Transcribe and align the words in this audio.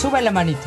Sube 0.00 0.22
la 0.22 0.30
manito. 0.30 0.60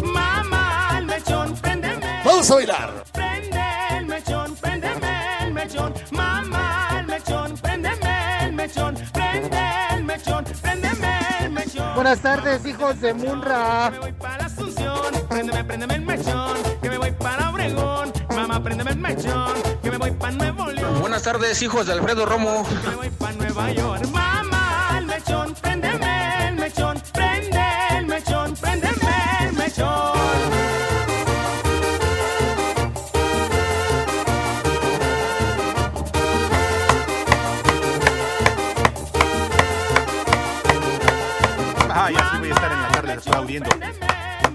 Mamá, 0.00 0.94
el 0.98 1.06
mechón, 1.06 1.54
préndeme. 1.56 2.22
Vamos 2.24 2.48
a 2.48 2.54
bailar. 2.54 3.04
Prende 3.12 3.60
el 3.98 4.06
mechón, 4.06 4.54
préndeme 4.54 5.42
el 5.42 5.52
mechón. 5.52 5.92
Mamá, 6.12 6.88
el 7.00 7.06
mechón, 7.08 7.56
préndeme 7.56 8.44
el 8.44 8.52
mechón. 8.52 8.94
Prende 9.12 9.60
el 9.90 10.04
mechón, 10.04 10.44
préndeme 10.62 11.18
el 11.40 11.50
mechón. 11.50 11.94
Buenas 11.96 12.20
tardes, 12.20 12.64
hijos 12.64 13.00
de 13.00 13.14
Munra. 13.14 13.90
Me 13.90 13.98
voy 13.98 14.12
para 14.12 14.38
la 14.38 14.44
Asunción, 14.44 15.26
préndeme, 15.28 15.64
préndeme 15.64 15.94
el 15.96 16.02
mechón. 16.02 16.56
Que 16.80 16.90
me 16.90 16.98
voy 16.98 17.10
para 17.10 17.50
Obregón. 17.50 18.12
Mamá, 18.28 18.62
préndeme 18.62 18.92
el 18.92 18.98
mechón. 18.98 19.54
Que 19.82 19.90
me 19.90 19.98
voy 19.98 20.12
para 20.12 20.32
Nuevo 20.32 20.66
León. 20.70 21.00
Buenas 21.00 21.24
tardes, 21.24 21.60
hijos 21.60 21.88
de 21.88 21.94
Alfredo 21.94 22.24
Romo. 22.24 22.64
Que 22.68 22.88
me 22.88 22.94
voy 22.94 23.10
para 23.10 23.32
Nueva 23.32 23.72
York. 23.72 24.06
Mechón, 25.26 25.54
préndeme 25.54 26.48
el 26.48 26.54
mechón. 26.54 27.02
Prende 27.12 27.64
el 27.98 28.06
mechón, 28.06 28.54
préndeme 28.54 28.94
el 29.40 29.52
mechón. 29.54 29.88
Ah, 41.90 42.10
ya 42.12 42.30
sí 42.30 42.38
voy 42.38 42.50
a 42.50 42.54
estar 42.54 42.70
en 42.70 42.82
la 42.82 42.88
tarde 42.92 43.12
aplaudiendo. 43.14 43.70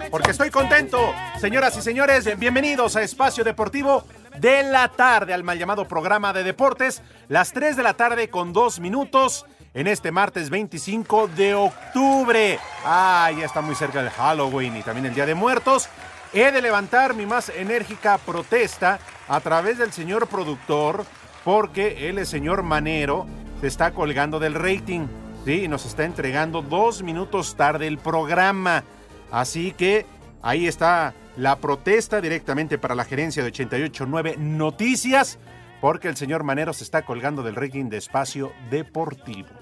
Porque 0.10 0.32
estoy 0.32 0.52
contento. 0.52 1.14
Señoras 1.42 1.76
y 1.76 1.82
señores, 1.82 2.40
bienvenidos 2.40 2.96
a 2.96 3.02
Espacio 3.02 3.44
Deportivo 3.44 4.06
de 4.38 4.64
la 4.64 4.88
tarde, 4.88 5.34
al 5.34 5.44
mal 5.44 5.60
llamado 5.60 5.86
programa 5.86 6.32
de 6.32 6.46
deportes. 6.46 7.02
Las 7.28 7.52
3 7.52 7.76
de 7.76 7.84
la 7.84 7.96
tarde 7.96 8.30
con 8.30 8.54
2 8.54 8.80
minutos 8.80 9.46
en 9.74 9.88
este 9.88 10.12
martes 10.12 10.50
25 10.50 11.30
de 11.30 11.54
octubre. 11.56 12.60
Ah, 12.86 13.32
ya 13.38 13.46
está 13.46 13.62
muy 13.62 13.76
cerca 13.76 14.02
el 14.02 14.10
Halloween 14.10 14.78
y 14.78 14.84
también 14.84 15.06
el 15.06 15.14
Día 15.14 15.26
de 15.26 15.36
Muertos. 15.36 15.90
He 16.34 16.52
de 16.52 16.62
levantar 16.62 17.14
mi 17.14 17.26
más 17.26 17.50
enérgica 17.50 18.18
protesta 18.18 19.00
a 19.28 19.40
través 19.40 19.78
del 19.78 19.92
señor 19.92 20.28
productor, 20.28 21.06
porque 21.44 22.10
el 22.10 22.26
señor 22.26 22.64
Manero, 22.64 23.28
se 23.60 23.68
está 23.68 23.92
colgando 23.92 24.40
del 24.40 24.56
rating. 24.56 25.08
Sí, 25.46 25.64
y 25.64 25.68
nos 25.68 25.86
está 25.86 26.04
entregando 26.04 26.62
dos 26.62 27.02
minutos 27.02 27.56
tarde 27.56 27.88
el 27.88 27.98
programa. 27.98 28.84
Así 29.32 29.72
que 29.72 30.06
ahí 30.42 30.68
está 30.68 31.14
la 31.38 31.58
protesta 31.58 32.22
directamente 32.22 32.78
para 32.78 32.96
la 32.96 33.06
gerencia 33.06 33.42
de 33.42 33.50
889 33.50 34.36
Noticias, 34.38 35.40
porque 35.80 36.10
el 36.10 36.18
señor 36.18 36.44
Manero 36.44 36.74
se 36.74 36.84
está 36.84 37.04
colgando 37.04 37.42
del 37.42 37.56
rating 37.56 37.90
de 37.90 37.98
espacio 37.98 38.52
deportivo. 38.70 39.61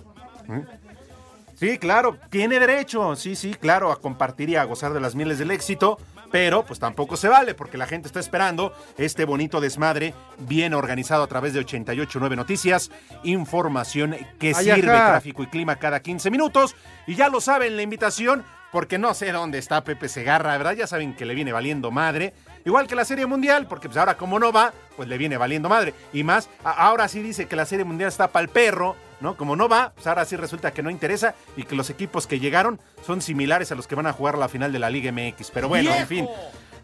Sí, 1.55 1.77
claro, 1.77 2.17
tiene 2.29 2.57
derecho, 2.57 3.17
sí, 3.17 3.35
sí, 3.35 3.53
claro, 3.53 3.91
a 3.91 3.99
compartir 3.99 4.49
y 4.49 4.55
a 4.55 4.63
gozar 4.63 4.93
de 4.93 5.01
las 5.01 5.13
miles 5.13 5.39
del 5.39 5.51
éxito, 5.51 5.97
pero 6.31 6.63
pues 6.63 6.79
tampoco 6.79 7.17
se 7.17 7.27
vale 7.27 7.53
porque 7.53 7.77
la 7.77 7.85
gente 7.85 8.07
está 8.07 8.21
esperando 8.21 8.73
este 8.97 9.25
bonito 9.25 9.59
desmadre 9.59 10.13
bien 10.37 10.73
organizado 10.73 11.21
a 11.21 11.27
través 11.27 11.53
de 11.53 11.59
889 11.59 12.37
Noticias, 12.37 12.91
información 13.23 14.15
que 14.39 14.53
Ay, 14.55 14.63
sirve 14.63 14.89
ajá. 14.89 15.07
tráfico 15.09 15.43
y 15.43 15.47
clima 15.47 15.75
cada 15.75 15.99
15 15.99 16.31
minutos 16.31 16.77
y 17.07 17.15
ya 17.15 17.27
lo 17.27 17.41
saben 17.41 17.75
la 17.75 17.81
invitación 17.81 18.45
porque 18.71 18.97
no 18.97 19.13
sé 19.13 19.31
dónde 19.31 19.57
está 19.57 19.83
Pepe 19.83 20.07
Segarra, 20.07 20.57
¿verdad? 20.57 20.73
Ya 20.73 20.87
saben 20.87 21.13
que 21.15 21.25
le 21.25 21.35
viene 21.35 21.51
valiendo 21.51 21.91
madre. 21.91 22.33
Igual 22.69 22.85
que 22.85 22.93
la 22.93 23.03
Serie 23.03 23.25
Mundial, 23.25 23.65
porque 23.65 23.89
pues 23.89 23.97
ahora 23.97 24.15
como 24.15 24.37
no 24.37 24.51
va, 24.51 24.71
pues 24.95 25.09
le 25.09 25.17
viene 25.17 25.37
valiendo 25.37 25.69
madre. 25.69 25.95
Y 26.13 26.23
más, 26.23 26.49
ahora 26.63 27.07
sí 27.07 27.19
dice 27.19 27.47
que 27.47 27.55
la 27.55 27.65
Serie 27.65 27.83
Mundial 27.83 28.09
está 28.09 28.27
para 28.27 28.43
el 28.43 28.49
perro, 28.49 28.95
¿no? 29.21 29.35
Como 29.35 29.55
no 29.55 29.67
va, 29.67 29.91
pues 29.95 30.05
ahora 30.05 30.23
sí 30.23 30.35
resulta 30.35 30.71
que 30.71 30.83
no 30.83 30.91
interesa 30.91 31.33
y 31.57 31.63
que 31.63 31.75
los 31.75 31.89
equipos 31.89 32.27
que 32.27 32.39
llegaron 32.39 32.79
son 33.03 33.23
similares 33.23 33.71
a 33.71 33.75
los 33.75 33.87
que 33.87 33.95
van 33.95 34.05
a 34.05 34.13
jugar 34.13 34.37
la 34.37 34.47
final 34.49 34.71
de 34.71 34.77
la 34.77 34.91
Liga 34.91 35.11
MX. 35.11 35.49
Pero 35.49 35.67
bueno, 35.67 35.91
en 35.91 36.05
fin. 36.05 36.29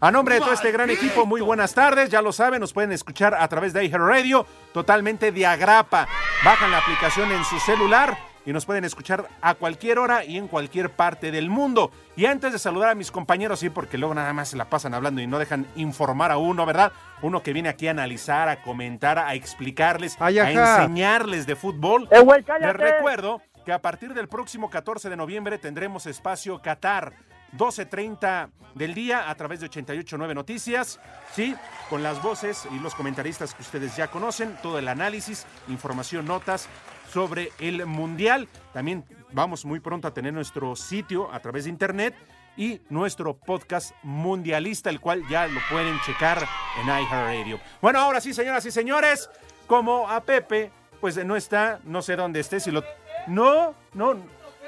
A 0.00 0.10
nombre 0.10 0.34
de 0.34 0.40
todo 0.40 0.54
este 0.54 0.72
gran 0.72 0.90
equipo, 0.90 1.24
muy 1.24 1.40
buenas 1.40 1.72
tardes. 1.72 2.10
Ya 2.10 2.20
lo 2.20 2.32
saben, 2.32 2.58
nos 2.58 2.72
pueden 2.72 2.90
escuchar 2.90 3.36
a 3.36 3.46
través 3.46 3.72
de 3.72 3.88
Radio, 3.88 4.44
totalmente 4.72 5.30
de 5.30 5.46
agrapa. 5.46 6.08
Bajan 6.44 6.72
la 6.72 6.78
aplicación 6.78 7.30
en 7.30 7.44
su 7.44 7.60
celular 7.60 8.18
y 8.46 8.52
nos 8.52 8.64
pueden 8.64 8.84
escuchar 8.84 9.28
a 9.42 9.54
cualquier 9.54 9.98
hora 9.98 10.24
y 10.24 10.38
en 10.38 10.46
cualquier 10.46 10.90
parte 10.90 11.30
del 11.32 11.50
mundo. 11.50 11.90
Y 12.16 12.26
antes 12.26 12.52
de 12.52 12.58
saludar 12.58 12.90
a 12.90 12.94
mis 12.94 13.10
compañeros, 13.10 13.58
sí, 13.58 13.68
porque 13.68 13.98
luego 13.98 14.14
nada 14.14 14.32
más 14.32 14.48
se 14.48 14.56
la 14.56 14.70
pasan 14.70 14.94
hablando 14.94 15.20
y 15.20 15.26
no 15.26 15.38
dejan 15.38 15.66
informar 15.74 16.30
a 16.30 16.38
uno, 16.38 16.64
¿verdad? 16.64 16.92
Uno 17.22 17.42
que 17.42 17.52
viene 17.52 17.68
aquí 17.68 17.88
a 17.88 17.90
analizar, 17.90 18.48
a 18.48 18.62
comentar, 18.62 19.18
a 19.18 19.34
explicarles, 19.34 20.16
Ay, 20.20 20.38
a 20.38 20.50
enseñarles 20.50 21.46
de 21.46 21.56
fútbol. 21.56 22.08
¡Eh, 22.12 22.20
güey, 22.20 22.44
Les 22.60 22.72
recuerdo 22.72 23.42
que 23.64 23.72
a 23.72 23.82
partir 23.82 24.14
del 24.14 24.28
próximo 24.28 24.70
14 24.70 25.10
de 25.10 25.16
noviembre 25.16 25.58
tendremos 25.58 26.06
espacio 26.06 26.62
Qatar. 26.62 27.14
12.30 27.56 28.50
del 28.74 28.94
día 28.94 29.30
a 29.30 29.34
través 29.34 29.60
de 29.60 29.66
889 29.66 30.34
Noticias, 30.34 31.00
sí, 31.32 31.54
con 31.88 32.02
las 32.02 32.22
voces 32.22 32.68
y 32.70 32.78
los 32.78 32.94
comentaristas 32.94 33.54
que 33.54 33.62
ustedes 33.62 33.96
ya 33.96 34.08
conocen, 34.08 34.56
todo 34.62 34.78
el 34.78 34.88
análisis, 34.88 35.46
información, 35.68 36.26
notas 36.26 36.68
sobre 37.10 37.52
el 37.58 37.86
Mundial. 37.86 38.48
También 38.72 39.04
vamos 39.32 39.64
muy 39.64 39.80
pronto 39.80 40.08
a 40.08 40.14
tener 40.14 40.32
nuestro 40.32 40.76
sitio 40.76 41.32
a 41.32 41.40
través 41.40 41.64
de 41.64 41.70
internet 41.70 42.14
y 42.56 42.80
nuestro 42.88 43.36
podcast 43.36 43.92
mundialista, 44.02 44.90
el 44.90 45.00
cual 45.00 45.22
ya 45.28 45.46
lo 45.46 45.60
pueden 45.70 45.98
checar 46.00 46.46
en 46.80 46.86
iHeartRadio. 46.86 47.60
Bueno, 47.80 47.98
ahora 47.98 48.20
sí, 48.20 48.32
señoras 48.32 48.64
y 48.66 48.70
señores, 48.70 49.30
como 49.66 50.08
a 50.08 50.22
Pepe, 50.22 50.70
pues 51.00 51.22
no 51.24 51.36
está, 51.36 51.80
no 51.84 52.02
sé 52.02 52.16
dónde 52.16 52.40
esté, 52.40 52.60
si 52.60 52.70
lo... 52.70 52.82
No, 53.26 53.74
no, 53.94 54.16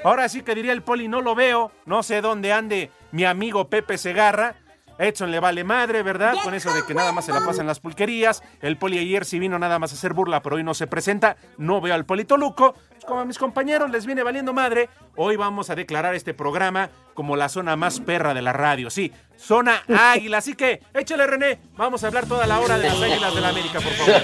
ahora 0.03 0.29
sí 0.29 0.41
que 0.41 0.55
diría 0.55 0.73
el 0.73 0.83
poli, 0.83 1.07
no 1.07 1.21
lo 1.21 1.35
veo, 1.35 1.71
no 1.85 2.03
sé 2.03 2.21
dónde 2.21 2.53
ande 2.53 2.91
mi 3.11 3.25
amigo 3.25 3.69
Pepe 3.69 3.97
Segarra. 3.97 4.55
Edson 4.99 5.31
le 5.31 5.39
vale 5.39 5.63
madre, 5.63 6.03
¿verdad? 6.03 6.35
Con 6.43 6.53
eso 6.53 6.73
de 6.73 6.83
que 6.85 6.93
nada 6.93 7.13
más 7.13 7.23
se 7.23 7.31
la 7.31 7.39
pasan 7.45 7.65
las 7.65 7.79
pulquerías. 7.79 8.43
El 8.61 8.77
poli 8.77 8.99
ayer 8.99 9.23
sí 9.23 9.39
vino 9.39 9.57
nada 9.57 9.79
más 9.79 9.93
a 9.93 9.95
hacer 9.95 10.13
burla, 10.13 10.41
pero 10.41 10.57
hoy 10.57 10.63
no 10.63 10.73
se 10.73 10.87
presenta. 10.87 11.37
No 11.57 11.79
veo 11.79 11.93
al 11.93 12.05
polito 12.05 12.35
Luco. 12.35 12.73
Pues 12.89 13.05
como 13.05 13.21
a 13.21 13.25
mis 13.25 13.37
compañeros 13.37 13.89
les 13.91 14.05
viene 14.05 14.23
valiendo 14.23 14.51
madre, 14.51 14.89
hoy 15.15 15.37
vamos 15.37 15.69
a 15.69 15.75
declarar 15.75 16.15
este 16.15 16.33
programa 16.33 16.89
como 17.13 17.37
la 17.37 17.47
zona 17.47 17.77
más 17.77 18.01
perra 18.01 18.33
de 18.33 18.41
la 18.41 18.51
radio. 18.51 18.89
Sí, 18.89 19.13
zona 19.37 19.83
águila. 19.87 20.39
Así 20.39 20.53
que 20.53 20.81
échale, 20.93 21.25
René. 21.25 21.61
Vamos 21.77 22.03
a 22.03 22.07
hablar 22.07 22.25
toda 22.25 22.45
la 22.45 22.59
hora 22.59 22.77
de 22.77 22.89
las 22.89 23.01
águilas 23.01 23.33
de 23.33 23.41
la 23.41 23.49
América, 23.49 23.79
por 23.79 23.93
favor. 23.93 24.21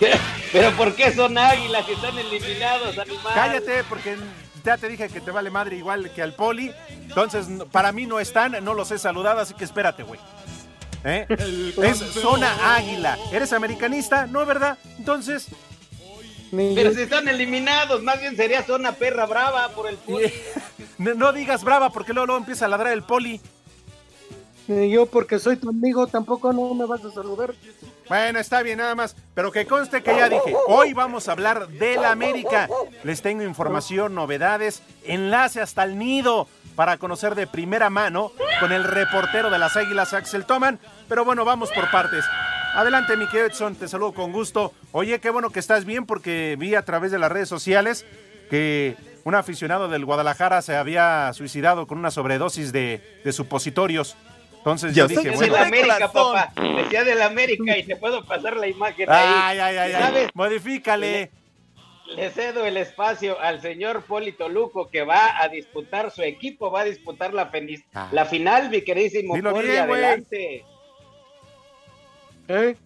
Pero 0.52 0.70
¿por 0.72 0.96
qué 0.96 1.12
son 1.12 1.38
águilas 1.38 1.86
que 1.86 1.92
están 1.92 2.18
eliminados, 2.18 2.98
animal? 2.98 3.32
Cállate, 3.34 3.84
porque 3.84 4.16
ya 4.64 4.76
te 4.78 4.88
dije 4.88 5.08
que 5.08 5.20
te 5.20 5.30
vale 5.30 5.50
madre 5.50 5.76
igual 5.76 6.10
que 6.10 6.22
al 6.22 6.34
poli. 6.34 6.72
Entonces, 6.90 7.46
para 7.70 7.92
mí 7.92 8.06
no 8.06 8.20
están, 8.20 8.62
no 8.64 8.74
los 8.74 8.90
he 8.90 8.98
saludado, 8.98 9.40
así 9.40 9.54
que 9.54 9.64
espérate, 9.64 10.02
güey. 10.02 10.20
¿Eh? 11.04 11.26
Es 11.82 11.98
zona 11.98 12.76
águila. 12.76 13.18
¿Eres 13.32 13.52
americanista? 13.52 14.26
No, 14.26 14.46
¿verdad? 14.46 14.78
Entonces, 14.98 15.48
Pero 16.50 16.92
si 16.92 17.02
están 17.02 17.28
eliminados, 17.28 18.02
más 18.02 18.20
bien 18.20 18.36
sería 18.36 18.62
zona 18.62 18.92
perra 18.92 19.26
brava 19.26 19.68
por 19.70 19.88
el 19.88 19.98
no, 20.98 21.14
no 21.14 21.32
digas 21.32 21.64
brava, 21.64 21.90
porque 21.90 22.12
luego, 22.12 22.26
luego 22.26 22.40
empieza 22.40 22.66
a 22.66 22.68
ladrar 22.68 22.92
el 22.92 23.02
poli. 23.02 23.40
Yo, 24.68 25.06
porque 25.06 25.38
soy 25.38 25.56
tu 25.56 25.68
amigo, 25.68 26.06
tampoco 26.06 26.52
no 26.52 26.72
me 26.74 26.86
vas 26.86 27.04
a 27.04 27.10
saludar. 27.10 27.52
Bueno, 28.08 28.38
está 28.38 28.62
bien, 28.62 28.78
nada 28.78 28.94
más. 28.94 29.16
Pero 29.34 29.50
que 29.50 29.66
conste 29.66 30.02
que 30.02 30.14
ya 30.16 30.28
dije, 30.28 30.54
hoy 30.68 30.92
vamos 30.92 31.28
a 31.28 31.32
hablar 31.32 31.68
de 31.68 31.96
la 31.96 32.12
América. 32.12 32.68
Les 33.02 33.22
tengo 33.22 33.42
información, 33.42 34.14
novedades, 34.14 34.82
enlace 35.04 35.60
hasta 35.60 35.82
el 35.84 35.98
nido 35.98 36.46
para 36.76 36.96
conocer 36.96 37.34
de 37.34 37.46
primera 37.46 37.90
mano 37.90 38.32
con 38.60 38.72
el 38.72 38.84
reportero 38.84 39.50
de 39.50 39.58
las 39.58 39.76
Águilas, 39.76 40.14
Axel 40.14 40.46
Toman. 40.46 40.78
Pero 41.08 41.24
bueno, 41.24 41.44
vamos 41.44 41.70
por 41.72 41.90
partes. 41.90 42.24
Adelante, 42.74 43.16
mi 43.16 43.26
querido 43.26 43.46
Edson, 43.46 43.74
te 43.74 43.88
saludo 43.88 44.12
con 44.14 44.32
gusto. 44.32 44.72
Oye, 44.92 45.20
qué 45.20 45.30
bueno 45.30 45.50
que 45.50 45.58
estás 45.58 45.84
bien 45.84 46.06
porque 46.06 46.56
vi 46.58 46.74
a 46.74 46.84
través 46.84 47.10
de 47.10 47.18
las 47.18 47.30
redes 47.30 47.48
sociales 47.48 48.06
que 48.48 48.96
un 49.24 49.34
aficionado 49.34 49.88
del 49.88 50.04
Guadalajara 50.04 50.62
se 50.62 50.76
había 50.76 51.30
suicidado 51.34 51.86
con 51.86 51.98
una 51.98 52.10
sobredosis 52.10 52.72
de, 52.72 53.20
de 53.24 53.32
supositorios. 53.32 54.16
Entonces 54.62 54.94
yo, 54.94 55.08
Yo 55.08 55.08
dije, 55.08 55.30
bueno, 55.34 55.40
de 55.54 55.60
la 55.60 55.66
América, 55.66 56.12
papá. 56.12 56.52
Decía 56.76 57.02
de 57.02 57.16
la 57.16 57.26
América 57.26 57.76
y 57.76 57.82
te 57.82 57.96
puedo 57.96 58.24
pasar 58.24 58.56
la 58.56 58.68
imagen 58.68 59.10
ay, 59.10 59.26
ahí. 59.28 59.58
ay, 59.58 59.76
ay, 59.76 59.92
ay, 59.92 60.02
¿Sabes? 60.02 60.28
modifícale. 60.34 61.32
Le 62.14 62.30
cedo 62.30 62.64
el 62.64 62.76
espacio 62.76 63.40
al 63.40 63.60
señor 63.60 64.04
Polito 64.04 64.48
Luco 64.48 64.86
que 64.88 65.02
va 65.02 65.40
a 65.42 65.48
disputar 65.48 66.12
su 66.12 66.22
equipo, 66.22 66.70
va 66.70 66.82
a 66.82 66.84
disputar 66.84 67.34
la, 67.34 67.50
feliz- 67.50 67.84
Ah. 67.92 68.08
la 68.12 68.24
final, 68.24 68.70
mi 68.70 68.82
queridísimo 68.82 69.34
Dilo 69.34 69.50
Poli, 69.50 69.68
bien, 69.68 69.80
adelante. 69.90 70.64
¿Eh? 72.48 72.76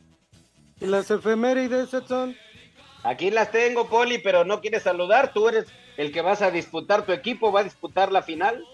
¿Y 0.81 0.87
las 0.87 1.11
efemérides, 1.11 1.93
Edson? 1.93 2.37
Aquí 3.03 3.31
las 3.31 3.51
tengo, 3.51 3.87
Poli, 3.89 4.19
pero 4.19 4.45
no 4.45 4.61
quieres 4.63 4.83
saludar. 4.83 5.33
Tú 5.35 5.49
eres 5.49 5.67
el 5.99 6.11
que 6.13 6.23
vas 6.23 6.41
a 6.41 6.51
disputar 6.51 7.05
tu 7.05 7.13
equipo, 7.13 7.53
va 7.53 7.61
a 7.61 7.65
disputar 7.65 8.13
la 8.13 8.23
final. 8.23 8.65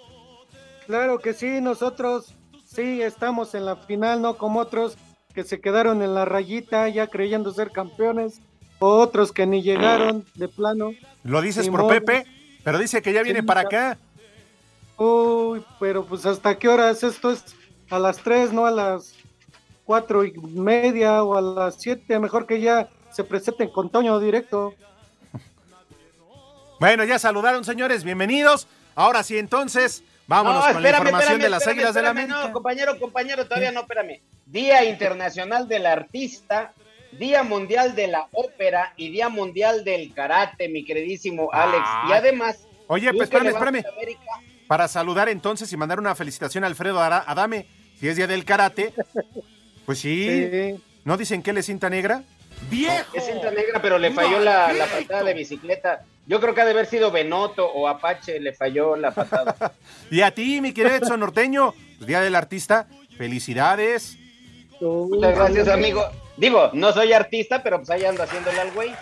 Claro 0.86 1.18
que 1.18 1.32
sí, 1.32 1.60
nosotros 1.60 2.34
sí 2.74 3.02
estamos 3.02 3.54
en 3.54 3.66
la 3.66 3.76
final, 3.76 4.22
no 4.22 4.36
como 4.36 4.60
otros 4.60 4.96
que 5.34 5.44
se 5.44 5.60
quedaron 5.60 6.02
en 6.02 6.14
la 6.14 6.24
rayita 6.24 6.88
ya 6.88 7.06
creyendo 7.06 7.52
ser 7.52 7.70
campeones, 7.70 8.40
o 8.78 8.98
otros 8.98 9.32
que 9.32 9.46
ni 9.46 9.62
llegaron 9.62 10.24
de 10.34 10.48
plano. 10.48 10.90
Lo 11.22 11.40
dices 11.40 11.68
por 11.68 11.82
modo. 11.82 11.90
Pepe, 11.90 12.26
pero 12.64 12.78
dice 12.78 13.00
que 13.00 13.12
ya 13.12 13.22
viene 13.22 13.40
Sí, 13.40 13.46
para 13.46 13.62
acá. 13.62 13.98
Uy, 14.96 15.64
pero 15.78 16.04
pues 16.04 16.26
hasta 16.26 16.58
qué 16.58 16.68
horas 16.68 17.02
esto 17.02 17.30
es 17.30 17.44
a 17.90 17.98
las 17.98 18.18
tres, 18.18 18.52
no 18.52 18.66
a 18.66 18.70
las 18.70 19.14
cuatro 19.84 20.24
y 20.24 20.32
media 20.32 21.22
o 21.22 21.36
a 21.36 21.40
las 21.40 21.76
siete, 21.80 22.18
mejor 22.18 22.46
que 22.46 22.60
ya 22.60 22.88
se 23.10 23.24
presenten 23.24 23.70
con 23.70 23.90
Toño 23.90 24.18
directo. 24.20 24.74
Bueno, 26.80 27.04
ya 27.04 27.16
saludaron, 27.20 27.64
señores, 27.64 28.02
bienvenidos. 28.02 28.66
Ahora 28.96 29.22
sí, 29.22 29.38
entonces, 29.38 30.02
vámonos 30.26 30.66
No, 30.66 30.72
con 30.74 30.82
la 30.82 30.88
información 30.90 31.20
espérame, 31.22 31.42
de 31.42 31.50
las 31.50 31.66
Águilas 31.66 31.94
del 31.94 32.04
espérame, 32.04 32.18
América. 32.30 32.46
No, 32.48 32.52
compañero, 32.52 32.98
compañero, 32.98 33.44
todavía 33.46 33.72
no, 33.72 33.80
espérame. 33.80 34.20
Día 34.46 34.84
Internacional 34.84 35.68
del 35.68 35.86
Artista, 35.86 36.72
Día 37.12 37.42
Mundial 37.42 37.94
de 37.94 38.06
la 38.08 38.26
Ópera 38.32 38.94
y 38.96 39.10
Día 39.10 39.28
Mundial 39.28 39.84
del 39.84 40.12
Karate, 40.14 40.68
mi 40.68 40.84
queridísimo 40.84 41.50
Alex. 41.52 41.82
Y 42.08 42.12
Ah. 42.12 42.16
además, 42.16 42.66
Oye, 42.86 43.10
pues 43.12 43.30
espérame, 43.32 43.82
Para 44.66 44.88
saludar 44.88 45.28
entonces 45.28 45.72
y 45.72 45.76
mandar 45.76 45.98
una 45.98 46.14
felicitación 46.14 46.64
a 46.64 46.66
Alfredo 46.66 47.00
Adame, 47.00 47.66
si 47.98 48.08
es 48.08 48.16
día 48.16 48.26
del 48.26 48.44
karate. 48.44 48.92
Pues 49.86 49.98
sí, 49.98 50.48
Sí. 50.50 50.82
¿no 51.04 51.16
dicen 51.16 51.42
que 51.42 51.50
él 51.50 51.58
es 51.58 51.66
cinta 51.66 51.90
negra? 51.90 52.22
¡Viejo! 52.70 52.94
Es 53.14 53.26
cinta 53.26 53.50
negra, 53.50 53.82
pero 53.82 53.98
le 53.98 54.10
falló 54.12 54.38
la, 54.40 54.72
la 54.72 54.86
patada 54.86 55.24
de 55.24 55.34
bicicleta. 55.34 56.04
Yo 56.26 56.40
creo 56.40 56.54
que 56.54 56.60
ha 56.60 56.64
de 56.64 56.70
haber 56.70 56.86
sido 56.86 57.10
Benoto 57.10 57.66
o 57.66 57.88
Apache, 57.88 58.38
le 58.38 58.52
falló 58.52 58.96
la 58.96 59.10
patada. 59.10 59.72
Y 60.10 60.20
a 60.20 60.30
ti, 60.30 60.60
mi 60.60 60.72
querido 60.72 60.96
Edson 60.96 61.20
Norteño, 61.20 61.74
pues, 61.96 62.06
día 62.06 62.20
del 62.20 62.34
artista, 62.34 62.86
felicidades. 63.16 64.18
Muchas 64.80 65.34
gracias, 65.34 65.68
amigo. 65.68 66.04
Digo, 66.36 66.70
no 66.72 66.92
soy 66.92 67.12
artista, 67.12 67.62
pero 67.62 67.78
pues 67.78 67.90
ahí 67.90 68.04
ando 68.04 68.22
haciéndole 68.22 68.60
al 68.60 68.72
güey. 68.72 68.92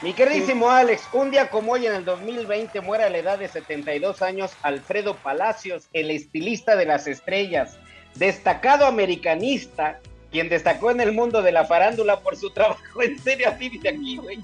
Mi 0.00 0.12
queridísimo 0.12 0.70
Alex, 0.70 1.08
un 1.12 1.30
día 1.30 1.50
como 1.50 1.72
hoy 1.72 1.86
en 1.86 1.92
el 1.92 2.04
2020 2.04 2.80
muere 2.82 3.04
a 3.04 3.10
la 3.10 3.18
edad 3.18 3.38
de 3.38 3.48
72 3.48 4.22
años 4.22 4.52
Alfredo 4.62 5.16
Palacios, 5.16 5.88
el 5.92 6.12
estilista 6.12 6.76
de 6.76 6.86
las 6.86 7.08
estrellas, 7.08 7.78
destacado 8.14 8.86
americanista, 8.86 9.98
quien 10.30 10.48
destacó 10.48 10.90
en 10.90 11.00
el 11.00 11.12
mundo 11.12 11.42
de 11.42 11.52
la 11.52 11.64
farándula 11.64 12.20
por 12.20 12.36
su 12.36 12.50
trabajo, 12.50 12.82
en 13.02 13.18
serio, 13.18 13.48
así 13.48 13.68
dice 13.68 13.88
aquí, 13.88 14.16
güey. 14.16 14.38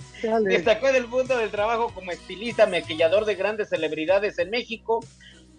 Destacó 0.45 0.89
en 0.89 0.97
el 0.97 1.07
mundo 1.07 1.37
del 1.37 1.51
trabajo 1.51 1.91
como 1.95 2.11
estilista, 2.11 2.67
maquillador 2.67 3.25
de 3.25 3.35
grandes 3.35 3.69
celebridades 3.69 4.39
en 4.39 4.51
México, 4.51 5.05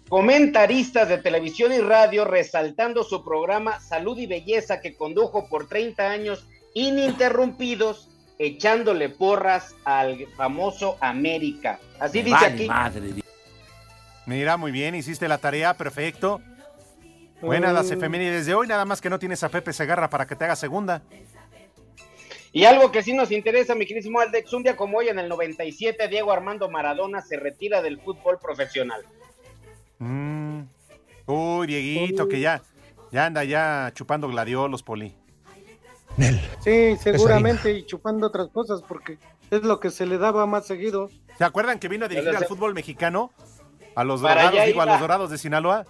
comentaristas 0.08 1.08
de 1.08 1.18
televisión 1.18 1.72
y 1.72 1.78
radio, 1.78 2.24
resaltando 2.24 3.04
su 3.04 3.24
programa 3.24 3.80
Salud 3.80 4.18
y 4.18 4.26
Belleza 4.26 4.80
que 4.80 4.96
condujo 4.96 5.48
por 5.48 5.68
30 5.68 6.10
años 6.10 6.46
ininterrumpidos, 6.74 8.08
echándole 8.38 9.08
porras 9.08 9.74
al 9.84 10.26
famoso 10.36 10.98
América. 11.00 11.78
Así 11.98 12.22
dice 12.22 12.44
aquí. 12.44 12.68
Mira, 14.26 14.56
muy 14.56 14.72
bien, 14.72 14.94
hiciste 14.94 15.28
la 15.28 15.38
tarea, 15.38 15.74
perfecto. 15.74 16.40
Buenas 17.40 17.72
las 17.74 17.90
Mm. 17.90 17.92
efemérides 17.94 18.46
de 18.46 18.54
hoy, 18.54 18.66
nada 18.66 18.84
más 18.84 19.00
que 19.00 19.10
no 19.10 19.18
tienes 19.18 19.42
a 19.44 19.48
Pepe 19.48 19.72
Segarra 19.72 20.08
para 20.10 20.26
que 20.26 20.36
te 20.36 20.44
haga 20.44 20.56
segunda. 20.56 21.02
Y 22.52 22.64
algo 22.64 22.90
que 22.90 23.02
sí 23.02 23.12
nos 23.12 23.30
interesa, 23.30 23.74
mi 23.74 23.84
queridísimo 23.84 24.18
Aldex, 24.20 24.52
un 24.54 24.62
día 24.62 24.76
como 24.76 24.96
hoy 24.98 25.08
en 25.08 25.18
el 25.18 25.28
97, 25.28 26.08
Diego 26.08 26.32
Armando 26.32 26.70
Maradona 26.70 27.20
se 27.20 27.36
retira 27.36 27.82
del 27.82 28.00
fútbol 28.00 28.38
profesional. 28.38 29.02
Mm. 29.98 30.62
Uy, 31.26 31.66
Dieguito, 31.66 32.28
que 32.28 32.40
ya, 32.40 32.62
ya 33.12 33.26
anda 33.26 33.44
ya 33.44 33.90
chupando 33.94 34.28
gladiolos, 34.28 34.82
Poli. 34.82 35.14
Sí, 36.64 36.96
seguramente 36.96 37.70
y 37.72 37.84
chupando 37.84 38.28
otras 38.28 38.48
cosas 38.48 38.80
porque 38.88 39.18
es 39.50 39.62
lo 39.62 39.78
que 39.80 39.90
se 39.90 40.06
le 40.06 40.16
daba 40.16 40.46
más 40.46 40.66
seguido. 40.66 41.10
¿Se 41.36 41.44
acuerdan 41.44 41.78
que 41.78 41.88
vino 41.88 42.06
a 42.06 42.08
dirigir 42.08 42.34
al 42.34 42.46
fútbol 42.46 42.72
mexicano? 42.72 43.32
A 43.94 44.04
los 44.04 44.22
dorados, 44.22 44.64
digo, 44.64 44.80
a 44.80 44.86
los 44.86 45.00
dorados 45.00 45.30
de 45.30 45.36
Sinaloa. 45.38 45.84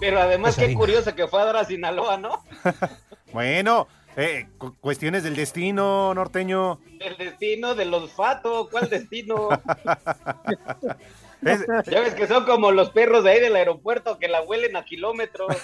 Pero 0.00 0.20
además, 0.20 0.56
qué 0.56 0.74
curioso 0.74 1.14
que 1.14 1.26
fue 1.28 1.40
a 1.42 1.44
dar 1.46 1.56
a 1.56 1.64
Sinaloa, 1.64 2.16
¿no? 2.16 2.42
Bueno, 3.32 3.88
eh, 4.16 4.46
cu- 4.58 4.76
cuestiones 4.80 5.24
del 5.24 5.34
destino, 5.34 6.14
norteño. 6.14 6.78
El 7.00 7.16
destino 7.16 7.74
del 7.74 7.92
olfato, 7.92 8.68
¿cuál 8.70 8.88
destino? 8.88 9.48
Es- 11.42 11.66
Ya 11.90 12.00
ves 12.00 12.14
que 12.14 12.26
son 12.28 12.44
como 12.44 12.70
los 12.70 12.90
perros 12.90 13.24
de 13.24 13.32
ahí 13.32 13.40
del 13.40 13.56
aeropuerto 13.56 14.18
que 14.18 14.28
la 14.28 14.40
huelen 14.42 14.76
a 14.76 14.84
kilómetros. 14.84 15.54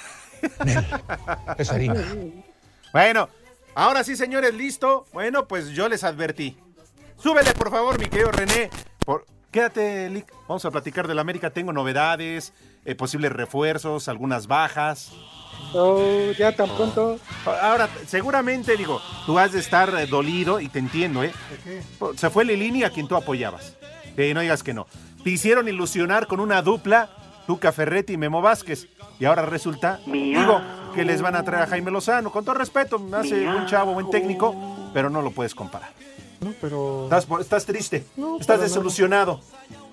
Bueno, 2.92 3.28
ahora 3.74 4.04
sí, 4.04 4.16
señores, 4.16 4.52
listo. 4.54 5.06
Bueno, 5.12 5.46
pues 5.46 5.68
yo 5.70 5.88
les 5.88 6.04
advertí. 6.04 6.58
Súbele, 7.18 7.52
por 7.54 7.70
favor, 7.70 7.98
mi 7.98 8.06
querido 8.06 8.30
René. 8.32 8.70
Por... 9.04 9.24
Quédate, 9.50 10.08
Lick. 10.10 10.32
Vamos 10.48 10.64
a 10.64 10.70
platicar 10.70 11.08
del 11.08 11.18
América. 11.18 11.50
Tengo 11.50 11.72
novedades, 11.72 12.52
eh, 12.84 12.94
posibles 12.94 13.32
refuerzos, 13.32 14.08
algunas 14.08 14.46
bajas. 14.46 15.12
Oh, 15.74 16.30
ya 16.38 16.54
tan 16.54 16.68
pronto. 16.70 17.18
Ahora, 17.62 17.88
seguramente, 18.06 18.76
digo, 18.76 19.00
tú 19.26 19.38
has 19.38 19.52
de 19.52 19.60
estar 19.60 19.94
eh, 19.98 20.06
dolido 20.06 20.60
y 20.60 20.68
te 20.68 20.78
entiendo, 20.78 21.22
¿eh? 21.22 21.32
Se 22.16 22.30
fue 22.30 22.44
Lilini 22.44 22.82
a 22.84 22.90
quien 22.90 23.06
tú 23.06 23.14
apoyabas. 23.16 23.76
Sí, 24.16 24.34
no 24.34 24.40
digas 24.40 24.62
que 24.62 24.74
no. 24.74 24.86
Te 25.22 25.30
hicieron 25.30 25.68
ilusionar 25.68 26.26
con 26.26 26.40
una 26.40 26.62
dupla, 26.62 27.10
Tuca 27.46 27.72
Ferretti 27.72 28.14
y 28.14 28.16
Memo 28.16 28.40
Vázquez. 28.42 28.88
Y 29.18 29.26
ahora 29.26 29.42
resulta, 29.44 30.00
digo, 30.06 30.60
que 30.94 31.04
les 31.04 31.20
van 31.20 31.36
a 31.36 31.42
traer 31.44 31.64
a 31.64 31.66
Jaime 31.66 31.90
Lozano. 31.90 32.32
Con 32.32 32.44
todo 32.44 32.54
respeto, 32.54 32.98
me 32.98 33.18
hace 33.18 33.44
buen 33.44 33.66
chavo, 33.66 33.92
buen 33.92 34.10
técnico, 34.10 34.54
pero 34.94 35.10
no 35.10 35.20
lo 35.20 35.30
puedes 35.30 35.54
comparar. 35.54 35.90
No, 36.40 36.54
pero. 36.60 37.04
Estás, 37.04 37.26
estás 37.40 37.66
triste, 37.66 38.06
No, 38.16 38.38
estás 38.40 38.60
desilusionado. 38.60 39.40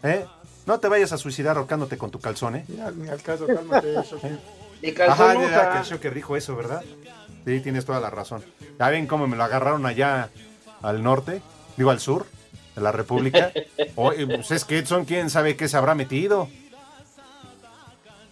¿eh? 0.02 0.26
No 0.68 0.82
te 0.82 0.90
vayas 0.90 1.14
a 1.14 1.18
suicidar 1.18 1.56
ahorcándote 1.56 1.98
con 1.98 2.12
tu 2.12 2.20
calzón, 2.20 2.58
¿eh? 2.58 2.66
Ya, 2.68 2.92
ni 2.92 3.08
al 3.08 3.22
caso, 3.22 3.48
cálmate 3.48 3.98
Ajá, 5.08 5.34
calzón 5.34 5.98
ya, 5.98 6.00
que 6.02 6.10
rijo 6.10 6.36
eso, 6.36 6.58
¿verdad? 6.58 6.84
Sí, 7.46 7.62
tienes 7.62 7.86
toda 7.86 8.02
la 8.02 8.10
razón. 8.10 8.44
Ya 8.78 8.90
ven 8.90 9.08
cómo 9.08 9.28
me 9.28 9.38
lo 9.38 9.46
agarraron 9.46 9.86
allá 9.86 10.30
al 10.82 11.02
norte, 11.02 11.42
digo 11.78 11.90
al 11.90 12.02
sur 12.02 12.28
de 12.76 12.82
la 12.82 12.92
República. 12.92 13.54
Oye, 13.96 14.28
pues 14.28 14.52
es 14.52 14.66
que 14.66 14.80
Edson, 14.80 15.06
quién 15.06 15.30
sabe 15.30 15.56
qué 15.56 15.70
se 15.70 15.78
habrá 15.78 15.96
metido. 15.96 16.50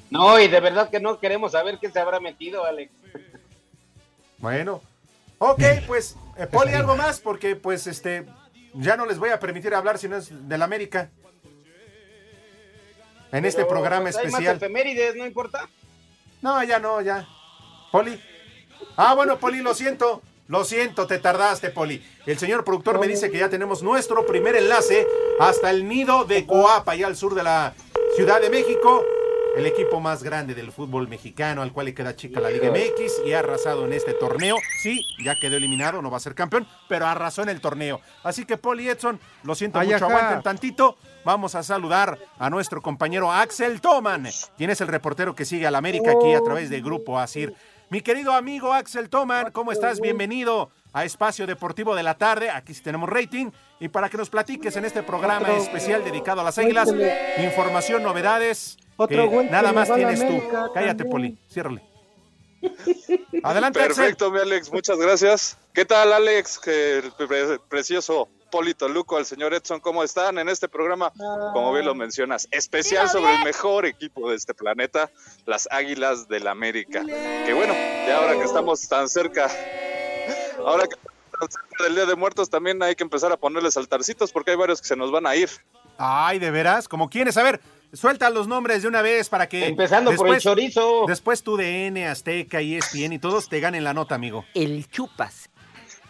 No, 0.09 0.37
y 0.37 0.49
de 0.49 0.59
verdad 0.59 0.89
que 0.89 0.99
no 0.99 1.19
queremos 1.19 1.53
saber 1.53 1.79
qué 1.79 1.89
se 1.89 1.99
habrá 1.99 2.19
metido, 2.19 2.65
Alex. 2.65 2.91
Bueno, 4.39 4.81
ok, 5.37 5.63
pues, 5.87 6.17
eh, 6.37 6.47
Poli, 6.47 6.73
algo 6.73 6.97
más, 6.97 7.21
porque 7.21 7.55
pues 7.55 7.87
este, 7.87 8.25
ya 8.73 8.97
no 8.97 9.05
les 9.05 9.19
voy 9.19 9.29
a 9.29 9.39
permitir 9.39 9.73
hablar 9.73 9.97
si 9.97 10.09
no 10.09 10.17
es 10.17 10.49
del 10.49 10.61
América. 10.61 11.09
En 13.35 13.43
este 13.43 13.65
programa 13.65 14.03
pues, 14.03 14.15
Hay 14.15 14.27
especial. 14.27 14.55
más 14.55 14.63
efemérides, 14.63 15.15
¿no 15.15 15.25
importa? 15.25 15.67
No, 16.41 16.63
ya 16.63 16.79
no, 16.79 17.01
ya. 17.01 17.27
Poli. 17.91 18.17
Ah, 18.95 19.13
bueno, 19.13 19.37
Poli, 19.39 19.59
lo 19.59 19.73
siento. 19.73 20.21
Lo 20.47 20.63
siento, 20.63 21.05
te 21.05 21.17
tardaste, 21.19 21.69
Poli. 21.69 22.01
El 22.25 22.39
señor 22.39 22.63
productor 22.63 22.97
me 22.97 23.07
dice 23.07 23.29
que 23.29 23.39
ya 23.39 23.49
tenemos 23.49 23.83
nuestro 23.83 24.25
primer 24.25 24.55
enlace 24.55 25.05
hasta 25.39 25.69
el 25.69 25.85
nido 25.85 26.23
de 26.23 26.45
Coapa, 26.45 26.93
allá 26.93 27.07
al 27.07 27.17
sur 27.17 27.35
de 27.35 27.43
la 27.43 27.73
Ciudad 28.15 28.39
de 28.39 28.49
México. 28.49 29.03
El 29.55 29.65
equipo 29.65 30.01
más 30.01 30.21
grande 30.21 30.53
del 30.53 30.73
fútbol 30.73 31.07
mexicano, 31.07 31.61
al 31.61 31.71
cual 31.71 31.85
le 31.85 31.93
queda 31.93 32.13
chica 32.13 32.41
la 32.41 32.49
Liga 32.49 32.69
MX 32.71 33.21
y 33.25 33.31
ha 33.31 33.39
arrasado 33.39 33.85
en 33.85 33.93
este 33.93 34.13
torneo. 34.13 34.57
Sí, 34.81 34.99
ya 35.23 35.35
quedó 35.39 35.55
eliminado, 35.55 36.01
no 36.01 36.11
va 36.11 36.17
a 36.17 36.19
ser 36.19 36.35
campeón, 36.35 36.67
pero 36.89 37.07
arrasó 37.07 37.41
en 37.41 37.47
el 37.47 37.61
torneo. 37.61 38.01
Así 38.23 38.43
que, 38.43 38.57
Poli 38.57 38.89
Edson, 38.89 39.17
lo 39.43 39.55
siento 39.55 39.79
Ay, 39.79 39.87
mucho, 39.87 40.07
ajá. 40.07 40.17
aguanten 40.17 40.43
tantito. 40.43 40.97
Vamos 41.23 41.55
a 41.55 41.63
saludar 41.63 42.19
a 42.37 42.49
nuestro 42.49 42.81
compañero 42.81 43.31
Axel 43.31 43.79
Toman, 43.79 44.27
quien 44.57 44.71
es 44.71 44.81
el 44.81 44.89
reportero 44.89 45.35
que 45.35 45.45
sigue 45.45 45.65
al 45.65 45.75
América 45.75 46.11
aquí 46.11 46.33
a 46.33 46.41
través 46.41 46.69
de 46.69 46.81
Grupo 46.81 47.17
Asir. 47.17 47.53
Mi 47.89 48.01
querido 48.01 48.33
amigo 48.33 48.73
Axel 48.73 49.09
Toman, 49.09 49.51
¿cómo 49.53 49.71
estás? 49.71 50.01
Bienvenido 50.01 50.69
a 50.91 51.05
Espacio 51.05 51.47
Deportivo 51.47 51.95
de 51.95 52.03
la 52.03 52.17
Tarde. 52.17 52.49
Aquí 52.49 52.73
sí 52.73 52.83
tenemos 52.83 53.07
rating. 53.07 53.51
Y 53.79 53.87
para 53.87 54.09
que 54.09 54.17
nos 54.17 54.29
platiques 54.29 54.75
en 54.75 54.83
este 54.83 55.01
programa 55.01 55.49
especial 55.53 56.03
dedicado 56.03 56.41
a 56.41 56.43
las 56.43 56.57
águilas, 56.57 56.89
información, 57.37 58.03
novedades, 58.03 58.77
Otro 58.97 59.29
que 59.29 59.43
nada 59.45 59.71
más 59.73 59.93
tienes 59.93 60.19
tú. 60.25 60.41
Cállate, 60.73 61.03
también. 61.03 61.09
Poli. 61.09 61.37
Ciérrale. 61.49 61.81
Adelante, 63.43 63.79
Axel. 63.79 63.95
Perfecto, 63.95 64.31
mi 64.31 64.39
Alex, 64.39 64.71
muchas 64.71 64.97
gracias. 64.97 65.57
¿Qué 65.73 65.85
tal, 65.85 66.11
Alex? 66.13 66.57
Que 66.59 66.97
el 66.99 67.11
pre- 67.11 67.59
precioso 67.69 68.27
Polito 68.49 68.87
Luco, 68.87 69.17
al 69.17 69.25
señor 69.25 69.53
Edson, 69.53 69.79
¿cómo 69.79 70.03
están 70.03 70.39
en 70.39 70.47
este 70.49 70.67
programa? 70.69 71.11
Como 71.53 71.73
bien 71.73 71.85
lo 71.85 71.93
mencionas, 71.93 72.47
especial 72.51 73.09
sobre 73.09 73.35
el 73.35 73.43
mejor 73.43 73.85
equipo 73.85 74.29
de 74.29 74.37
este 74.37 74.53
planeta, 74.53 75.09
las 75.45 75.67
Águilas 75.71 76.27
del 76.27 76.47
América. 76.47 77.03
Que 77.45 77.53
bueno, 77.53 77.73
ya 78.07 78.17
ahora 78.17 78.33
que 78.37 78.43
estamos 78.45 78.87
tan 78.87 79.09
cerca, 79.09 79.49
ahora 80.65 80.87
que 80.87 80.95
estamos 80.95 81.39
tan 81.39 81.51
cerca 81.51 81.83
del 81.83 81.95
Día 81.95 82.05
de 82.05 82.15
Muertos, 82.15 82.49
también 82.49 82.81
hay 82.81 82.95
que 82.95 83.03
empezar 83.03 83.31
a 83.31 83.37
ponerles 83.37 83.75
altarcitos 83.77 84.31
porque 84.31 84.51
hay 84.51 84.57
varios 84.57 84.81
que 84.81 84.87
se 84.87 84.95
nos 84.95 85.11
van 85.11 85.27
a 85.27 85.35
ir. 85.35 85.49
Ay, 85.97 86.39
¿de 86.39 86.49
veras? 86.51 86.87
¿Como 86.87 87.09
quiénes? 87.09 87.35
A 87.37 87.43
ver, 87.43 87.59
suelta 87.95 88.29
los 88.29 88.47
nombres 88.47 88.81
de 88.81 88.87
una 88.87 89.01
vez 89.01 89.29
para 89.29 89.47
que... 89.47 89.65
Empezando 89.65 90.13
por 90.15 90.29
el 90.29 90.39
chorizo. 90.39 91.05
Después 91.07 91.43
tu 91.43 91.57
DN, 91.57 92.07
Azteca, 92.07 92.61
ESPN 92.61 93.13
y 93.13 93.19
todos 93.19 93.49
te 93.49 93.59
ganen 93.59 93.83
la 93.83 93.93
nota, 93.93 94.15
amigo. 94.15 94.45
El 94.53 94.89
chupas. 94.89 95.49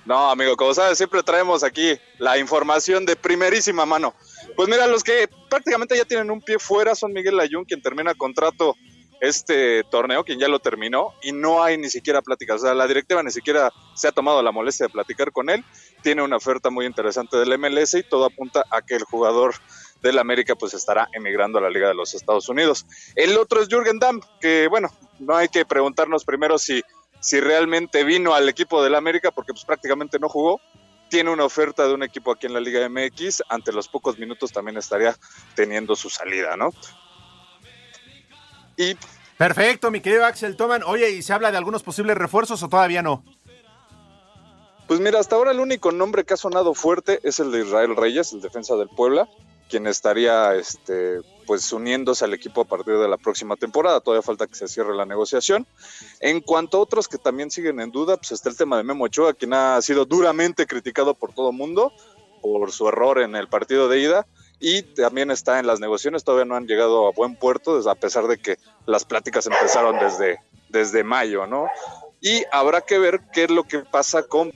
No, 0.05 0.29
amigo, 0.29 0.55
como 0.55 0.73
sabes, 0.73 0.97
siempre 0.97 1.23
traemos 1.23 1.63
aquí 1.63 1.97
la 2.19 2.37
información 2.37 3.05
de 3.05 3.15
primerísima 3.15 3.87
mano. 3.87 4.13
Pues 4.55 4.69
mira, 4.69 4.85
los 4.85 5.03
que 5.03 5.27
prácticamente 5.49 5.97
ya 5.97 6.05
tienen 6.05 6.29
un 6.29 6.41
pie 6.41 6.59
fuera 6.59 6.93
son 6.93 7.11
Miguel 7.11 7.39
Ayun, 7.39 7.65
quien 7.65 7.81
termina 7.81 8.13
contrato 8.13 8.75
este 9.19 9.83
torneo, 9.85 10.23
quien 10.23 10.39
ya 10.39 10.47
lo 10.47 10.59
terminó, 10.59 11.13
y 11.23 11.31
no 11.31 11.63
hay 11.63 11.77
ni 11.77 11.89
siquiera 11.89 12.21
pláticas. 12.21 12.57
O 12.61 12.65
sea, 12.65 12.75
la 12.75 12.85
directiva 12.85 13.23
ni 13.23 13.31
siquiera 13.31 13.71
se 13.95 14.07
ha 14.07 14.11
tomado 14.11 14.43
la 14.43 14.51
molestia 14.51 14.85
de 14.85 14.93
platicar 14.93 15.31
con 15.31 15.49
él. 15.49 15.63
Tiene 16.03 16.21
una 16.21 16.37
oferta 16.37 16.69
muy 16.69 16.85
interesante 16.85 17.37
del 17.37 17.57
MLS 17.57 17.95
y 17.95 18.03
todo 18.03 18.25
apunta 18.25 18.63
a 18.69 18.83
que 18.83 18.95
el 18.95 19.03
jugador 19.03 19.55
del 20.01 20.19
América 20.19 20.55
pues 20.55 20.73
estará 20.73 21.09
emigrando 21.13 21.57
a 21.57 21.61
la 21.61 21.69
Liga 21.69 21.87
de 21.87 21.95
los 21.95 22.13
Estados 22.13 22.49
Unidos. 22.49 22.85
El 23.15 23.37
otro 23.37 23.61
es 23.61 23.67
Jürgen 23.69 23.99
Damm, 23.99 24.21
que 24.39 24.67
bueno, 24.67 24.89
no 25.19 25.35
hay 25.35 25.47
que 25.47 25.65
preguntarnos 25.65 26.25
primero 26.25 26.57
si 26.57 26.83
si 27.25 27.39
realmente 27.39 28.03
vino 28.03 28.35
al 28.35 28.47
equipo 28.47 28.83
del 28.83 28.93
América, 28.93 29.31
porque 29.31 29.51
pues 29.51 29.65
prácticamente 29.65 30.19
no 30.19 30.29
jugó. 30.29 30.61
Tiene 31.09 31.31
una 31.31 31.43
oferta 31.43 31.87
de 31.87 31.93
un 31.95 32.03
equipo 32.03 32.31
aquí 32.31 32.45
en 32.45 32.53
la 32.53 32.59
Liga 32.59 32.87
MX, 32.87 33.41
ante 33.49 33.71
los 33.71 33.87
pocos 33.87 34.19
minutos 34.19 34.51
también 34.51 34.77
estaría 34.77 35.15
teniendo 35.55 35.95
su 35.95 36.09
salida, 36.11 36.55
¿no? 36.55 36.71
Y 38.77 38.95
Perfecto, 39.37 39.91
mi 39.91 40.01
querido 40.01 40.25
Axel 40.25 40.55
Toman. 40.55 40.83
Oye, 40.83 41.09
¿y 41.09 41.21
se 41.21 41.33
habla 41.33 41.51
de 41.51 41.57
algunos 41.57 41.83
posibles 41.83 42.15
refuerzos 42.15 42.61
o 42.61 42.69
todavía 42.69 43.01
no? 43.01 43.23
Pues 44.87 44.99
mira, 44.99 45.19
hasta 45.19 45.35
ahora 45.35 45.51
el 45.51 45.59
único 45.59 45.91
nombre 45.91 46.25
que 46.25 46.35
ha 46.35 46.37
sonado 46.37 46.75
fuerte 46.75 47.19
es 47.23 47.39
el 47.39 47.51
de 47.51 47.61
Israel 47.61 47.95
Reyes, 47.95 48.33
el 48.33 48.41
defensa 48.41 48.75
del 48.75 48.87
Puebla, 48.89 49.27
quien 49.69 49.87
estaría 49.87 50.55
este, 50.55 51.21
pues 51.45 51.71
uniéndose 51.71 52.25
al 52.25 52.33
equipo 52.33 52.61
a 52.61 52.65
partir 52.65 52.97
de 52.97 53.07
la 53.07 53.17
próxima 53.17 53.55
temporada. 53.55 53.99
Todavía 53.99 54.21
falta 54.21 54.47
que 54.47 54.55
se 54.55 54.67
cierre 54.67 54.95
la 54.95 55.05
negociación. 55.05 55.65
En 56.19 56.41
cuanto 56.41 56.77
a 56.77 56.81
otros 56.81 57.07
que 57.07 57.17
también 57.17 57.51
siguen 57.51 57.79
en 57.79 57.91
duda, 57.91 58.17
pues 58.17 58.31
está 58.31 58.49
el 58.49 58.57
tema 58.57 58.77
de 58.77 58.83
Memo 58.83 59.05
Ochoa, 59.05 59.33
quien 59.33 59.53
ha 59.53 59.81
sido 59.81 60.05
duramente 60.05 60.67
criticado 60.67 61.13
por 61.13 61.33
todo 61.33 61.51
mundo 61.51 61.91
por 62.41 62.71
su 62.71 62.87
error 62.87 63.21
en 63.21 63.35
el 63.35 63.47
partido 63.47 63.89
de 63.89 63.99
ida 63.99 64.27
y 64.59 64.83
también 64.83 65.31
está 65.31 65.59
en 65.59 65.67
las 65.67 65.79
negociaciones, 65.79 66.23
todavía 66.23 66.45
no 66.45 66.55
han 66.55 66.67
llegado 66.67 67.07
a 67.07 67.11
buen 67.11 67.35
puerto, 67.35 67.77
a 67.89 67.95
pesar 67.95 68.27
de 68.27 68.37
que 68.37 68.57
las 68.85 69.03
pláticas 69.03 69.47
empezaron 69.47 69.97
desde, 69.99 70.39
desde 70.69 71.03
mayo, 71.03 71.47
¿no? 71.47 71.67
Y 72.21 72.43
habrá 72.51 72.81
que 72.81 72.99
ver 72.99 73.21
qué 73.33 73.45
es 73.45 73.51
lo 73.51 73.63
que 73.63 73.79
pasa 73.79 74.23
con 74.23 74.51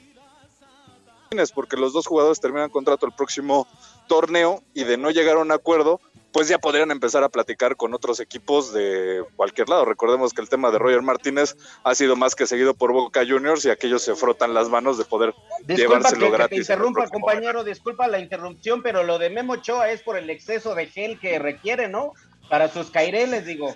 porque 1.54 1.78
los 1.78 1.94
dos 1.94 2.08
jugadores 2.08 2.40
terminan 2.40 2.72
contrato 2.72 3.06
el 3.06 3.12
próximo 3.12 3.68
torneo 4.10 4.62
y 4.74 4.84
de 4.84 4.98
no 4.98 5.12
llegar 5.12 5.38
a 5.38 5.40
un 5.40 5.54
acuerdo, 5.54 6.02
pues 6.32 6.48
ya 6.48 6.60
podrían 6.60 6.92
empezar 6.92 7.24
a 7.24 7.30
platicar 7.30 7.76
con 7.76 7.94
otros 7.94 8.20
equipos 8.20 8.74
de 8.74 9.24
cualquier 9.36 9.70
lado. 9.70 9.86
Recordemos 9.86 10.34
que 10.34 10.42
el 10.42 10.50
tema 10.50 10.70
de 10.72 10.78
Roger 10.78 11.02
Martínez 11.02 11.56
ha 11.84 11.96
sido 11.96 12.16
más 12.16 12.36
que 12.36 12.46
seguido 12.46 12.74
por 12.74 12.92
Boca 12.92 13.22
Juniors 13.28 13.64
y 13.66 13.70
aquellos 13.70 14.02
se 14.02 14.16
frotan 14.16 14.54
las 14.54 14.70
manos 14.70 14.98
de 14.98 15.06
poder 15.06 15.34
llevárselo 15.66 16.26
que, 16.26 16.32
gratis. 16.32 16.50
Que 16.50 16.66
te 16.66 16.74
interrumpa, 16.74 17.08
compañero, 17.08 17.64
disculpa 17.64 18.08
la 18.08 18.20
interrupción, 18.20 18.84
pero 18.84 19.04
lo 19.04 19.18
de 19.18 19.30
Memo 19.30 19.54
Ochoa 19.54 19.90
es 19.92 20.02
por 20.02 20.18
el 20.18 20.30
exceso 20.30 20.76
de 20.76 20.88
gel 20.88 21.20
que 21.20 21.40
requiere, 21.40 21.88
¿no? 21.88 22.14
Para 22.50 22.68
sus 22.68 22.90
caireles, 22.92 23.46
digo. 23.46 23.74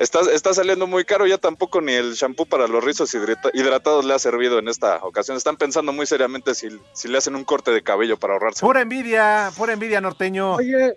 Está, 0.00 0.20
está 0.32 0.54
saliendo 0.54 0.86
muy 0.86 1.04
caro, 1.04 1.26
ya 1.26 1.36
tampoco 1.36 1.82
ni 1.82 1.92
el 1.92 2.14
shampoo 2.14 2.46
para 2.46 2.66
los 2.66 2.82
rizos 2.82 3.14
hidratados 3.52 4.02
le 4.06 4.14
ha 4.14 4.18
servido 4.18 4.58
en 4.58 4.68
esta 4.68 4.96
ocasión. 5.04 5.36
Están 5.36 5.58
pensando 5.58 5.92
muy 5.92 6.06
seriamente 6.06 6.54
si, 6.54 6.68
si 6.94 7.06
le 7.06 7.18
hacen 7.18 7.36
un 7.36 7.44
corte 7.44 7.70
de 7.70 7.82
cabello 7.82 8.16
para 8.16 8.32
ahorrarse. 8.32 8.64
Pura 8.64 8.80
envidia, 8.80 9.52
pura 9.54 9.74
envidia 9.74 10.00
norteño. 10.00 10.54
Oye, 10.54 10.94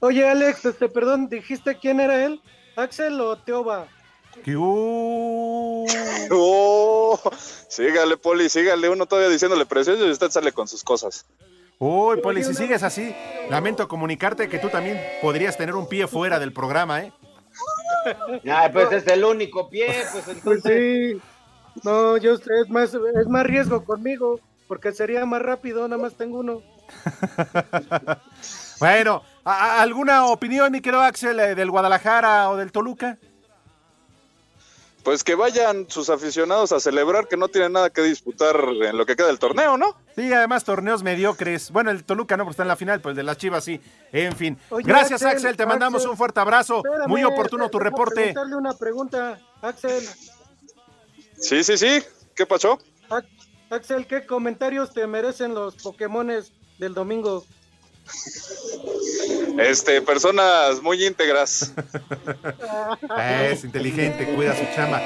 oye 0.00 0.26
Alex, 0.26 0.64
este, 0.64 0.88
perdón, 0.88 1.28
¿dijiste 1.28 1.76
quién 1.78 2.00
era 2.00 2.24
él? 2.24 2.40
¿Axel 2.76 3.20
o 3.20 3.36
Teoba? 3.36 3.88
¿Qué 4.42 4.56
uh... 4.56 5.86
oh, 6.30 7.20
sígale, 7.68 8.16
Poli, 8.16 8.48
sígale. 8.48 8.88
Uno 8.88 9.04
todavía 9.04 9.28
diciéndole 9.28 9.66
precioso 9.66 10.06
y 10.06 10.10
usted 10.10 10.30
sale 10.30 10.52
con 10.52 10.66
sus 10.66 10.82
cosas. 10.82 11.26
Uy, 11.78 12.22
Poli, 12.22 12.42
si 12.42 12.54
sigues 12.54 12.82
así, 12.82 13.14
lamento 13.50 13.86
comunicarte 13.86 14.48
que 14.48 14.58
tú 14.58 14.70
también 14.70 14.98
podrías 15.20 15.58
tener 15.58 15.74
un 15.74 15.86
pie 15.86 16.06
fuera 16.06 16.38
del 16.38 16.54
programa, 16.54 17.02
¿eh? 17.02 17.12
Ah, 18.50 18.70
pues 18.72 18.92
es 18.92 19.06
el 19.06 19.24
único 19.24 19.68
pie, 19.68 19.88
pues 20.12 20.28
entonces. 20.28 20.42
Pues 20.42 20.62
sí. 20.62 21.20
No, 21.84 22.16
yo 22.16 22.34
es 22.34 22.70
más, 22.70 22.94
es 22.94 23.28
más 23.28 23.46
riesgo 23.46 23.84
conmigo, 23.84 24.40
porque 24.66 24.92
sería 24.92 25.26
más 25.26 25.42
rápido, 25.42 25.86
nada 25.86 26.00
más 26.00 26.14
tengo 26.14 26.38
uno. 26.38 26.62
bueno, 28.80 29.22
¿alguna 29.44 30.26
opinión, 30.26 30.72
mi 30.72 30.80
querido 30.80 31.02
Axel, 31.02 31.38
eh, 31.38 31.54
del 31.54 31.70
Guadalajara 31.70 32.50
o 32.50 32.56
del 32.56 32.72
Toluca? 32.72 33.18
Pues 35.06 35.22
que 35.22 35.36
vayan 35.36 35.86
sus 35.88 36.10
aficionados 36.10 36.72
a 36.72 36.80
celebrar 36.80 37.28
que 37.28 37.36
no 37.36 37.46
tienen 37.46 37.74
nada 37.74 37.90
que 37.90 38.02
disputar 38.02 38.56
en 38.56 38.98
lo 38.98 39.06
que 39.06 39.14
queda 39.14 39.28
del 39.28 39.38
torneo, 39.38 39.76
¿no? 39.76 39.94
Sí, 40.16 40.32
además 40.32 40.64
torneos 40.64 41.04
mediocres. 41.04 41.70
Bueno, 41.70 41.92
el 41.92 42.02
Toluca 42.02 42.36
no, 42.36 42.42
porque 42.42 42.54
está 42.54 42.64
en 42.64 42.68
la 42.70 42.74
final, 42.74 43.00
pues 43.00 43.14
de 43.14 43.22
las 43.22 43.36
Chivas 43.36 43.62
sí. 43.62 43.80
En 44.10 44.34
fin. 44.34 44.58
Gracias, 44.82 45.22
Axel, 45.22 45.56
te 45.56 45.64
mandamos 45.64 46.04
un 46.06 46.16
fuerte 46.16 46.40
abrazo. 46.40 46.82
Muy 47.06 47.22
oportuno 47.22 47.70
tu 47.70 47.78
reporte. 47.78 48.32
darle 48.32 48.56
una 48.56 48.74
pregunta, 48.74 49.38
Axel. 49.62 50.02
Sí, 51.38 51.62
sí, 51.62 51.78
sí. 51.78 52.02
¿Qué 52.34 52.44
pasó? 52.44 52.76
Axel, 53.70 54.08
¿qué 54.08 54.26
comentarios 54.26 54.92
te 54.92 55.06
merecen 55.06 55.54
los 55.54 55.76
Pokémones 55.76 56.50
del 56.80 56.94
domingo? 56.94 57.44
Este, 59.58 60.02
personas 60.02 60.82
muy 60.82 61.04
íntegras. 61.04 61.72
es 63.50 63.64
inteligente, 63.64 64.26
cuida 64.34 64.54
su 64.54 64.64
chama. 64.74 65.00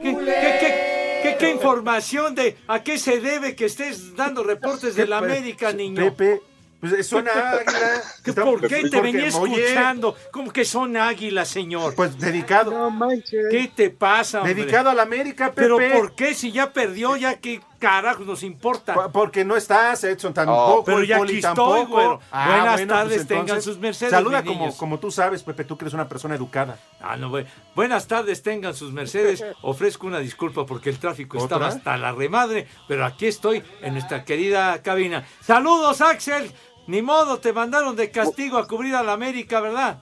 ¿Qué, 0.00 1.50
información 1.50 2.34
de 2.34 2.56
a 2.66 2.82
qué 2.82 2.98
se 2.98 3.20
debe 3.20 3.54
que 3.54 3.66
estés 3.66 4.14
dando 4.16 4.42
reportes 4.42 4.94
de 4.94 5.06
la 5.06 5.18
América, 5.18 5.72
niño? 5.72 6.14
Pepe, 6.14 6.42
pues 6.80 7.06
son 7.06 7.28
águilas. 7.28 8.22
¿Por 8.34 8.66
qué 8.66 8.88
te 8.88 9.00
venía 9.00 9.26
escuchando? 9.26 10.16
¿Cómo 10.32 10.50
que 10.52 10.64
son 10.64 10.96
águilas, 10.96 11.48
señor? 11.48 11.94
Pues 11.94 12.18
dedicado. 12.18 12.70
No 12.70 12.90
manches. 12.90 13.46
¿Qué 13.50 13.70
te 13.74 13.90
pasa, 13.90 14.38
hombre? 14.38 14.54
Dedicado 14.54 14.90
a 14.90 14.94
la 14.94 15.02
América, 15.02 15.52
Pepe. 15.52 15.68
Pero 15.76 15.78
¿por 15.92 16.14
qué 16.14 16.34
si 16.34 16.52
ya 16.52 16.72
perdió, 16.72 17.16
ya 17.16 17.38
que 17.38 17.60
carajos 17.80 18.24
nos 18.26 18.44
importa? 18.44 19.10
Porque 19.10 19.44
no 19.44 19.56
estás, 19.56 20.04
Edson, 20.04 20.32
tampoco. 20.32 20.84
pero 20.84 21.02
ya 21.02 21.16
aquí 21.16 21.38
estoy, 21.38 21.84
güero. 21.86 22.20
Ah, 22.30 22.46
Buenas 22.46 22.72
bueno, 22.74 22.94
tardes, 22.94 23.16
pues 23.16 23.26
tengan 23.26 23.62
sus 23.62 23.78
mercedes, 23.78 24.12
Saluda 24.12 24.44
como, 24.44 24.60
niños. 24.60 24.76
como 24.76 25.00
tú 25.00 25.10
sabes, 25.10 25.42
Pepe, 25.42 25.64
tú 25.64 25.76
que 25.76 25.84
eres 25.84 25.94
una 25.94 26.08
persona 26.08 26.36
educada. 26.36 26.78
Ah, 27.00 27.16
no, 27.16 27.30
güey. 27.30 27.46
Buenas 27.74 28.06
tardes, 28.06 28.42
tengan 28.42 28.74
sus 28.74 28.92
mercedes. 28.92 29.42
Ofrezco 29.62 30.06
una 30.06 30.18
disculpa 30.18 30.64
porque 30.66 30.90
el 30.90 30.98
tráfico 30.98 31.38
estaba 31.38 31.66
hasta 31.68 31.96
la 31.96 32.12
remadre, 32.12 32.68
pero 32.86 33.04
aquí 33.04 33.26
estoy 33.26 33.64
en 33.80 33.94
nuestra 33.94 34.24
querida 34.24 34.80
cabina. 34.82 35.26
Saludos, 35.40 36.00
Axel. 36.00 36.52
Ni 36.86 37.02
modo, 37.02 37.38
te 37.38 37.52
mandaron 37.52 37.96
de 37.96 38.10
castigo 38.10 38.58
a 38.58 38.66
cubrir 38.66 38.94
a 38.94 39.02
la 39.02 39.12
América, 39.12 39.60
¿verdad? 39.60 39.98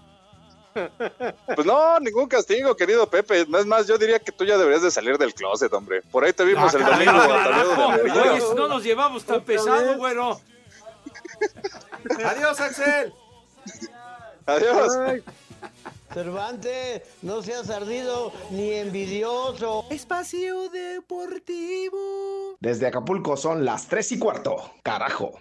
Pues 1.55 1.67
no, 1.67 1.99
ningún 2.01 2.27
castigo, 2.29 2.75
querido 2.77 3.09
Pepe. 3.09 3.41
Es 3.43 3.67
más, 3.67 3.87
yo 3.87 3.99
diría 3.99 4.19
que 4.19 4.33
tú 4.33 4.45
ya 4.45 4.57
deberías 4.57 4.83
de 4.83 4.91
salir 4.91 5.19
del 5.19 5.35
closet, 5.35 5.73
hombre. 5.73 6.03
Por 6.03 6.25
ahí 6.25 6.33
te 6.33 6.45
vimos 6.45 6.73
el 6.75 6.85
domingo. 6.85 7.13
de 7.13 7.29
Carajo. 7.29 7.83
amarillo. 7.83 8.33
Oye, 8.33 8.41
si 8.41 8.55
no 8.55 8.69
nos 8.69 8.83
llevamos 8.83 9.25
tan 9.25 9.43
pesado, 9.43 9.97
güero. 9.97 10.41
Adiós, 12.25 12.61
Axel. 12.61 13.13
Adiós. 14.47 14.97
Ay, 14.97 15.23
Cervantes, 16.13 17.03
no 17.23 17.43
seas 17.43 17.69
ardido 17.69 18.33
ni 18.51 18.73
envidioso. 18.73 19.85
Espacio 19.91 20.71
Deportivo. 20.71 22.57
Desde 22.61 22.87
Acapulco 22.87 23.37
son 23.37 23.65
las 23.65 23.89
3 23.89 24.13
y 24.13 24.19
cuarto. 24.19 24.73
Carajo. 24.83 25.39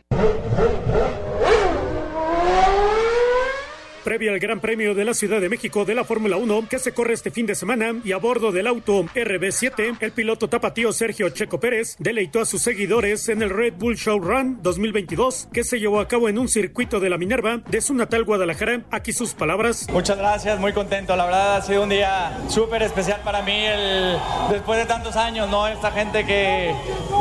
Previa 4.08 4.32
al 4.32 4.40
Gran 4.40 4.62
Premio 4.62 4.96
de 4.96 5.04
la 5.04 5.14
Ciudad 5.14 5.42
de 5.42 5.50
México 5.50 5.84
de 5.84 5.94
la 5.94 6.06
Fórmula 6.06 6.38
1 6.38 6.70
que 6.70 6.80
se 6.80 6.94
corre 6.94 7.14
este 7.14 7.30
fin 7.30 7.46
de 7.46 7.56
semana 7.56 7.94
y 8.06 8.14
a 8.14 8.18
bordo 8.18 8.54
del 8.54 8.66
auto 8.66 9.04
RB7, 9.04 9.98
el 10.00 10.14
piloto 10.14 10.48
tapatío 10.48 10.94
Sergio 10.94 11.28
Checo 11.28 11.60
Pérez 11.60 11.98
deleitó 12.00 12.40
a 12.40 12.46
sus 12.46 12.62
seguidores 12.62 13.28
en 13.28 13.42
el 13.42 13.50
Red 13.50 13.74
Bull 13.78 13.98
Show 13.98 14.18
Run 14.18 14.60
2022 14.64 15.50
que 15.52 15.66
se 15.66 15.82
llevó 15.82 16.00
a 16.00 16.08
cabo 16.08 16.30
en 16.30 16.40
un 16.40 16.48
circuito 16.48 17.02
de 17.02 17.10
la 17.10 17.18
Minerva 17.18 17.58
de 17.68 17.82
su 17.82 17.94
natal 17.96 18.24
Guadalajara. 18.24 18.84
Aquí 18.92 19.12
sus 19.12 19.34
palabras. 19.34 19.90
Muchas 19.92 20.18
gracias, 20.18 20.58
muy 20.58 20.72
contento. 20.72 21.14
La 21.18 21.26
verdad 21.26 21.58
ha 21.58 21.62
sido 21.62 21.84
un 21.84 21.90
día 21.90 22.40
súper 22.48 22.84
especial 22.84 23.20
para 23.26 23.42
mí. 23.42 23.66
El, 23.66 24.18
después 24.52 24.80
de 24.80 24.86
tantos 24.86 25.18
años, 25.18 25.50
¿no? 25.50 25.68
Esta 25.68 25.92
gente 25.92 26.26
que 26.26 26.70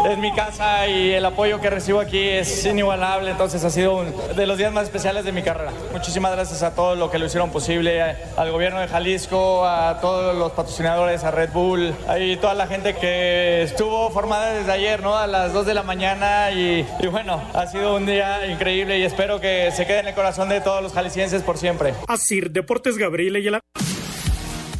es 0.09 0.19
mi 0.19 0.33
casa 0.37 0.87
y 0.87 1.15
el 1.15 1.25
apoyo 1.25 1.61
que 1.61 1.69
recibo 1.69 1.99
aquí 1.99 2.29
es 2.29 2.65
inigualable. 2.65 3.33
Entonces 3.33 3.65
ha 3.65 3.71
sido 3.71 3.97
uno 3.97 4.13
de 4.37 4.47
los 4.47 4.57
días 4.57 4.73
más 4.73 4.85
especiales 4.85 5.25
de 5.25 5.33
mi 5.33 5.43
carrera. 5.43 5.73
Muchísimas 5.93 6.31
gracias 6.31 6.63
a 6.63 6.76
todos 6.77 6.97
los 6.97 7.11
que 7.11 7.19
lo 7.19 7.27
hicieron 7.27 7.51
posible, 7.51 8.01
al 8.37 8.53
gobierno 8.53 8.81
de 8.81 8.87
Jalisco, 8.87 9.67
a 9.67 9.99
todos 10.01 10.37
los 10.37 10.53
patrocinadores, 10.53 11.25
a 11.25 11.31
Red 11.31 11.51
Bull, 11.53 11.95
y 12.21 12.37
toda 12.37 12.55
la 12.55 12.67
gente 12.67 12.95
que 12.95 13.63
estuvo 13.63 14.11
formada 14.11 14.53
desde 14.53 14.71
ayer, 14.71 15.03
¿no? 15.03 15.17
A 15.17 15.27
las 15.27 15.53
2 15.53 15.67
de 15.67 15.75
la 15.75 15.83
mañana 15.83 16.53
y, 16.53 16.87
y 17.01 17.07
bueno, 17.07 17.43
ha 17.55 17.67
sido 17.67 17.97
un 17.97 18.07
día 18.07 18.47
increíble 18.47 18.99
y 18.99 19.03
espero 19.03 19.41
que 19.41 19.71
se 19.73 19.87
quede 19.87 20.01
en 20.01 20.09
el 20.09 20.15
corazón 20.15 20.49
de 20.49 20.61
todos 20.61 20.83
los 20.83 20.93
jaliscienses 20.93 21.43
por 21.43 21.57
siempre. 21.57 21.95
Así, 22.07 22.41
Deportes 22.41 22.99
Gabriel 22.99 23.37
Ayala. 23.37 23.61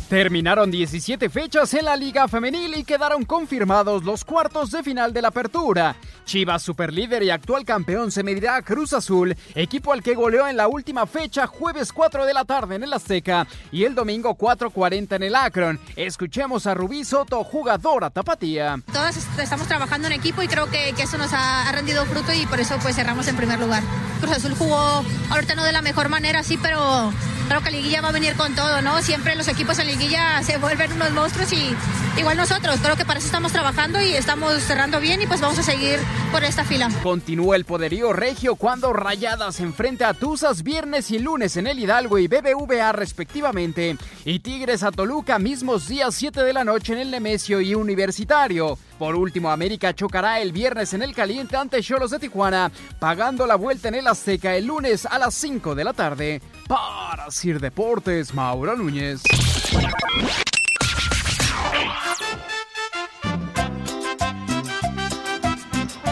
Terminaron 0.09 0.71
17 0.71 1.29
fechas 1.29 1.75
en 1.75 1.85
la 1.85 1.97
Liga 1.97 2.29
Femenil 2.29 2.77
y 2.77 2.85
quedaron 2.85 3.25
confirmados 3.25 4.05
los 4.05 4.25
cuartos 4.25 4.71
de 4.71 4.85
final 4.85 5.13
de 5.13 5.21
la 5.21 5.29
apertura. 5.29 5.97
Chivas, 6.25 6.63
superlíder 6.63 7.25
y 7.25 7.31
actual 7.31 7.65
campeón, 7.65 8.13
se 8.13 8.23
medirá 8.23 8.55
a 8.55 8.63
Cruz 8.63 8.93
Azul, 8.93 9.37
equipo 9.57 9.93
al 9.93 10.05
que 10.05 10.15
goleó 10.15 10.47
en 10.47 10.57
la 10.57 10.69
última 10.69 11.07
fecha, 11.07 11.49
jueves 11.49 11.93
4 11.93 12.25
de 12.25 12.35
la 12.35 12.45
tarde 12.45 12.77
en 12.77 12.85
el 12.85 12.93
Azteca 12.93 13.49
y 13.73 13.83
el 13.83 13.97
domingo 13.97 14.37
4.40 14.37 15.17
en 15.17 15.23
el 15.25 15.35
Akron. 15.35 15.81
Escuchemos 15.97 16.69
a 16.69 16.75
Rubí 16.75 17.05
Soto, 17.05 17.43
jugadora 17.43 18.09
tapatía. 18.11 18.81
Todos 18.93 19.17
estamos 19.17 19.67
trabajando 19.67 20.07
en 20.07 20.13
equipo 20.13 20.41
y 20.41 20.47
creo 20.47 20.71
que, 20.71 20.93
que 20.97 21.03
eso 21.03 21.19
nos 21.19 21.33
ha, 21.33 21.69
ha, 21.69 21.73
rendido 21.73 22.05
fruto 22.07 22.33
y 22.33 22.47
por 22.47 22.61
eso 22.61 22.77
pues 22.81 22.95
cerramos 22.95 23.27
en 23.27 23.37
primer 23.37 23.59
lugar. 23.59 23.83
Cruz 24.21 24.37
Azul 24.37 24.55
jugó 24.55 25.05
ahorita 25.31 25.57
no 25.57 25.65
de 25.65 25.73
la 25.73 25.83
mejor 25.83 26.09
manera, 26.09 26.45
sí, 26.45 26.57
pero 26.63 27.13
creo 27.49 27.63
que 27.63 27.71
Liguilla 27.71 28.01
va 28.01 28.09
a 28.09 28.13
venir 28.13 28.35
con 28.35 28.55
todo, 28.55 28.83
¿no? 28.83 29.01
Siempre 29.03 29.35
los 29.37 29.49
equipos 29.49 29.79
en 29.79 29.87
Liguilla 29.87 30.43
se 30.43 30.59
vuelven 30.59 30.93
unos 30.93 31.13
monstruos 31.13 31.53
y 31.53 31.75
igual 32.19 32.37
nosotros. 32.37 32.79
Creo 32.83 32.97
que 32.97 33.05
para 33.05 33.19
eso 33.19 33.27
estamos 33.27 33.53
trabajando 33.53 34.01
y 34.03 34.15
estamos 34.15 34.55
cerrando 34.63 35.01
bien 35.01 35.23
y 35.23 35.27
pues 35.27 35.41
vamos 35.41 35.59
a 35.59 35.63
seguir 35.63 35.99
por 36.33 36.45
esta 36.45 36.65
fila. 36.65 36.89
Continúa 37.03 37.57
el 37.57 37.65
poderío 37.65 38.13
regio 38.13 38.57
cuando 38.57 38.93
Rayadas 38.93 39.61
enfrenta 39.61 40.09
a 40.09 40.15
Tuzas 40.15 40.63
viernes 40.63 41.11
y 41.11 41.19
lunes 41.19 41.57
en 41.57 41.67
el 41.67 41.79
Hidalgo 41.79 42.19
y 42.19 42.29
BBVA 42.29 42.93
respectivamente. 42.93 43.97
Y 44.25 44.41
Tigres 44.41 44.83
a 44.83 44.93
Toluca 44.93 45.39
mismos 45.39 45.89
días 45.89 46.15
7 46.15 46.43
de 46.43 46.53
la 46.53 46.65
noche 46.65 46.93
en 46.93 46.99
el 47.01 47.11
Nemesio 47.11 47.61
y 47.61 47.75
Universitario. 47.75 48.79
Por 48.99 49.15
último, 49.15 49.51
América 49.51 49.95
chocará 49.95 50.41
el 50.41 50.53
viernes 50.53 50.95
en 50.95 51.03
el 51.03 51.15
caliente 51.15 51.57
ante 51.57 51.83
Cholos 51.83 52.11
de 52.11 52.19
Tijuana, 52.19 52.73
pagando 52.99 53.47
la 53.47 53.57
vuelta 53.57 53.89
en 53.89 53.97
el 53.97 54.07
Azteca 54.07 54.57
el 54.57 54.67
lunes 54.67 55.05
a 55.05 55.19
las 55.19 55.35
5 55.35 55.75
de 55.75 55.85
la 55.85 55.93
tarde. 55.93 56.41
Para 56.67 57.31
Sir 57.31 57.61
Deportes, 57.61 58.33
Mauro 58.33 58.75
Núñez. 58.75 59.23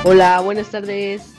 Hola, 0.04 0.40
buenas 0.40 0.70
tardes. 0.70 1.34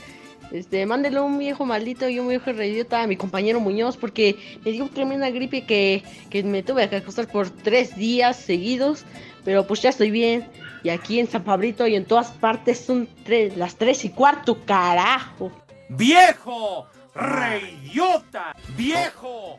Este, 0.52 0.86
mándele 0.88 1.20
un 1.20 1.38
viejo 1.38 1.66
maldito 1.66 2.10
y 2.10 2.18
un 2.18 2.30
viejo 2.30 2.52
reidiota 2.52 3.04
a 3.04 3.08
mi 3.08 3.18
compañero 3.18 3.60
Muñoz 3.60 3.98
porque 3.98 4.38
me 4.64 4.72
dio 4.72 4.88
tremenda 4.88 5.30
gripe 5.30 5.66
que, 5.66 6.04
que 6.32 6.44
me 6.44 6.64
tuve 6.64 6.90
que 6.90 6.96
acostar 6.96 7.28
por 7.28 7.52
tres 7.52 7.96
días 7.96 8.38
seguidos, 8.38 9.04
pero 9.44 9.68
pues 9.68 9.84
ya 9.84 9.90
estoy 9.90 10.10
bien. 10.10 10.48
Y 10.86 10.92
aquí 10.92 11.20
en 11.20 11.28
San 11.28 11.44
Pablito 11.44 11.88
y 11.88 11.96
en 11.96 12.06
todas 12.06 12.30
partes 12.30 12.80
son 12.80 13.10
tres, 13.24 13.58
las 13.58 13.76
tres 13.76 14.06
y 14.06 14.12
cuarto, 14.12 14.64
carajo. 14.66 15.52
¡Viejo! 15.90 16.86
¡Reyota! 17.16 18.56
¡Viejo! 18.78 19.58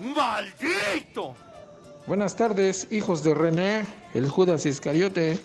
¡Maldito! 0.00 1.36
Buenas 2.08 2.34
tardes, 2.34 2.88
hijos 2.90 3.22
de 3.22 3.34
René, 3.34 3.86
el 4.14 4.28
Judas 4.28 4.66
Iscariote. 4.66 5.38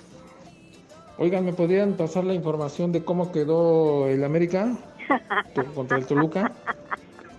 Oigan, 1.20 1.46
¿me 1.46 1.54
podrían 1.54 1.94
pasar 1.94 2.24
la 2.24 2.34
información 2.34 2.92
de 2.92 3.06
cómo 3.06 3.32
quedó 3.32 4.08
el 4.08 4.24
América 4.24 4.76
contra 5.76 6.00
el 6.00 6.08
Toluca? 6.08 6.54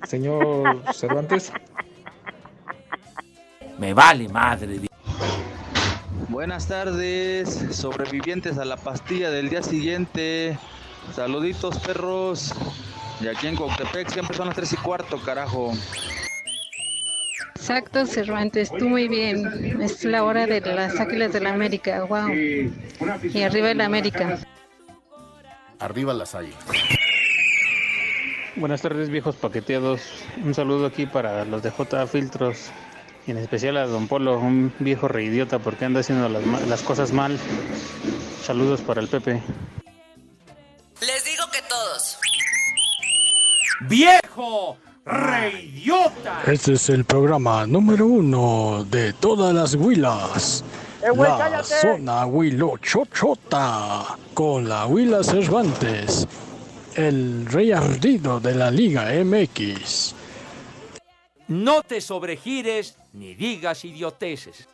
Señor 0.07 0.81
Cervantes. 0.95 1.53
Me 3.81 3.93
vale 3.93 4.29
madre. 4.29 4.90
Buenas 6.31 6.69
tardes, 6.69 7.49
sobrevivientes 7.73 8.57
a 8.57 8.65
la 8.65 8.77
pastilla 8.77 9.33
del 9.33 9.49
día 9.49 9.65
siguiente. 9.65 10.57
Saluditos, 11.13 11.77
perros. 11.81 12.55
Y 13.21 13.27
aquí 13.27 13.49
en 13.49 13.57
Coctepec 13.57 14.09
siempre 14.09 14.37
son 14.37 14.47
las 14.47 14.55
3 14.55 14.75
y 14.75 14.77
cuarto, 14.77 15.21
carajo. 15.21 15.73
Exacto, 17.57 18.07
Cervantes, 18.07 18.71
tú 18.71 18.89
muy 18.89 19.09
bien. 19.09 19.83
Es 19.83 20.05
la 20.05 20.23
hora 20.23 20.47
de 20.47 20.61
las 20.61 21.01
águilas 21.01 21.33
de 21.33 21.41
la 21.41 21.53
América, 21.53 22.05
wow. 22.05 22.29
Y 22.31 23.43
arriba 23.43 23.73
el 23.73 23.81
América. 23.81 24.39
Arriba 25.81 26.15
las 26.15 26.37
águilas. 26.37 26.65
Buenas 28.55 28.83
tardes, 28.83 29.11
viejos 29.11 29.35
paqueteados. 29.35 30.01
Un 30.45 30.55
saludo 30.55 30.87
aquí 30.87 31.07
para 31.07 31.45
los 31.45 31.65
de 31.65 31.73
J 31.73 32.07
Filtros. 32.07 32.71
En 33.31 33.39
especial 33.39 33.77
a 33.77 33.87
Don 33.87 34.09
Polo, 34.09 34.41
un 34.41 34.73
viejo 34.81 35.07
reidiota 35.07 35.61
porque 35.61 35.85
anda 35.85 36.01
haciendo 36.01 36.29
las, 36.29 36.67
las 36.67 36.83
cosas 36.83 37.13
mal. 37.13 37.39
Saludos 38.43 38.81
para 38.81 39.01
el 39.01 39.07
Pepe. 39.07 39.41
Les 41.01 41.25
digo 41.25 41.45
que 41.53 41.61
todos. 41.69 42.19
¡Viejo! 43.83 44.77
¡Reyota! 45.05 46.43
Este 46.45 46.73
es 46.73 46.89
el 46.89 47.05
programa 47.05 47.69
número 47.69 48.09
uno 48.09 48.85
de 48.91 49.13
todas 49.13 49.55
las 49.55 49.77
huilas. 49.77 50.65
Eh, 51.01 51.11
güey, 51.11 51.31
la 51.31 51.39
cállate. 51.39 51.81
zona 51.81 52.27
Huilo 52.27 52.79
Chochota 52.79 54.19
con 54.35 54.69
la 54.69 54.87
Huila 54.87 55.23
Cervantes, 55.23 56.27
el 56.97 57.47
rey 57.47 57.71
ardido 57.71 58.41
de 58.41 58.57
la 58.57 58.73
Liga 58.73 59.07
MX. 59.25 60.17
No 61.51 61.83
te 61.83 62.01
sobregires 62.01 62.97
ni 63.13 63.35
digas 63.35 63.85
idioteces. 63.85 64.69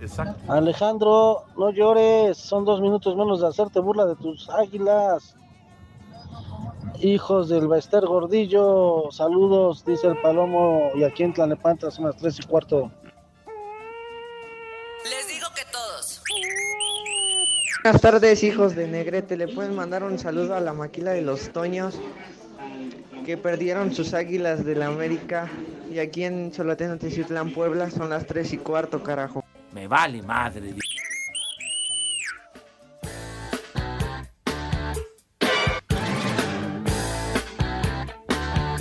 Exacto. 0.00 0.52
Alejandro, 0.52 1.44
no 1.56 1.70
llores. 1.70 2.38
Son 2.38 2.64
dos 2.64 2.80
minutos 2.80 3.16
menos 3.16 3.40
de 3.40 3.48
hacerte 3.48 3.80
burla 3.80 4.06
de 4.06 4.14
tus 4.14 4.48
águilas. 4.48 5.34
Hijos 7.00 7.48
del 7.48 7.66
Baester 7.66 8.06
Gordillo, 8.06 9.10
saludos, 9.10 9.84
dice 9.84 10.06
el 10.06 10.20
Palomo. 10.20 10.92
Y 10.94 11.02
aquí 11.02 11.24
en 11.24 11.32
Tlanepantla 11.32 11.90
son 11.90 12.04
las 12.04 12.16
tres 12.16 12.38
y 12.38 12.44
cuarto. 12.44 12.92
Les 15.02 15.26
digo 15.26 15.48
que 15.56 15.62
todos. 15.72 16.22
Buenas 17.82 18.00
tardes, 18.00 18.44
hijos 18.44 18.76
de 18.76 18.86
Negrete. 18.86 19.36
¿Le 19.36 19.48
pueden 19.48 19.74
mandar 19.74 20.04
un 20.04 20.16
saludo 20.16 20.54
a 20.54 20.60
la 20.60 20.74
maquila 20.74 21.10
de 21.10 21.22
los 21.22 21.52
Toños 21.52 21.98
que 23.30 23.36
perdieron 23.36 23.94
sus 23.94 24.12
águilas 24.12 24.64
de 24.64 24.74
la 24.74 24.86
América? 24.86 25.48
Y 25.88 26.00
aquí 26.00 26.24
en 26.24 26.52
Soloteno, 26.52 26.98
Teciutlán, 26.98 27.52
Puebla, 27.52 27.88
son 27.88 28.10
las 28.10 28.26
3 28.26 28.54
y 28.54 28.58
cuarto, 28.58 29.04
carajo. 29.04 29.44
Me 29.72 29.86
vale 29.86 30.20
madre. 30.20 30.74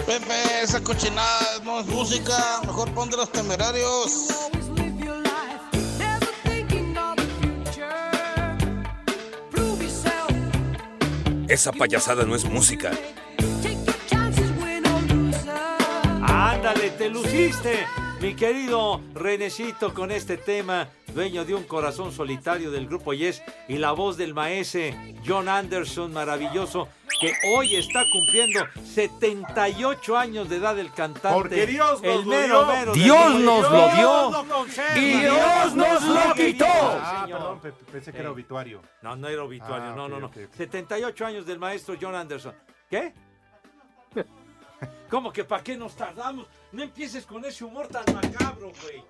Pepe, 0.07 0.63
esa 0.63 0.83
cochinada 0.83 1.59
no 1.63 1.81
es 1.81 1.85
música. 1.85 2.61
Mejor 2.65 2.91
pon 2.95 3.11
de 3.11 3.17
los 3.17 3.31
temerarios. 3.31 4.49
Esa 11.47 11.71
payasada 11.71 12.25
no 12.25 12.35
es 12.35 12.45
música. 12.45 12.91
Te 16.97 17.09
luciste, 17.09 17.85
mi 18.19 18.35
querido 18.35 19.01
Renecito, 19.13 19.93
con 19.93 20.11
este 20.11 20.37
tema, 20.37 20.89
dueño 21.13 21.45
de 21.45 21.55
un 21.55 21.63
corazón 21.63 22.11
solitario 22.11 22.71
del 22.71 22.87
grupo 22.87 23.13
Yes 23.13 23.41
y 23.69 23.77
la 23.77 23.91
voz 23.93 24.17
del 24.17 24.33
maese 24.33 25.15
John 25.25 25.47
Anderson, 25.47 26.11
maravilloso, 26.11 26.89
que 27.21 27.33
hoy 27.55 27.75
está 27.77 28.01
cumpliendo 28.11 28.65
78 28.83 30.17
años 30.17 30.49
de 30.49 30.57
edad 30.57 30.77
el 30.77 30.91
cantante. 30.91 31.29
Porque 31.33 31.65
Dios 31.67 32.01
nos 32.01 32.13
el 32.15 32.21
lo 32.21 32.25
mero, 32.25 32.65
dio. 32.65 32.67
mero 32.67 32.91
del 32.93 33.03
Dios 33.03 33.33
nos 33.41 33.61
lo 33.63 33.69
Dios 33.69 33.95
dio. 33.95 34.31
lo. 34.93 34.99
Y 34.99 35.09
Dios 35.19 35.75
nos 35.75 36.03
lo 36.03 36.33
quitó. 36.33 36.65
Ah, 36.69 37.25
perdón, 37.29 37.59
pe- 37.61 37.71
pensé 37.91 38.11
que 38.11 38.19
era 38.19 38.31
obituario. 38.31 38.81
No, 39.01 39.15
no 39.15 39.27
era 39.29 39.43
obituario, 39.43 39.91
Ah, 39.91 39.95
no, 39.95 40.09
no, 40.09 40.19
no. 40.19 40.27
ok, 40.27 40.37
ok. 40.49 40.55
78 40.55 41.25
años 41.25 41.45
del 41.45 41.59
maestro 41.59 41.95
John 41.99 42.15
Anderson. 42.15 42.53
¿Qué? 42.89 43.13
¿Cómo 45.09 45.31
que 45.33 45.43
para 45.43 45.63
qué 45.63 45.75
nos 45.75 45.95
tardamos? 45.95 46.45
No 46.71 46.83
empieces 46.83 47.25
con 47.25 47.43
ese 47.45 47.63
humor 47.63 47.87
tan 47.87 48.03
macabro, 48.13 48.71
güey. 48.81 49.03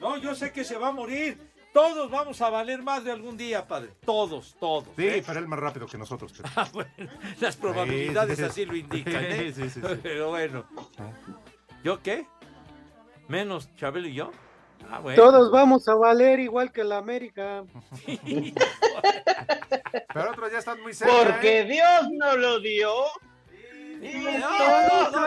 No, 0.00 0.16
yo 0.18 0.34
sé 0.34 0.52
que 0.52 0.64
se 0.64 0.76
va 0.76 0.88
a 0.88 0.92
morir. 0.92 1.38
Todos 1.72 2.10
vamos 2.10 2.40
a 2.40 2.50
valer 2.50 2.82
más 2.82 3.04
de 3.04 3.12
algún 3.12 3.36
día, 3.36 3.66
padre. 3.66 3.90
Todos, 4.04 4.56
todos. 4.58 4.88
Sí, 4.96 5.06
¿eh? 5.06 5.22
pero 5.26 5.38
él 5.38 5.46
más 5.48 5.58
rápido 5.58 5.86
que 5.86 5.98
nosotros. 5.98 6.32
Ah, 6.56 6.66
bueno, 6.72 6.90
las 7.40 7.56
probabilidades 7.56 8.36
Sí, 8.36 8.42
sí, 8.42 8.48
así 8.48 8.64
lo 8.66 8.74
indican, 8.74 9.24
¿eh? 9.24 9.52
Sí, 9.54 9.62
sí, 9.62 9.70
sí, 9.70 9.80
sí. 9.80 10.00
Pero 10.02 10.30
bueno. 10.30 10.64
¿Yo 11.84 12.02
qué? 12.02 12.26
¿Menos 13.28 13.74
Chabelo 13.76 14.08
y 14.08 14.14
yo? 14.14 14.32
Ah, 14.90 15.00
bueno. 15.00 15.22
Todos 15.22 15.50
vamos 15.50 15.86
a 15.88 15.94
valer 15.94 16.40
igual 16.40 16.72
que 16.72 16.82
la 16.84 16.98
América. 16.98 17.64
Pero 20.14 20.30
otros 20.30 20.50
ya 20.50 20.58
están 20.58 20.80
muy 20.82 20.94
cerca. 20.94 21.14
Porque 21.14 21.60
¿eh? 21.60 21.64
Dios 21.64 22.08
no 22.12 22.36
lo 22.36 22.60
dio. 22.60 22.92
Y 24.00 24.37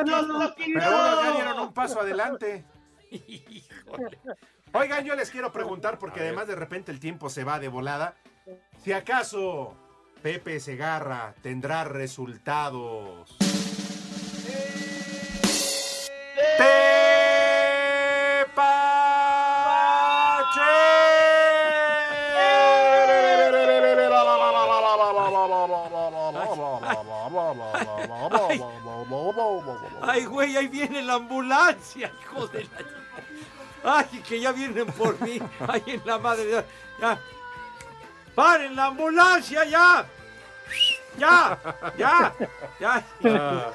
no, 0.04 0.22
no, 0.22 0.28
no 0.28 0.40
lo 0.40 0.56
quitó. 0.56 0.80
Pero 0.80 0.90
unos 0.90 1.24
ya 1.24 1.32
dieron 1.32 1.60
un 1.60 1.74
paso 1.74 2.02
adelante. 2.02 2.66
Oigan, 4.74 5.04
yo 5.04 5.16
les 5.16 5.30
quiero 5.30 5.52
preguntar, 5.52 6.00
porque 6.00 6.22
además 6.22 6.48
de 6.48 6.56
repente 6.56 6.92
el 6.92 7.00
tiempo 7.00 7.30
se 7.30 7.44
va 7.44 7.60
de 7.60 7.68
volada. 7.68 8.16
Si 8.84 8.94
acaso 8.94 9.76
Pepe 10.22 10.60
Segarra 10.60 11.36
tendrá 11.42 11.84
resultados. 11.84 13.38
Ay, 30.02 30.26
güey, 30.26 30.58
ahí 30.58 30.68
viene 30.68 31.02
la 31.02 31.16
ambulancia, 31.16 32.12
hijo 32.22 32.48
de 32.48 32.64
la... 32.64 32.70
Ay, 33.84 34.22
que 34.28 34.40
ya 34.40 34.52
vienen 34.52 34.88
por 34.88 35.20
mí. 35.22 35.42
Ay, 35.68 35.84
en 35.88 36.02
la 36.06 36.18
madre 36.18 36.46
de... 36.46 36.66
Ya. 37.00 37.20
¡Paren 38.36 38.76
la 38.76 38.86
ambulancia, 38.86 39.66
ya! 39.66 40.06
¡Ya! 41.18 41.60
¡Ya! 41.98 42.34
¡Ya! 42.80 43.06
¡Ya! 43.20 43.74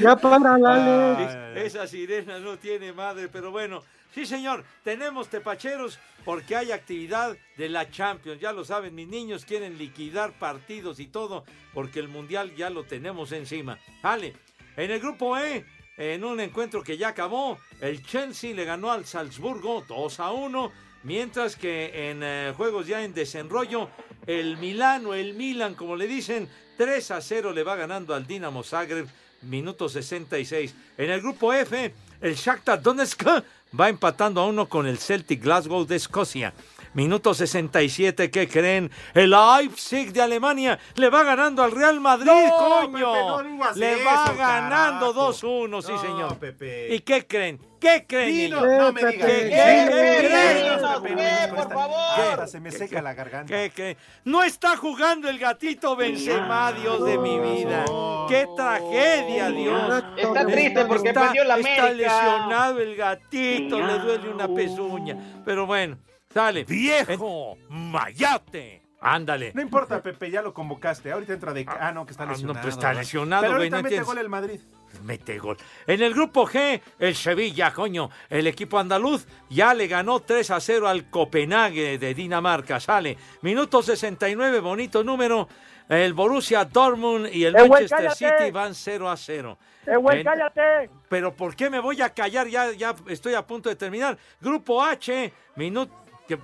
Ya 0.00 0.16
para, 0.16 0.54
Alex. 0.54 1.34
Es- 1.56 1.74
Esa 1.74 1.86
sirena 1.86 2.38
no 2.38 2.56
tiene 2.58 2.92
madre, 2.92 3.28
pero 3.28 3.50
bueno. 3.50 3.82
Sí, 4.14 4.26
señor, 4.26 4.64
tenemos 4.84 5.28
tepacheros 5.28 5.98
porque 6.24 6.54
hay 6.54 6.70
actividad 6.70 7.34
de 7.56 7.68
la 7.70 7.90
Champions. 7.90 8.40
Ya 8.40 8.52
lo 8.52 8.62
saben, 8.64 8.94
mis 8.94 9.08
niños 9.08 9.46
quieren 9.46 9.78
liquidar 9.78 10.32
partidos 10.32 11.00
y 11.00 11.06
todo 11.06 11.44
porque 11.72 11.98
el 12.00 12.08
Mundial 12.08 12.54
ya 12.54 12.68
lo 12.68 12.84
tenemos 12.84 13.32
encima. 13.32 13.78
Vale, 14.02 14.34
en 14.76 14.90
el 14.90 15.00
grupo 15.00 15.38
E, 15.38 15.64
en 15.96 16.24
un 16.24 16.40
encuentro 16.40 16.82
que 16.82 16.98
ya 16.98 17.08
acabó, 17.08 17.58
el 17.80 18.04
Chelsea 18.04 18.54
le 18.54 18.66
ganó 18.66 18.92
al 18.92 19.06
Salzburgo 19.06 19.82
2 19.88 20.20
a 20.20 20.30
1, 20.32 20.70
mientras 21.04 21.56
que 21.56 22.10
en 22.10 22.22
eh, 22.22 22.52
juegos 22.56 22.86
ya 22.86 23.02
en 23.02 23.14
desenrollo, 23.14 23.88
el 24.26 24.56
Milán 24.56 25.06
o 25.06 25.14
el 25.14 25.34
Milan, 25.34 25.74
como 25.74 25.96
le 25.96 26.06
dicen, 26.06 26.48
3 26.76 27.10
a 27.10 27.20
0 27.20 27.52
le 27.52 27.62
va 27.62 27.76
ganando 27.76 28.14
al 28.14 28.26
Dinamo 28.26 28.62
Zagreb, 28.62 29.06
minuto 29.42 29.88
66. 29.88 30.74
En 30.96 31.10
el 31.10 31.20
grupo 31.20 31.52
F, 31.52 31.94
el 32.20 32.34
Shakhtar 32.34 32.80
Donetsk 32.80 33.24
va 33.78 33.88
empatando 33.88 34.40
a 34.40 34.46
uno 34.46 34.68
con 34.68 34.86
el 34.86 34.98
Celtic 34.98 35.42
Glasgow 35.42 35.84
de 35.86 35.96
Escocia. 35.96 36.54
Minuto 36.94 37.32
67, 37.32 38.30
¿qué 38.30 38.46
creen? 38.48 38.90
El 39.14 39.30
Leipzig 39.30 40.12
de 40.12 40.20
Alemania 40.20 40.78
le 40.96 41.08
va 41.08 41.22
ganando 41.24 41.62
al 41.62 41.70
Real 41.72 41.98
Madrid, 42.00 42.26
No, 42.30 42.54
coño. 42.58 43.12
Pepe, 43.12 43.24
no 43.26 43.42
digas 43.42 43.76
le 43.78 43.92
eso, 43.94 44.04
va 44.04 44.32
ganando 44.36 45.14
carajo. 45.14 45.32
2-1, 45.32 45.80
sí, 45.82 45.92
No, 45.92 46.00
señor. 46.02 46.38
Pepe. 46.38 46.94
¿Y 46.94 47.00
qué 47.00 47.26
creen? 47.26 47.58
¿Qué 47.80 48.04
creen? 48.06 48.28
Dinos, 48.28 48.62
no 48.62 48.92
me 48.92 49.00
digas. 49.06 49.14
¿Qué, 49.26 49.36
¿Qué, 49.36 49.48
qué, 49.48 49.86
Pepe? 49.90 50.20
qué 50.20 50.28
creen? 50.28 50.62
Dinos, 50.62 51.00
Pepe, 51.00 51.16
¿Qué, 51.16 51.48
con 51.48 51.56
por 51.56 51.72
favor? 51.72 52.48
Se 52.48 52.60
me 52.60 52.70
seca 52.70 53.00
la 53.02 53.14
garganta. 53.14 53.52
¿Qué, 53.52 53.72
qué? 53.74 53.96
No 54.24 54.42
está 54.44 54.76
jugando 54.76 55.30
el 55.30 55.38
gatito 55.38 55.96
Benzema, 55.96 56.72
Dios 56.74 57.02
de 57.06 57.16
mi 57.16 57.38
vida. 57.40 57.86
¡Qué 58.28 58.46
tragedia, 58.54 59.48
Dios! 59.48 60.04
Está 60.18 60.44
triste 60.46 60.84
porque 60.84 61.08
Está- 61.08 61.22
perdió 61.22 61.44
la 61.44 61.56
Está 61.56 61.86
América. 61.86 61.90
lesionado 61.94 62.80
el 62.80 62.96
gatito, 62.96 63.80
le 63.80 63.98
duele 63.98 64.28
una 64.28 64.46
pezuña. 64.46 65.16
Pero 65.44 65.66
bueno, 65.66 65.96
sale. 66.32 66.64
¡Viejo! 66.64 67.56
¡Mayate! 67.68 68.82
Ándale. 69.00 69.50
No 69.54 69.62
importa, 69.62 70.00
Pepe, 70.00 70.30
ya 70.30 70.42
lo 70.42 70.54
convocaste. 70.54 71.10
Ahorita 71.10 71.32
entra 71.32 71.52
de... 71.52 71.66
Ah, 71.68 71.90
no, 71.90 72.06
que 72.06 72.12
está 72.12 72.22
Ah, 72.22 72.26
no, 72.26 72.32
lesionado. 72.34 72.62
pues 72.62 72.74
está 72.74 72.92
lesionado, 72.94 73.42
Pero 73.42 73.54
güey, 73.54 73.62
ahorita 73.68 73.76
no 73.78 73.82
mete 73.82 74.00
gol 74.02 74.18
el 74.18 74.28
Madrid. 74.28 74.60
Mete 75.02 75.38
gol. 75.40 75.56
En 75.88 76.02
el 76.02 76.14
grupo 76.14 76.46
G, 76.46 76.80
el 77.00 77.16
Sevilla, 77.16 77.72
coño, 77.72 78.10
el 78.30 78.46
equipo 78.46 78.78
andaluz 78.78 79.26
ya 79.50 79.74
le 79.74 79.88
ganó 79.88 80.20
3 80.20 80.50
a 80.52 80.60
0 80.60 80.86
al 80.86 81.10
Copenhague 81.10 81.98
de 81.98 82.14
Dinamarca. 82.14 82.78
Sale. 82.78 83.16
Minuto 83.40 83.82
69, 83.82 84.60
bonito 84.60 85.02
número. 85.02 85.48
El 85.88 86.12
Borussia 86.14 86.64
Dortmund 86.64 87.26
y 87.32 87.44
el 87.44 87.56
Eh, 87.56 87.68
Manchester. 87.68 88.12
City 88.12 88.50
van 88.52 88.72
0 88.74 89.10
a 89.10 89.16
0. 89.16 89.58
¡Eh, 89.84 89.96
güey, 89.96 90.18
En- 90.20 90.24
cállate! 90.24 90.90
Pero 91.08 91.34
¿por 91.34 91.56
qué 91.56 91.68
me 91.70 91.80
voy 91.80 92.00
a 92.02 92.10
callar? 92.10 92.46
Ya, 92.46 92.70
ya 92.70 92.94
estoy 93.08 93.34
a 93.34 93.44
punto 93.44 93.68
de 93.68 93.74
terminar. 93.74 94.16
Grupo 94.40 94.80
H, 94.82 95.32
minuto. 95.56 95.92
Que, 96.28 96.38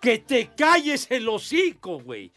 que 0.00 0.18
te 0.18 0.50
calles 0.56 1.06
el 1.10 1.28
hocico, 1.28 2.00
güey. 2.00 2.32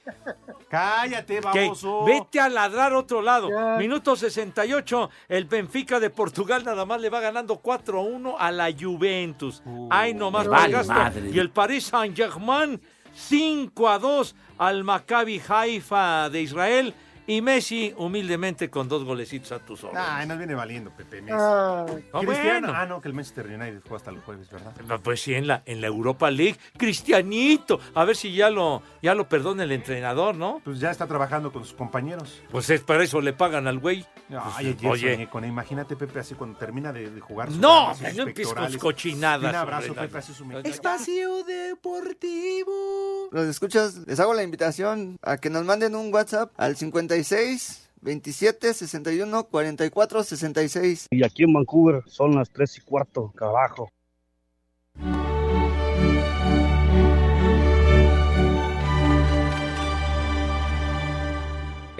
Cállate, 0.69 1.35
Que 1.35 1.41
baboso. 1.41 2.03
vete 2.05 2.39
a 2.39 2.49
ladrar 2.49 2.93
otro 2.93 3.21
lado. 3.21 3.49
Minuto 3.77 4.15
68, 4.15 5.09
el 5.29 5.45
Benfica 5.45 5.99
de 5.99 6.09
Portugal 6.09 6.63
nada 6.63 6.85
más 6.85 7.01
le 7.01 7.09
va 7.09 7.19
ganando 7.19 7.61
4-1 7.61 8.35
a 8.37 8.51
la 8.51 8.71
Juventus. 8.71 9.61
Ay, 9.89 10.13
nomás 10.13 10.47
vale 10.47 10.83
madre. 10.85 11.29
Y 11.31 11.39
el 11.39 11.49
Paris 11.49 11.85
Saint-Germain 11.85 12.81
5-2 13.29 14.33
al 14.57 14.83
Maccabi 14.83 15.41
Haifa 15.47 16.29
de 16.29 16.41
Israel. 16.41 16.93
Y 17.31 17.41
Messi 17.41 17.93
humildemente 17.95 18.69
con 18.69 18.89
dos 18.89 19.05
golecitos 19.05 19.53
a 19.53 19.59
tus 19.59 19.85
ojos. 19.85 19.97
Ay, 19.97 20.27
nos 20.27 20.37
viene 20.37 20.53
valiendo, 20.53 20.91
Pepe. 20.91 21.21
Messi. 21.21 21.37
Ah, 21.39 21.85
Cristiano. 22.19 22.67
bueno. 22.67 22.73
Ah, 22.75 22.85
no, 22.85 22.99
que 22.99 23.07
el 23.07 23.13
Manchester 23.13 23.45
United 23.45 23.79
juega 23.83 23.95
hasta 23.97 24.11
el 24.11 24.19
jueves, 24.19 24.49
¿verdad? 24.51 24.99
Pues 25.01 25.21
sí, 25.21 25.33
en 25.33 25.47
la, 25.47 25.63
en 25.65 25.79
la 25.79 25.87
Europa 25.87 26.29
League. 26.29 26.57
Cristianito. 26.75 27.79
A 27.95 28.03
ver 28.03 28.17
si 28.17 28.33
ya 28.33 28.49
lo, 28.49 28.83
ya 29.01 29.15
lo 29.15 29.29
perdona 29.29 29.63
el 29.63 29.71
entrenador, 29.71 30.35
¿no? 30.35 30.59
Pues 30.65 30.81
ya 30.81 30.91
está 30.91 31.07
trabajando 31.07 31.53
con 31.53 31.63
sus 31.63 31.73
compañeros. 31.73 32.41
Pues 32.51 32.69
es 32.69 32.81
para 32.81 33.01
eso 33.01 33.21
le 33.21 33.31
pagan 33.31 33.65
al 33.65 33.79
güey. 33.79 34.05
Ay, 34.29 34.75
ayer 34.77 34.91
Oye. 34.91 35.27
con. 35.29 35.45
Imagínate, 35.45 35.95
Pepe, 35.95 36.19
así 36.19 36.35
cuando 36.35 36.57
termina 36.59 36.91
de, 36.91 37.09
de 37.11 37.21
jugar. 37.21 37.47
sus 37.49 37.57
No, 37.59 37.95
sus 37.95 38.13
no 38.13 38.23
empieces 38.23 38.53
con 38.53 38.73
cochinadas, 38.77 39.49
Un 39.51 39.55
abrazo, 39.55 39.93
Pepe, 39.93 40.17
así 40.17 40.33
su 40.33 40.43
Espacio 40.63 41.43
Deportivo. 41.43 43.29
Los 43.31 43.47
escuchas, 43.47 44.01
les 44.05 44.19
hago 44.19 44.33
la 44.33 44.43
invitación 44.43 45.17
a 45.21 45.37
que 45.37 45.49
nos 45.49 45.63
manden 45.63 45.95
un 45.95 46.13
WhatsApp 46.13 46.51
al 46.57 46.75
56 47.23 47.89
27 48.01 48.73
61 48.73 49.43
44 49.43 50.23
66. 50.23 51.07
Y 51.11 51.23
aquí 51.23 51.43
en 51.43 51.53
Vancouver 51.53 52.03
son 52.07 52.35
las 52.35 52.49
tres 52.49 52.77
y 52.77 52.81
cuarto, 52.81 53.31
carajo. 53.35 53.91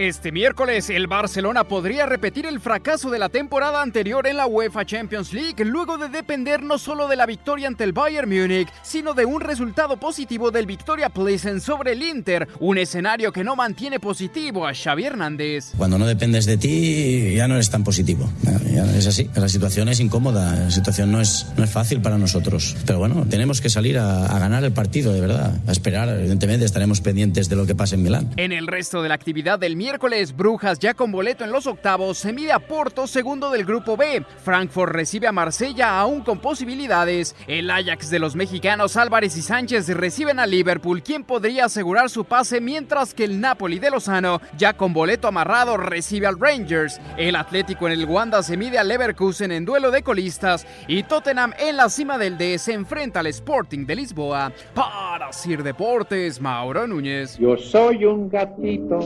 Este 0.01 0.31
miércoles 0.31 0.89
el 0.89 1.05
Barcelona 1.05 1.63
podría 1.63 2.07
repetir 2.07 2.47
el 2.47 2.59
fracaso 2.59 3.11
de 3.11 3.19
la 3.19 3.29
temporada 3.29 3.83
anterior 3.83 4.25
en 4.25 4.37
la 4.37 4.47
UEFA 4.47 4.83
Champions 4.83 5.31
League 5.31 5.63
luego 5.63 5.99
de 5.99 6.09
depender 6.09 6.63
no 6.63 6.79
solo 6.79 7.07
de 7.07 7.15
la 7.15 7.27
victoria 7.27 7.67
ante 7.67 7.83
el 7.83 7.93
Bayern 7.93 8.27
Múnich, 8.27 8.67
sino 8.81 9.13
de 9.13 9.25
un 9.25 9.41
resultado 9.41 9.97
positivo 9.97 10.49
del 10.49 10.65
Victoria 10.65 11.09
Pleasant 11.09 11.61
sobre 11.61 11.91
el 11.91 12.01
Inter, 12.01 12.47
un 12.59 12.79
escenario 12.79 13.31
que 13.31 13.43
no 13.43 13.55
mantiene 13.55 13.99
positivo 13.99 14.65
a 14.65 14.73
Xavi 14.73 15.05
Hernández. 15.05 15.73
Cuando 15.77 15.99
no 15.99 16.07
dependes 16.07 16.47
de 16.47 16.57
ti, 16.57 17.35
ya 17.35 17.47
no 17.47 17.53
eres 17.53 17.69
tan 17.69 17.83
positivo. 17.83 18.27
Ya 18.73 18.83
es 18.97 19.05
así. 19.05 19.29
La 19.35 19.49
situación 19.49 19.87
es 19.87 19.99
incómoda, 19.99 20.55
la 20.55 20.71
situación 20.71 21.11
no 21.11 21.21
es, 21.21 21.45
no 21.57 21.63
es 21.63 21.69
fácil 21.69 22.01
para 22.01 22.17
nosotros. 22.17 22.75
Pero 22.87 22.97
bueno, 22.97 23.27
tenemos 23.29 23.61
que 23.61 23.69
salir 23.69 23.99
a, 23.99 24.25
a 24.25 24.39
ganar 24.39 24.63
el 24.63 24.71
partido, 24.71 25.13
de 25.13 25.21
verdad. 25.21 25.61
A 25.67 25.71
esperar, 25.71 26.09
evidentemente, 26.09 26.65
estaremos 26.65 27.01
pendientes 27.01 27.49
de 27.49 27.55
lo 27.55 27.67
que 27.67 27.75
pase 27.75 27.93
en 27.93 28.01
Milán. 28.01 28.31
En 28.37 28.51
el 28.51 28.65
resto 28.65 29.03
de 29.03 29.09
la 29.09 29.13
actividad 29.13 29.59
del 29.59 29.75
miércoles, 29.75 29.90
Brujas 30.35 30.79
ya 30.79 30.93
con 30.93 31.11
boleto 31.11 31.43
en 31.43 31.51
los 31.51 31.67
octavos 31.67 32.17
se 32.17 32.33
mide 32.33 32.51
a 32.51 32.59
Porto, 32.59 33.07
segundo 33.07 33.49
del 33.49 33.65
grupo 33.65 33.97
B. 33.97 34.23
Frankfurt 34.43 34.91
recibe 34.91 35.27
a 35.27 35.31
Marsella 35.31 35.99
aún 35.99 36.21
con 36.21 36.39
posibilidades. 36.39 37.35
El 37.47 37.69
Ajax 37.69 38.09
de 38.09 38.19
los 38.19 38.35
mexicanos 38.35 38.97
Álvarez 38.97 39.35
y 39.37 39.41
Sánchez 39.41 39.87
reciben 39.89 40.39
a 40.39 40.47
Liverpool, 40.47 41.03
quien 41.03 41.23
podría 41.23 41.65
asegurar 41.65 42.09
su 42.09 42.25
pase, 42.25 42.61
mientras 42.61 43.13
que 43.13 43.23
el 43.23 43.39
Napoli 43.39 43.79
de 43.79 43.91
Lozano, 43.91 44.41
ya 44.57 44.73
con 44.73 44.93
boleto 44.93 45.27
amarrado, 45.27 45.77
recibe 45.77 46.27
al 46.27 46.39
Rangers. 46.39 46.99
El 47.17 47.35
Atlético 47.35 47.87
en 47.87 47.93
el 47.93 48.05
Wanda 48.05 48.43
se 48.43 48.57
mide 48.57 48.79
al 48.79 48.87
Leverkusen 48.87 49.51
en 49.51 49.65
duelo 49.65 49.91
de 49.91 50.03
colistas 50.03 50.65
y 50.87 51.03
Tottenham 51.03 51.53
en 51.59 51.77
la 51.77 51.89
cima 51.89 52.17
del 52.17 52.37
D 52.37 52.57
se 52.57 52.73
enfrenta 52.73 53.19
al 53.19 53.27
Sporting 53.27 53.85
de 53.85 53.95
Lisboa. 53.95 54.51
Para 54.73 55.31
Sir 55.33 55.63
Deportes, 55.63 56.39
Mauro 56.39 56.87
Núñez. 56.87 57.37
Yo 57.37 57.57
soy 57.57 58.05
un 58.05 58.29
gatito. 58.29 58.99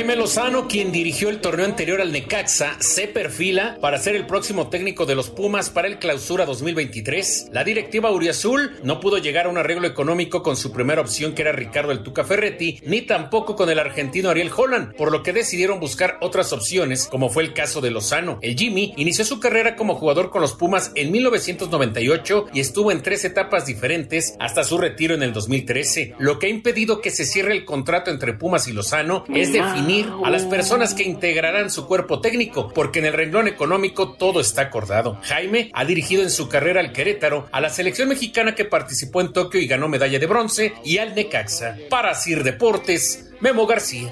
Jaime 0.00 0.16
Lozano, 0.16 0.66
quien 0.66 0.92
dirigió 0.92 1.28
el 1.28 1.42
torneo 1.42 1.66
anterior 1.66 2.00
al 2.00 2.10
Necaxa, 2.10 2.78
se 2.80 3.06
perfila 3.06 3.76
para 3.82 3.98
ser 3.98 4.16
el 4.16 4.26
próximo 4.26 4.70
técnico 4.70 5.04
de 5.04 5.14
los 5.14 5.28
Pumas 5.28 5.68
para 5.68 5.88
el 5.88 5.98
Clausura 5.98 6.46
2023. 6.46 7.50
La 7.52 7.64
directiva 7.64 8.10
Uriazul 8.10 8.78
no 8.82 8.98
pudo 8.98 9.18
llegar 9.18 9.44
a 9.44 9.50
un 9.50 9.58
arreglo 9.58 9.86
económico 9.86 10.42
con 10.42 10.56
su 10.56 10.72
primera 10.72 11.02
opción, 11.02 11.34
que 11.34 11.42
era 11.42 11.52
Ricardo 11.52 11.92
el 11.92 12.02
Tuca 12.02 12.24
Ferretti, 12.24 12.80
ni 12.86 13.02
tampoco 13.02 13.54
con 13.54 13.68
el 13.68 13.78
argentino 13.78 14.30
Ariel 14.30 14.50
Holland, 14.56 14.94
por 14.94 15.12
lo 15.12 15.22
que 15.22 15.34
decidieron 15.34 15.80
buscar 15.80 16.16
otras 16.22 16.54
opciones, 16.54 17.06
como 17.06 17.28
fue 17.28 17.42
el 17.42 17.52
caso 17.52 17.82
de 17.82 17.90
Lozano. 17.90 18.38
El 18.40 18.56
Jimmy 18.56 18.94
inició 18.96 19.26
su 19.26 19.38
carrera 19.38 19.76
como 19.76 19.96
jugador 19.96 20.30
con 20.30 20.40
los 20.40 20.54
Pumas 20.54 20.92
en 20.94 21.12
1998 21.12 22.46
y 22.54 22.60
estuvo 22.60 22.90
en 22.90 23.02
tres 23.02 23.26
etapas 23.26 23.66
diferentes 23.66 24.34
hasta 24.40 24.64
su 24.64 24.78
retiro 24.78 25.14
en 25.14 25.22
el 25.22 25.34
2013. 25.34 26.14
Lo 26.18 26.38
que 26.38 26.46
ha 26.46 26.50
impedido 26.50 27.02
que 27.02 27.10
se 27.10 27.26
cierre 27.26 27.52
el 27.52 27.66
contrato 27.66 28.10
entre 28.10 28.32
Pumas 28.32 28.66
y 28.66 28.72
Lozano 28.72 29.24
es 29.34 29.52
definir 29.52 29.89
a 30.24 30.30
las 30.30 30.44
personas 30.44 30.94
que 30.94 31.02
integrarán 31.02 31.70
su 31.70 31.86
cuerpo 31.86 32.20
técnico, 32.20 32.72
porque 32.72 33.00
en 33.00 33.06
el 33.06 33.12
renglón 33.12 33.48
económico 33.48 34.12
todo 34.12 34.40
está 34.40 34.62
acordado. 34.62 35.18
Jaime 35.22 35.70
ha 35.74 35.84
dirigido 35.84 36.22
en 36.22 36.30
su 36.30 36.48
carrera 36.48 36.80
al 36.80 36.92
Querétaro, 36.92 37.48
a 37.50 37.60
la 37.60 37.70
selección 37.70 38.08
mexicana 38.08 38.54
que 38.54 38.64
participó 38.64 39.20
en 39.20 39.32
Tokio 39.32 39.60
y 39.60 39.66
ganó 39.66 39.88
medalla 39.88 40.18
de 40.18 40.26
bronce, 40.26 40.74
y 40.84 40.98
al 40.98 41.14
Necaxa. 41.14 41.76
Para 41.88 42.14
Sir 42.14 42.44
Deportes, 42.44 43.30
Memo 43.40 43.66
García. 43.66 44.10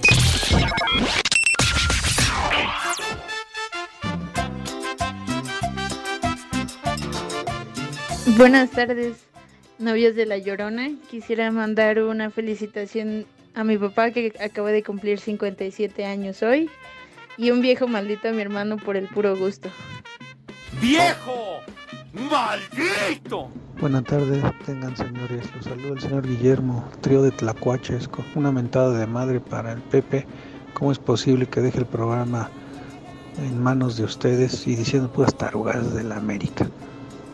Buenas 8.37 8.71
tardes, 8.71 9.17
novios 9.79 10.15
de 10.15 10.27
La 10.27 10.39
Llorona. 10.39 10.91
Quisiera 11.11 11.51
mandar 11.51 12.03
una 12.03 12.31
felicitación 12.31 13.27
a 13.59 13.65
mi 13.65 13.77
papá 13.77 14.13
que 14.13 14.33
acaba 14.41 14.71
de 14.71 14.85
cumplir 14.85 15.19
57 15.19 16.05
años 16.05 16.45
hoy 16.45 16.71
y 17.37 17.51
un 17.51 17.61
viejo 17.61 17.89
maldito 17.89 18.29
a 18.29 18.33
mi 18.33 18.41
hermano 18.41 18.77
por 18.77 18.97
el 18.97 19.09
puro 19.09 19.37
gusto. 19.37 19.69
¡Viejo! 20.81 21.59
¡Maldito! 22.13 23.51
Buenas 23.81 24.05
tardes, 24.05 24.45
tengan 24.65 24.97
señores. 24.97 25.45
Los 25.57 25.65
saluda 25.65 25.95
el 25.95 26.01
señor 26.01 26.29
Guillermo, 26.29 26.89
trío 27.01 27.21
de 27.21 27.33
Tlacuaches, 27.33 28.07
con 28.07 28.25
una 28.37 28.53
mentada 28.53 28.97
de 28.97 29.07
madre 29.09 29.41
para 29.41 29.73
el 29.73 29.81
Pepe. 29.81 30.25
¿Cómo 30.73 30.93
es 30.93 30.99
posible 31.01 31.47
que 31.47 31.61
deje 31.61 31.79
el 31.79 31.87
programa 31.87 32.51
en 33.39 33.61
manos 33.61 33.97
de 33.97 34.05
ustedes 34.05 34.69
y 34.69 34.77
diciendo 34.77 35.11
puras 35.13 35.37
tarugadas 35.37 35.95
de 35.95 36.05
la 36.05 36.17
América? 36.17 36.69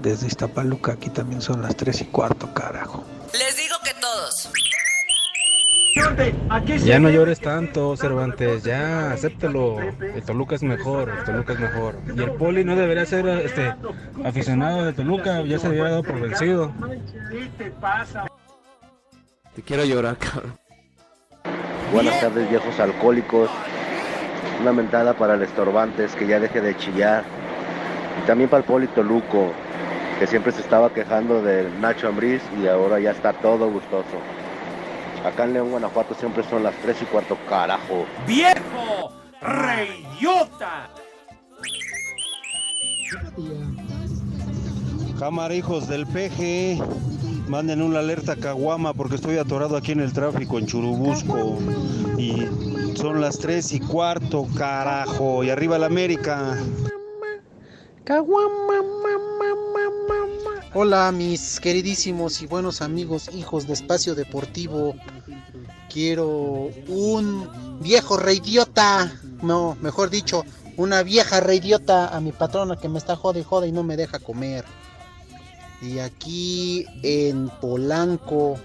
Desde 0.01 0.27
Iztapaluca, 0.27 0.93
aquí 0.93 1.11
también 1.11 1.43
son 1.43 1.61
las 1.61 1.77
3 1.77 2.01
y 2.01 2.05
cuarto, 2.07 2.53
carajo. 2.55 3.05
Les 3.33 3.57
digo 3.59 3.77
que 3.85 3.93
todos. 4.01 4.51
Ya 6.85 6.99
no 6.99 7.09
llores 7.09 7.41
tanto, 7.41 7.97
Cervantes, 7.97 8.65
ya, 8.65 9.13
acéptalo. 9.13 9.81
El 9.81 10.23
Toluca 10.25 10.57
es 10.57 10.63
mejor, 10.63 11.09
el 11.09 11.25
Toluca 11.25 11.53
es 11.53 11.61
mejor. 11.61 11.97
Y 12.17 12.21
el 12.21 12.33
Poli 12.33 12.65
no 12.65 12.75
debería 12.75 13.07
ser 13.07 13.27
este 13.29 13.75
aficionado 14.25 14.85
de 14.85 14.93
Toluca, 14.93 15.43
ya 15.43 15.59
se 15.59 15.69
había 15.69 15.85
dado 15.85 16.03
por 16.03 16.21
vencido. 16.21 16.73
Te 19.55 19.63
quiero 19.63 19.85
llorar, 19.85 20.17
cabrón. 20.17 20.59
Buenas 21.93 22.21
tardes, 22.21 22.51
viejos 22.51 22.81
alcohólicos. 22.81 23.51
Una 24.61 24.73
mentada 24.73 25.15
para 25.15 25.35
el 25.35 25.43
estorbantes 25.43 26.15
que 26.17 26.27
ya 26.27 26.41
deje 26.41 26.61
de 26.61 26.77
chillar. 26.77 27.23
Y 28.23 28.27
también 28.27 28.51
para 28.51 28.63
el 28.63 28.67
Polito 28.67 29.03
Luco, 29.03 29.53
que 30.19 30.27
siempre 30.27 30.51
se 30.53 30.61
estaba 30.61 30.93
quejando 30.93 31.41
del 31.43 31.81
Nacho 31.81 32.09
Ambriz 32.09 32.43
y 32.61 32.67
ahora 32.67 32.99
ya 32.99 33.13
está 33.13 33.33
todo 33.33 33.71
gustoso. 33.71 34.19
Acá 35.25 35.45
en 35.45 35.55
León, 35.55 35.71
Guanajuato 35.71 36.15
siempre 36.15 36.45
son 36.45 36.63
las 36.63 36.75
3 36.83 36.99
y 37.01 37.05
cuarto, 37.07 37.39
carajo. 37.49 38.05
¡Viejo! 38.27 39.11
¡Reyota! 39.41 40.91
Cámara, 45.19 45.55
hijos 45.55 45.89
del 45.89 46.07
PG. 46.07 46.83
Manden 47.49 47.81
una 47.81 48.01
alerta 48.01 48.33
a 48.33 48.37
Caguama 48.37 48.93
porque 48.93 49.15
estoy 49.15 49.39
atorado 49.39 49.79
aquí 49.79 49.93
en 49.93 50.01
el 50.01 50.13
tráfico 50.13 50.59
en 50.59 50.67
Churubusco. 50.67 51.57
Y 52.19 52.47
son 52.95 53.23
las 53.23 53.39
3 53.39 53.73
y 53.73 53.81
cuarto, 53.81 54.47
carajo. 54.55 55.43
Y 55.43 55.49
arriba 55.49 55.79
la 55.79 55.87
América. 55.87 56.59
Hola 60.77 61.13
mis 61.13 61.61
queridísimos 61.61 62.43
y 62.43 62.49
buenos 62.49 62.83
amigos, 62.83 63.31
hijos 63.33 63.69
de 63.69 63.75
Espacio 63.75 64.17
Deportivo. 64.17 64.97
Quiero 65.89 66.69
un 66.89 67.79
viejo 67.81 68.17
reidiota, 68.17 69.13
no, 69.41 69.77
mejor 69.81 70.11
dicho, 70.11 70.45
una 70.77 71.05
vieja 71.05 71.39
reidiota 71.39 72.09
a 72.09 72.21
mi 72.21 72.33
patrona 72.33 72.75
que 72.75 72.89
me 72.89 72.99
está 72.99 73.15
jode 73.15 73.39
y 73.39 73.45
jode 73.45 73.69
y 73.69 73.73
no 73.73 73.85
me 73.85 73.97
deja 73.97 74.19
comer. 74.19 74.65
Y 75.81 76.01
aquí 76.01 76.85
en 77.05 77.51
Polanco, 77.61 78.57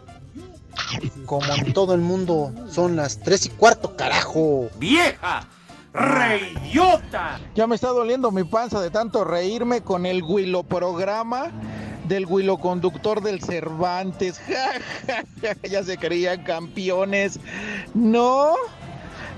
como 1.28 1.54
en 1.54 1.74
todo 1.74 1.94
el 1.94 2.02
mundo, 2.02 2.52
son 2.72 2.96
las 2.96 3.20
tres 3.20 3.46
y 3.46 3.50
cuarto, 3.50 3.96
carajo. 3.96 4.68
¡Vieja! 4.80 5.48
¡Reyota! 5.94 7.40
Ya 7.54 7.68
me 7.68 7.76
está 7.76 7.90
doliendo 7.90 8.32
mi 8.32 8.46
panza 8.46 8.82
de 8.82 8.90
tanto 8.90 9.24
reírme 9.24 9.82
con 9.82 10.08
el 10.08 10.24
Huilo 10.24 10.64
programa 10.64 11.52
del 12.10 12.26
Huilo 12.26 12.58
conductor 12.58 13.22
del 13.22 13.42
Cervantes. 13.42 14.42
ya 15.70 15.84
se 15.84 15.98
creían 15.98 16.44
campeones. 16.44 17.40
No. 17.94 18.56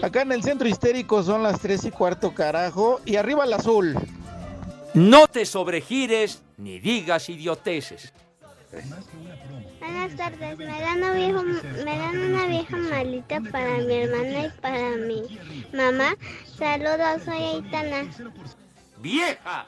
Acá 0.02 0.24
en 0.24 0.32
el 0.32 0.42
centro 0.42 0.68
histérico 0.68 1.22
son 1.22 1.44
las 1.44 1.60
tres 1.60 1.86
y 1.86 1.92
cuarto, 1.92 2.34
carajo. 2.34 3.02
Y 3.06 3.18
arriba 3.18 3.44
el 3.44 3.54
azul. 3.54 3.96
No 4.94 5.28
te 5.28 5.46
sobregires 5.46 6.42
ni 6.58 6.80
digas 6.80 7.30
idioteces. 7.30 8.14
Buenas 9.80 10.16
tardes, 10.16 10.58
me 10.58 10.66
dan, 10.66 10.98
una 11.00 11.14
vieja, 11.14 11.44
me 11.84 11.98
dan 11.98 12.18
una 12.18 12.46
vieja 12.46 12.78
malita 12.78 13.42
para 13.52 13.78
mi 13.80 13.94
hermana 13.94 14.46
y 14.46 14.50
para 14.62 14.96
mi 14.96 15.24
mamá. 15.74 16.16
Saludos, 16.58 17.24
soy 17.26 17.44
Aitana. 17.44 18.10
¡Vieja! 19.00 19.68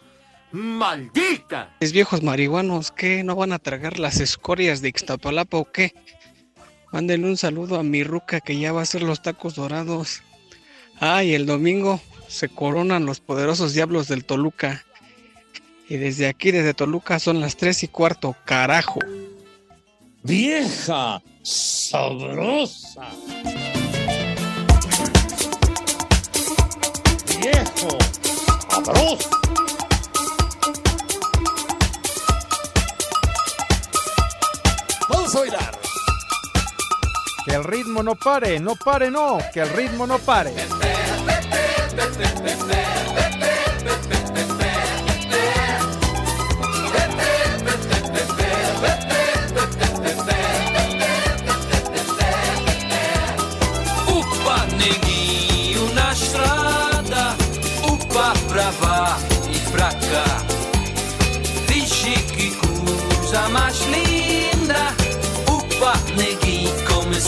¡Maldita! 0.54 1.76
Es 1.80 1.94
viejos 1.94 2.22
marihuanos, 2.22 2.92
¿qué? 2.92 3.24
¿No 3.24 3.36
van 3.36 3.54
a 3.54 3.60
tragar 3.60 3.98
las 3.98 4.20
escorias 4.20 4.84
de 4.84 4.90
Ixtapalapa 4.90 5.58
o 5.58 5.72
qué? 5.72 5.96
Mándenle 6.92 7.28
un 7.28 7.38
saludo 7.38 7.80
a 7.80 7.84
mi 7.84 8.04
ruca 8.04 8.40
que 8.40 8.60
ya 8.60 8.72
va 8.72 8.82
a 8.82 8.84
hacer 8.84 9.02
los 9.02 9.24
tacos 9.24 9.56
dorados. 9.56 10.22
Ay, 11.00 11.34
el 11.34 11.48
domingo 11.48 12.00
se 12.28 12.50
coronan 12.50 13.08
los 13.08 13.20
poderosos 13.20 13.74
diablos 13.74 14.08
del 14.08 14.26
Toluca. 14.26 14.86
Y 15.90 15.98
desde 15.98 16.28
aquí, 16.28 16.52
desde 16.52 16.76
Toluca, 16.76 17.18
son 17.18 17.42
las 17.42 17.58
tres 17.58 17.82
y 17.82 17.88
cuarto, 17.88 18.36
carajo. 18.46 19.00
¡Vieja! 20.22 21.20
¡Sabrosa! 21.42 23.10
¡Viejo! 27.42 27.98
¡Sabroso! 28.70 29.30
A 35.36 35.40
bailar. 35.40 35.80
Que 37.46 37.56
el 37.56 37.64
ritmo 37.64 38.04
no 38.04 38.16
pare, 38.16 38.60
no 38.60 38.76
pare, 38.76 39.10
no, 39.12 39.38
que 39.54 39.62
el 39.62 39.70
ritmo 39.70 40.08
no 40.08 40.20
pare. 40.20 40.54
Upa 54.08 54.66
neguinho 54.78 55.94
na 55.94 56.12
estrada, 56.12 57.36
upa 57.92 58.34
pra 58.48 58.72
lá 58.82 59.20
e 59.50 59.60
pra 59.72 59.90
cá. 59.90 60.44
Dice 61.68 62.14
que 62.34 62.56
linda, 63.88 64.13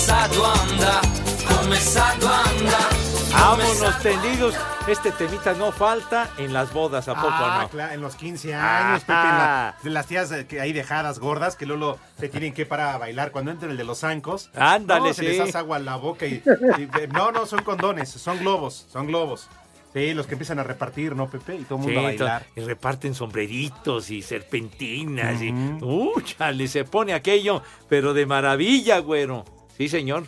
começado 0.06 0.46
a 0.46 0.54
andar, 0.54 1.02
começado 1.48 2.28
a 2.28 2.40
andar. 2.42 2.90
Vámonos 3.32 4.00
tendidos. 4.04 4.54
Este 4.88 5.12
temita 5.12 5.54
no 5.56 5.72
falta 5.72 6.30
en 6.38 6.54
las 6.54 6.72
bodas, 6.72 7.08
¿a 7.08 7.16
poco 7.16 7.28
Ah, 7.32 7.62
no? 7.64 7.70
claro, 7.70 7.94
en 7.96 8.02
los 8.02 8.16
15 8.16 8.54
años, 8.54 9.02
Pepe, 9.02 9.14
en 9.14 9.28
la- 9.30 9.76
de 9.82 9.90
las 9.90 10.06
tías 10.06 10.32
eh, 10.32 10.46
que 10.46 10.62
hay 10.62 10.74
dejadas 10.74 11.18
gordas 11.18 11.56
que 11.56 11.66
luego 11.66 11.98
te 12.20 12.30
tienen 12.30 12.54
que 12.54 12.68
para 12.68 12.94
a 12.94 13.00
bailar 13.00 13.32
cuando 13.32 13.50
entre 13.50 13.72
el 13.72 13.78
de 13.78 13.84
los 13.84 14.02
zancos. 14.02 14.52
Ándale, 14.54 15.08
no, 15.08 15.14
se 15.16 15.24
les 15.24 15.40
hace 15.40 15.58
agua 15.58 15.78
a 15.78 15.80
la 15.80 15.96
boca 15.96 16.28
y, 16.28 16.36
y- 16.78 17.08
no, 17.12 17.32
no, 17.32 17.48
son 17.48 17.64
condones, 17.64 18.10
son 18.10 18.38
globos, 18.38 18.86
son 18.94 19.08
globos. 19.08 19.50
Sí, 19.92 20.14
los 20.14 20.28
que 20.28 20.34
empiezan 20.34 20.60
a 20.60 20.64
repartir, 20.64 21.16
¿no, 21.16 21.28
Pepe? 21.30 21.56
Y 21.56 21.64
todo 21.64 21.80
el 21.80 21.86
mundo 21.86 22.00
Sí, 22.02 22.06
a 22.06 22.10
bailar. 22.10 22.46
y 22.56 22.62
reparten 22.62 23.16
sombreritos 23.16 24.12
y 24.12 24.22
serpentinas 24.22 25.42
y... 25.42 25.50
¡Uh, 25.52 26.22
chale! 26.22 26.68
Se 26.68 26.84
pone 26.84 27.14
aquello, 27.14 27.64
pero 27.90 28.14
de 28.14 28.26
maravilla, 28.28 29.00
güero. 29.00 29.46
Sí, 29.78 29.90
señor. 29.90 30.26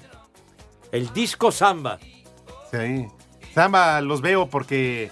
El 0.91 1.11
disco 1.13 1.51
samba. 1.51 1.99
Sí. 2.71 3.07
Samba, 3.53 4.01
los 4.01 4.21
veo 4.21 4.47
porque. 4.49 5.11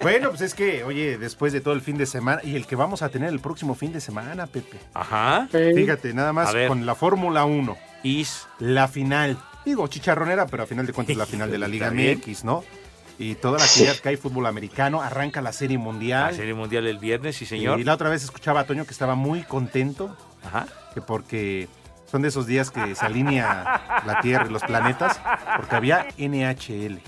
Bueno, 0.00 0.30
pues 0.30 0.42
es 0.42 0.54
que, 0.54 0.84
oye, 0.84 1.18
después 1.18 1.52
de 1.52 1.60
todo 1.60 1.74
el 1.74 1.80
fin 1.80 1.96
de 1.96 2.06
semana 2.06 2.40
y 2.44 2.56
el 2.56 2.66
que 2.66 2.76
vamos 2.76 3.02
a 3.02 3.08
tener 3.08 3.30
el 3.30 3.40
próximo 3.40 3.74
fin 3.74 3.92
de 3.92 4.00
semana, 4.00 4.46
Pepe. 4.46 4.78
Ajá. 4.92 5.48
Fíjate, 5.50 6.14
nada 6.14 6.32
más 6.32 6.54
con 6.68 6.86
la 6.86 6.94
Fórmula 6.94 7.44
1. 7.44 7.76
Is. 8.04 8.46
La 8.58 8.86
final. 8.88 9.38
Digo, 9.64 9.86
chicharronera, 9.88 10.46
pero 10.46 10.62
a 10.64 10.66
final 10.66 10.86
de 10.86 10.92
cuentas 10.92 11.16
la 11.16 11.26
final 11.26 11.50
de 11.50 11.58
la 11.58 11.68
Liga. 11.74 11.90
MX, 11.90 12.44
¿no? 12.44 12.64
Y 13.18 13.36
toda 13.36 13.58
la 13.58 13.64
actividad 13.64 13.96
que 13.96 14.08
hay 14.10 14.16
fútbol 14.16 14.46
americano. 14.46 15.00
Arranca 15.00 15.40
la 15.40 15.52
Serie 15.52 15.78
Mundial. 15.78 16.32
La 16.32 16.36
Serie 16.36 16.54
Mundial 16.54 16.86
el 16.86 16.98
viernes, 16.98 17.36
sí, 17.36 17.46
señor. 17.46 17.80
Y 17.80 17.84
la 17.84 17.94
otra 17.94 18.08
vez 18.08 18.24
escuchaba 18.24 18.60
a 18.60 18.64
Toño 18.66 18.84
que 18.84 18.90
estaba 18.90 19.14
muy 19.14 19.42
contento. 19.42 20.16
Ajá. 20.44 20.66
Que 20.92 21.00
porque 21.00 21.68
son 22.10 22.22
de 22.22 22.28
esos 22.28 22.46
días 22.46 22.70
que 22.70 22.94
se 22.94 23.04
alinea 23.04 24.02
la 24.06 24.20
Tierra 24.20 24.46
y 24.48 24.50
los 24.52 24.62
planetas. 24.62 25.20
Porque 25.56 25.74
había 25.76 26.06
NHL. 26.18 27.00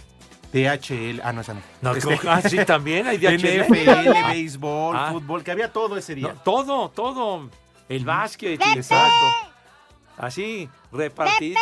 DHL. 0.52 1.20
Ah, 1.22 1.32
no, 1.32 1.40
esa 1.42 1.54
no. 1.54 1.60
No, 1.82 1.92
¿cómo? 2.00 2.16
Ah, 2.28 2.40
sí, 2.42 2.56
también 2.64 3.06
hay 3.06 3.18
DHL. 3.18 3.64
NFL, 3.64 4.28
béisbol, 4.28 4.96
Ah. 4.96 5.08
fútbol, 5.12 5.42
que 5.44 5.50
había 5.50 5.72
todo 5.72 5.96
ese 5.96 6.14
día. 6.14 6.28
No, 6.28 6.34
todo, 6.40 6.88
todo. 6.90 7.50
El 7.88 8.04
básquet. 8.04 8.58
Pepe. 8.58 8.72
Exacto. 8.78 9.26
Así, 10.16 10.68
repartir. 10.92 11.56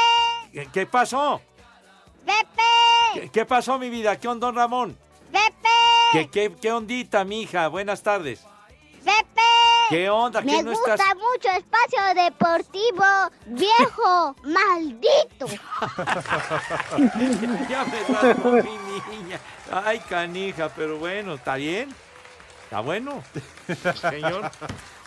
¿Qué- 0.52 0.68
¿Qué 0.72 0.86
pasó? 0.86 1.40
¿Qué, 3.14 3.28
qué 3.30 3.44
pasó, 3.44 3.78
mi 3.78 3.90
vida? 3.90 4.16
¿Qué 4.18 4.28
onda, 4.28 4.46
don 4.48 4.56
Ramón? 4.56 4.96
¿Qué, 6.12 6.28
qué, 6.30 6.52
qué 6.60 6.72
ondita, 6.72 7.24
mija? 7.24 7.66
Buenas 7.68 8.02
tardes. 8.02 8.44
¿Qué 9.90 10.08
onda? 10.10 10.40
¿Qué 10.40 10.46
Me 10.46 10.62
no 10.62 10.70
gusta 10.70 10.94
estás? 10.94 11.14
mucho 11.16 11.48
espacio 11.50 12.14
deportivo, 12.24 13.04
viejo, 13.46 14.34
maldito. 14.44 15.46
ya 17.68 17.84
me 17.84 18.02
rasgó 18.14 18.52
mi 18.52 19.16
niña. 19.16 19.38
Ay, 19.70 19.98
canija, 20.00 20.68
pero 20.70 20.98
bueno, 20.98 21.34
¿está 21.34 21.56
bien? 21.56 21.94
¿Está 22.64 22.80
bueno? 22.80 23.22
Señor. 24.10 24.50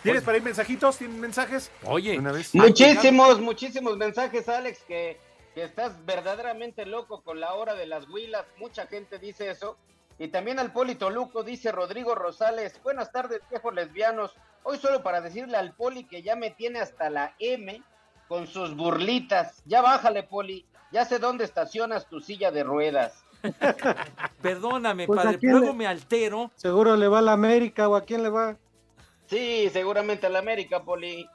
¿Tienes 0.02 0.22
para 0.22 0.36
ir 0.36 0.42
mensajitos? 0.44 0.96
¿Tienen 0.96 1.20
mensajes? 1.20 1.70
Oye, 1.84 2.18
una 2.18 2.32
vez. 2.32 2.54
Muchísimos, 2.54 3.40
muchísimos 3.40 3.96
mensajes, 3.96 4.48
Alex, 4.48 4.80
que, 4.86 5.18
que 5.54 5.64
estás 5.64 6.04
verdaderamente 6.06 6.86
loco 6.86 7.20
con 7.22 7.40
la 7.40 7.54
hora 7.54 7.74
de 7.74 7.86
las 7.86 8.08
huilas. 8.08 8.44
Mucha 8.58 8.86
gente 8.86 9.18
dice 9.18 9.50
eso. 9.50 9.76
Y 10.18 10.28
también 10.28 10.58
al 10.58 10.72
Poli 10.72 10.96
Toluco 10.96 11.42
dice 11.44 11.70
Rodrigo 11.70 12.14
Rosales. 12.14 12.80
Buenas 12.82 13.12
tardes, 13.12 13.40
viejos 13.50 13.72
lesbianos. 13.74 14.34
Hoy 14.64 14.78
solo 14.78 15.02
para 15.02 15.20
decirle 15.20 15.56
al 15.56 15.72
Poli 15.74 16.04
que 16.04 16.22
ya 16.22 16.34
me 16.36 16.50
tiene 16.50 16.80
hasta 16.80 17.08
la 17.08 17.34
M 17.38 17.82
con 18.26 18.46
sus 18.46 18.74
burlitas. 18.74 19.62
Ya 19.64 19.80
bájale, 19.80 20.24
Poli. 20.24 20.66
Ya 20.90 21.04
sé 21.04 21.18
dónde 21.18 21.44
estacionas 21.44 22.06
tu 22.08 22.20
silla 22.20 22.50
de 22.50 22.64
ruedas. 22.64 23.24
Perdóname, 24.42 25.06
Pues, 25.06 25.20
¿a 25.20 25.24
padre, 25.24 25.38
luego 25.42 25.66
le- 25.66 25.72
me 25.74 25.86
altero. 25.86 26.50
Seguro 26.56 26.96
le 26.96 27.08
va 27.08 27.18
a 27.20 27.22
la 27.22 27.32
América 27.32 27.88
o 27.88 27.94
a 27.96 28.02
quién 28.04 28.22
le 28.22 28.28
va. 28.30 28.56
Sí, 29.26 29.68
seguramente 29.72 30.26
a 30.26 30.30
la 30.30 30.38
América, 30.40 30.82
Poli. 30.82 31.28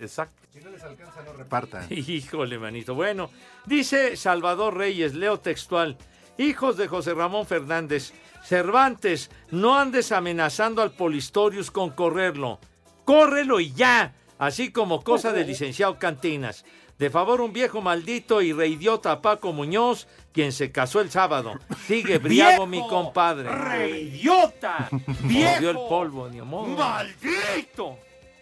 Exacto. 0.00 0.42
Si 0.52 0.60
no 0.60 0.70
les 0.70 0.82
alcanza, 0.82 1.22
no 1.22 1.32
repartan. 1.34 1.86
Híjole, 1.90 2.58
manito. 2.58 2.94
Bueno, 2.94 3.30
dice 3.66 4.16
Salvador 4.16 4.76
Reyes, 4.76 5.14
leo 5.14 5.38
textual. 5.38 5.96
Hijos 6.38 6.76
de 6.76 6.86
José 6.88 7.14
Ramón 7.14 7.46
Fernández, 7.46 8.12
Cervantes, 8.44 9.30
no 9.50 9.76
andes 9.78 10.12
amenazando 10.12 10.82
al 10.82 10.92
Polistorius 10.92 11.70
con 11.70 11.90
correrlo. 11.90 12.58
Córrelo 13.04 13.58
y 13.60 13.72
ya, 13.72 14.14
así 14.38 14.70
como 14.70 15.02
cosa 15.02 15.32
del 15.32 15.46
licenciado 15.46 15.98
Cantinas. 15.98 16.64
De 16.98 17.10
favor, 17.10 17.40
un 17.42 17.52
viejo 17.52 17.82
maldito 17.82 18.40
y 18.40 18.52
reidiota 18.54 19.20
Paco 19.20 19.52
Muñoz, 19.52 20.08
quien 20.32 20.50
se 20.52 20.72
casó 20.72 21.00
el 21.00 21.10
sábado. 21.10 21.54
Sigue 21.86 22.18
briago 22.22 22.66
mi 22.66 22.80
compadre. 22.88 23.50
¡Reidiota! 23.50 24.88
Mordió 25.22 25.70
el 25.70 25.76
polvo, 25.88 26.28
ni 26.28 26.40
modo. 26.40 26.68
¡Maldito! 26.68 27.98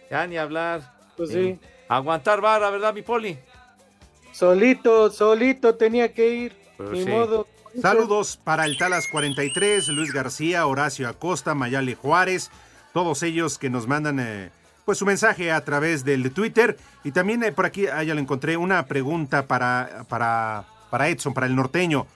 Ya 0.09 0.25
ni 0.27 0.37
hablar. 0.37 0.93
Pues 1.17 1.31
Eh, 1.35 1.59
Aguantar 1.87 2.41
vara, 2.41 2.69
¿verdad, 2.69 2.93
mi 2.93 3.01
poli? 3.01 3.37
Solito, 4.31 5.09
solito 5.11 5.75
tenía 5.75 6.13
que 6.13 6.27
ir. 6.29 6.55
Pues 6.77 6.89
Ni 6.91 7.03
sí. 7.03 7.09
modo. 7.09 7.47
Saludos 7.81 8.39
para 8.41 8.65
el 8.65 8.77
Talas 8.77 9.07
43, 9.07 9.89
Luis 9.89 10.13
García, 10.13 10.65
Horacio 10.65 11.09
Acosta, 11.09 11.55
Mayale 11.55 11.95
Juárez, 11.95 12.49
todos 12.93 13.21
ellos 13.21 13.57
que 13.57 13.69
nos 13.69 13.87
mandan 13.87 14.19
eh, 14.19 14.49
pues 14.85 14.97
su 14.97 15.05
mensaje 15.05 15.51
a 15.51 15.63
través 15.65 16.05
del 16.05 16.31
Twitter. 16.31 16.77
Y 17.03 17.11
también 17.11 17.43
eh, 17.43 17.51
por 17.51 17.65
aquí, 17.65 17.87
ah, 17.87 18.03
ya 18.03 18.13
lo 18.13 18.21
encontré, 18.21 18.55
una 18.55 18.85
pregunta 18.85 19.45
para, 19.45 20.05
para, 20.07 20.65
para 20.89 21.09
Edson, 21.09 21.33
para 21.33 21.47
el 21.47 21.55
norteño. 21.55 22.07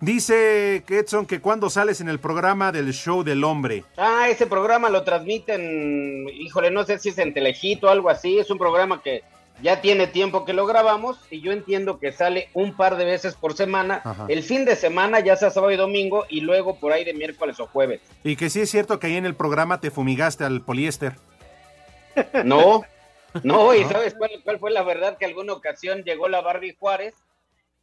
Dice 0.00 0.84
que 0.86 1.00
Edson 1.00 1.26
que 1.26 1.40
cuando 1.40 1.70
sales 1.70 2.00
en 2.00 2.08
el 2.08 2.20
programa 2.20 2.70
del 2.70 2.92
show 2.92 3.24
del 3.24 3.42
hombre. 3.42 3.84
Ah, 3.96 4.28
ese 4.28 4.46
programa 4.46 4.90
lo 4.90 5.02
transmiten, 5.02 6.28
híjole, 6.28 6.70
no 6.70 6.84
sé 6.84 6.98
si 6.98 7.08
es 7.08 7.18
en 7.18 7.34
Telejito 7.34 7.88
o 7.88 7.90
algo 7.90 8.10
así, 8.10 8.38
es 8.38 8.50
un 8.50 8.58
programa 8.58 9.02
que 9.02 9.22
ya 9.62 9.80
tiene 9.80 10.06
tiempo 10.06 10.44
que 10.44 10.52
lo 10.52 10.66
grabamos 10.66 11.18
y 11.30 11.40
yo 11.40 11.52
entiendo 11.52 11.98
que 11.98 12.12
sale 12.12 12.48
un 12.54 12.76
par 12.76 12.96
de 12.96 13.04
veces 13.04 13.34
por 13.34 13.54
semana, 13.54 14.00
Ajá. 14.04 14.26
el 14.28 14.42
fin 14.42 14.64
de 14.64 14.76
semana 14.76 15.20
ya 15.20 15.36
sea 15.36 15.50
sábado 15.50 15.72
y 15.72 15.76
domingo 15.76 16.24
y 16.28 16.40
luego 16.40 16.78
por 16.78 16.92
ahí 16.92 17.04
de 17.04 17.14
miércoles 17.14 17.58
o 17.60 17.66
jueves. 17.66 18.00
Y 18.24 18.36
que 18.36 18.50
sí 18.50 18.60
es 18.60 18.70
cierto 18.70 18.98
que 18.98 19.08
ahí 19.08 19.16
en 19.16 19.26
el 19.26 19.34
programa 19.34 19.80
te 19.80 19.90
fumigaste 19.90 20.44
al 20.44 20.62
poliéster. 20.62 21.14
No, 22.44 22.82
no, 23.44 23.74
y 23.74 23.84
¿sabes 23.84 24.14
cuál, 24.14 24.30
cuál 24.42 24.58
fue 24.58 24.70
la 24.70 24.82
verdad? 24.82 25.18
Que 25.18 25.24
alguna 25.26 25.52
ocasión 25.52 26.02
llegó 26.02 26.28
la 26.28 26.40
Barbie 26.40 26.76
Juárez 26.78 27.14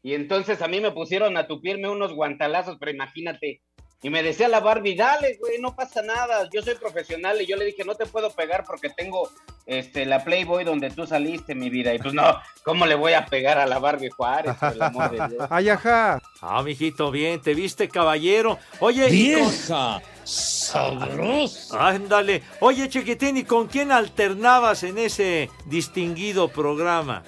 y 0.03 0.13
entonces 0.13 0.61
a 0.61 0.67
mí 0.67 0.81
me 0.81 0.91
pusieron 0.91 1.37
a 1.37 1.47
tupirme 1.47 1.89
unos 1.89 2.13
guantalazos, 2.13 2.77
pero 2.79 2.91
imagínate. 2.91 3.61
Y 4.05 4.11
me 4.11 4.21
decía 4.21 4.47
la 4.47 4.59
Barbie, 4.59 4.93
dale, 4.93 5.35
güey, 5.39 5.57
no 5.59 5.75
pasa 5.75 6.03
nada, 6.03 6.47
yo 6.53 6.61
soy 6.61 6.75
profesional. 6.75 7.41
Y 7.41 7.47
yo 7.47 7.57
le 7.57 7.65
dije, 7.65 7.83
no 7.83 7.95
te 7.95 8.05
puedo 8.05 8.29
pegar 8.29 8.63
porque 8.63 8.91
tengo 8.91 9.31
este, 9.65 10.05
la 10.05 10.23
Playboy 10.23 10.63
donde 10.63 10.91
tú 10.91 11.07
saliste, 11.07 11.55
mi 11.55 11.71
vida. 11.71 11.91
Y 11.91 11.97
pues 11.97 12.13
no, 12.13 12.39
¿cómo 12.63 12.85
le 12.85 12.93
voy 12.93 13.13
a 13.13 13.25
pegar 13.25 13.57
a 13.57 13.65
la 13.65 13.79
Barbie 13.79 14.11
Juárez, 14.11 14.57
por 14.57 14.73
el 14.73 14.81
amor 14.83 15.09
de 15.09 15.27
Dios? 15.29 15.47
Ay, 15.49 15.69
ajá. 15.69 16.21
Ah, 16.39 16.61
mijito, 16.61 17.09
bien, 17.09 17.41
te 17.41 17.55
viste 17.55 17.89
caballero. 17.89 18.59
Oye, 18.79 19.09
Vieja 19.09 20.03
sabrosa. 20.23 21.87
Ándale. 21.87 22.43
Oye, 22.59 22.87
chiquitín, 22.89 23.37
¿y 23.37 23.43
con 23.43 23.65
quién 23.65 23.91
alternabas 23.91 24.83
en 24.83 24.99
ese 24.99 25.49
distinguido 25.65 26.47
programa? 26.49 27.23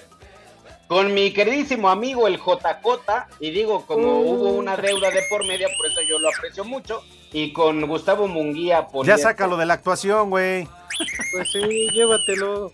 Con 0.88 1.12
mi 1.12 1.32
queridísimo 1.34 1.90
amigo 1.90 2.26
el 2.26 2.38
JJ, 2.38 3.26
y 3.40 3.50
digo, 3.50 3.84
como 3.84 4.20
hubo 4.20 4.52
una 4.52 4.74
deuda 4.74 5.10
de 5.10 5.20
por 5.28 5.46
media, 5.46 5.68
por 5.76 5.86
eso 5.86 6.00
yo 6.08 6.18
lo 6.18 6.30
aprecio 6.30 6.64
mucho, 6.64 7.02
y 7.30 7.52
con 7.52 7.86
Gustavo 7.86 8.26
Munguía. 8.26 8.80
Ya 8.80 8.88
Poliéster. 8.88 9.22
sácalo 9.22 9.58
de 9.58 9.66
la 9.66 9.74
actuación, 9.74 10.30
güey. 10.30 10.66
Pues 11.32 11.50
sí, 11.52 11.90
llévatelo. 11.92 12.72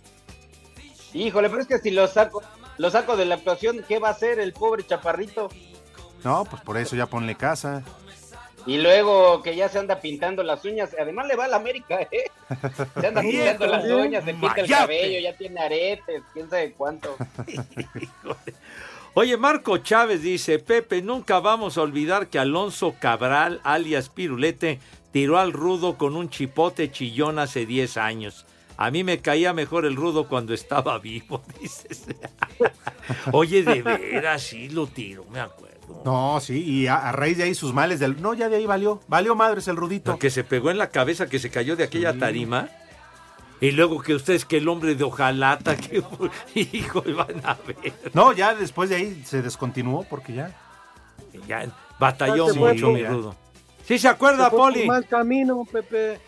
Híjole, 1.12 1.50
pero 1.50 1.62
es 1.62 1.66
que 1.66 1.78
si 1.78 1.90
lo 1.90 2.06
saco, 2.06 2.40
lo 2.78 2.88
saco 2.90 3.16
de 3.16 3.24
la 3.24 3.34
actuación, 3.34 3.84
¿qué 3.86 3.98
va 3.98 4.08
a 4.08 4.12
hacer 4.12 4.38
el 4.38 4.52
pobre 4.52 4.86
chaparrito? 4.86 5.48
No, 6.22 6.44
pues 6.44 6.62
por 6.62 6.78
eso 6.78 6.94
ya 6.94 7.06
ponle 7.06 7.34
casa. 7.34 7.82
Y 8.66 8.78
luego 8.78 9.42
que 9.42 9.54
ya 9.54 9.68
se 9.68 9.78
anda 9.78 10.00
pintando 10.00 10.42
las 10.42 10.64
uñas, 10.64 10.90
además 10.98 11.26
le 11.26 11.36
va 11.36 11.44
a 11.44 11.48
la 11.48 11.56
América, 11.56 12.00
¿eh? 12.10 12.30
Se 12.98 13.06
anda 13.06 13.20
pintando 13.20 13.66
las 13.66 13.84
uñas, 13.84 14.24
se 14.24 14.32
pinta 14.32 14.60
el 14.60 14.70
cabello, 14.70 15.20
ya 15.20 15.36
tiene 15.36 15.60
aretes, 15.60 16.22
quién 16.32 16.48
sabe 16.48 16.72
cuánto. 16.72 17.16
Oye, 19.16 19.36
Marco 19.36 19.78
Chávez 19.78 20.22
dice, 20.22 20.58
Pepe, 20.58 21.00
nunca 21.02 21.38
vamos 21.40 21.78
a 21.78 21.82
olvidar 21.82 22.28
que 22.28 22.38
Alonso 22.38 22.96
Cabral, 22.98 23.60
alias 23.62 24.08
Pirulete, 24.08 24.80
tiró 25.12 25.38
al 25.38 25.52
rudo 25.52 25.96
con 25.96 26.16
un 26.16 26.30
chipote 26.30 26.90
chillón 26.90 27.38
hace 27.38 27.66
10 27.66 27.96
años. 27.98 28.44
A 28.76 28.90
mí 28.90 29.04
me 29.04 29.20
caía 29.20 29.52
mejor 29.52 29.86
el 29.86 29.94
rudo 29.94 30.26
cuando 30.26 30.52
estaba 30.52 30.98
vivo, 31.00 31.42
dices. 31.60 32.06
Oye, 33.32 33.62
de 33.62 33.82
veras, 33.82 34.42
sí 34.42 34.68
lo 34.68 34.86
tiró, 34.86 35.24
me 35.26 35.40
acuerdo. 35.40 35.73
No, 36.04 36.38
sí, 36.40 36.62
y 36.62 36.86
a, 36.86 36.96
a 37.08 37.12
raíz 37.12 37.38
de 37.38 37.44
ahí 37.44 37.54
sus 37.54 37.72
males 37.72 37.98
del. 38.00 38.20
No, 38.20 38.34
ya 38.34 38.48
de 38.48 38.56
ahí 38.56 38.66
valió. 38.66 39.00
Valió 39.08 39.34
madres 39.34 39.68
el 39.68 39.76
rudito. 39.76 40.12
Lo 40.12 40.18
que 40.18 40.30
se 40.30 40.44
pegó 40.44 40.70
en 40.70 40.78
la 40.78 40.90
cabeza, 40.90 41.26
que 41.28 41.38
se 41.38 41.50
cayó 41.50 41.76
de 41.76 41.84
aquella 41.84 42.18
tarima. 42.18 42.68
Y 43.60 43.70
luego 43.70 44.02
que 44.02 44.14
ustedes, 44.14 44.44
que 44.44 44.58
el 44.58 44.68
hombre 44.68 44.94
de 44.94 45.04
hojalata, 45.04 45.76
que 45.76 46.02
hijo, 46.54 47.02
van 47.16 47.40
a 47.44 47.54
ver. 47.66 47.92
No, 48.12 48.32
ya 48.32 48.54
después 48.54 48.90
de 48.90 48.96
ahí 48.96 49.22
se 49.24 49.40
descontinuó 49.42 50.04
porque 50.04 50.34
ya. 50.34 50.54
Ya 51.48 51.66
batalló 51.98 52.48
se 52.48 52.58
mucho, 52.58 52.90
mi 52.90 53.02
rudo. 53.04 53.34
¿Sí 53.86 53.98
se 53.98 54.08
acuerda, 54.08 54.50
Se 54.50 54.56
Poli? 54.56 54.86
mal 54.86 55.06
camino, 55.06 55.64
Pepe. 55.70 56.18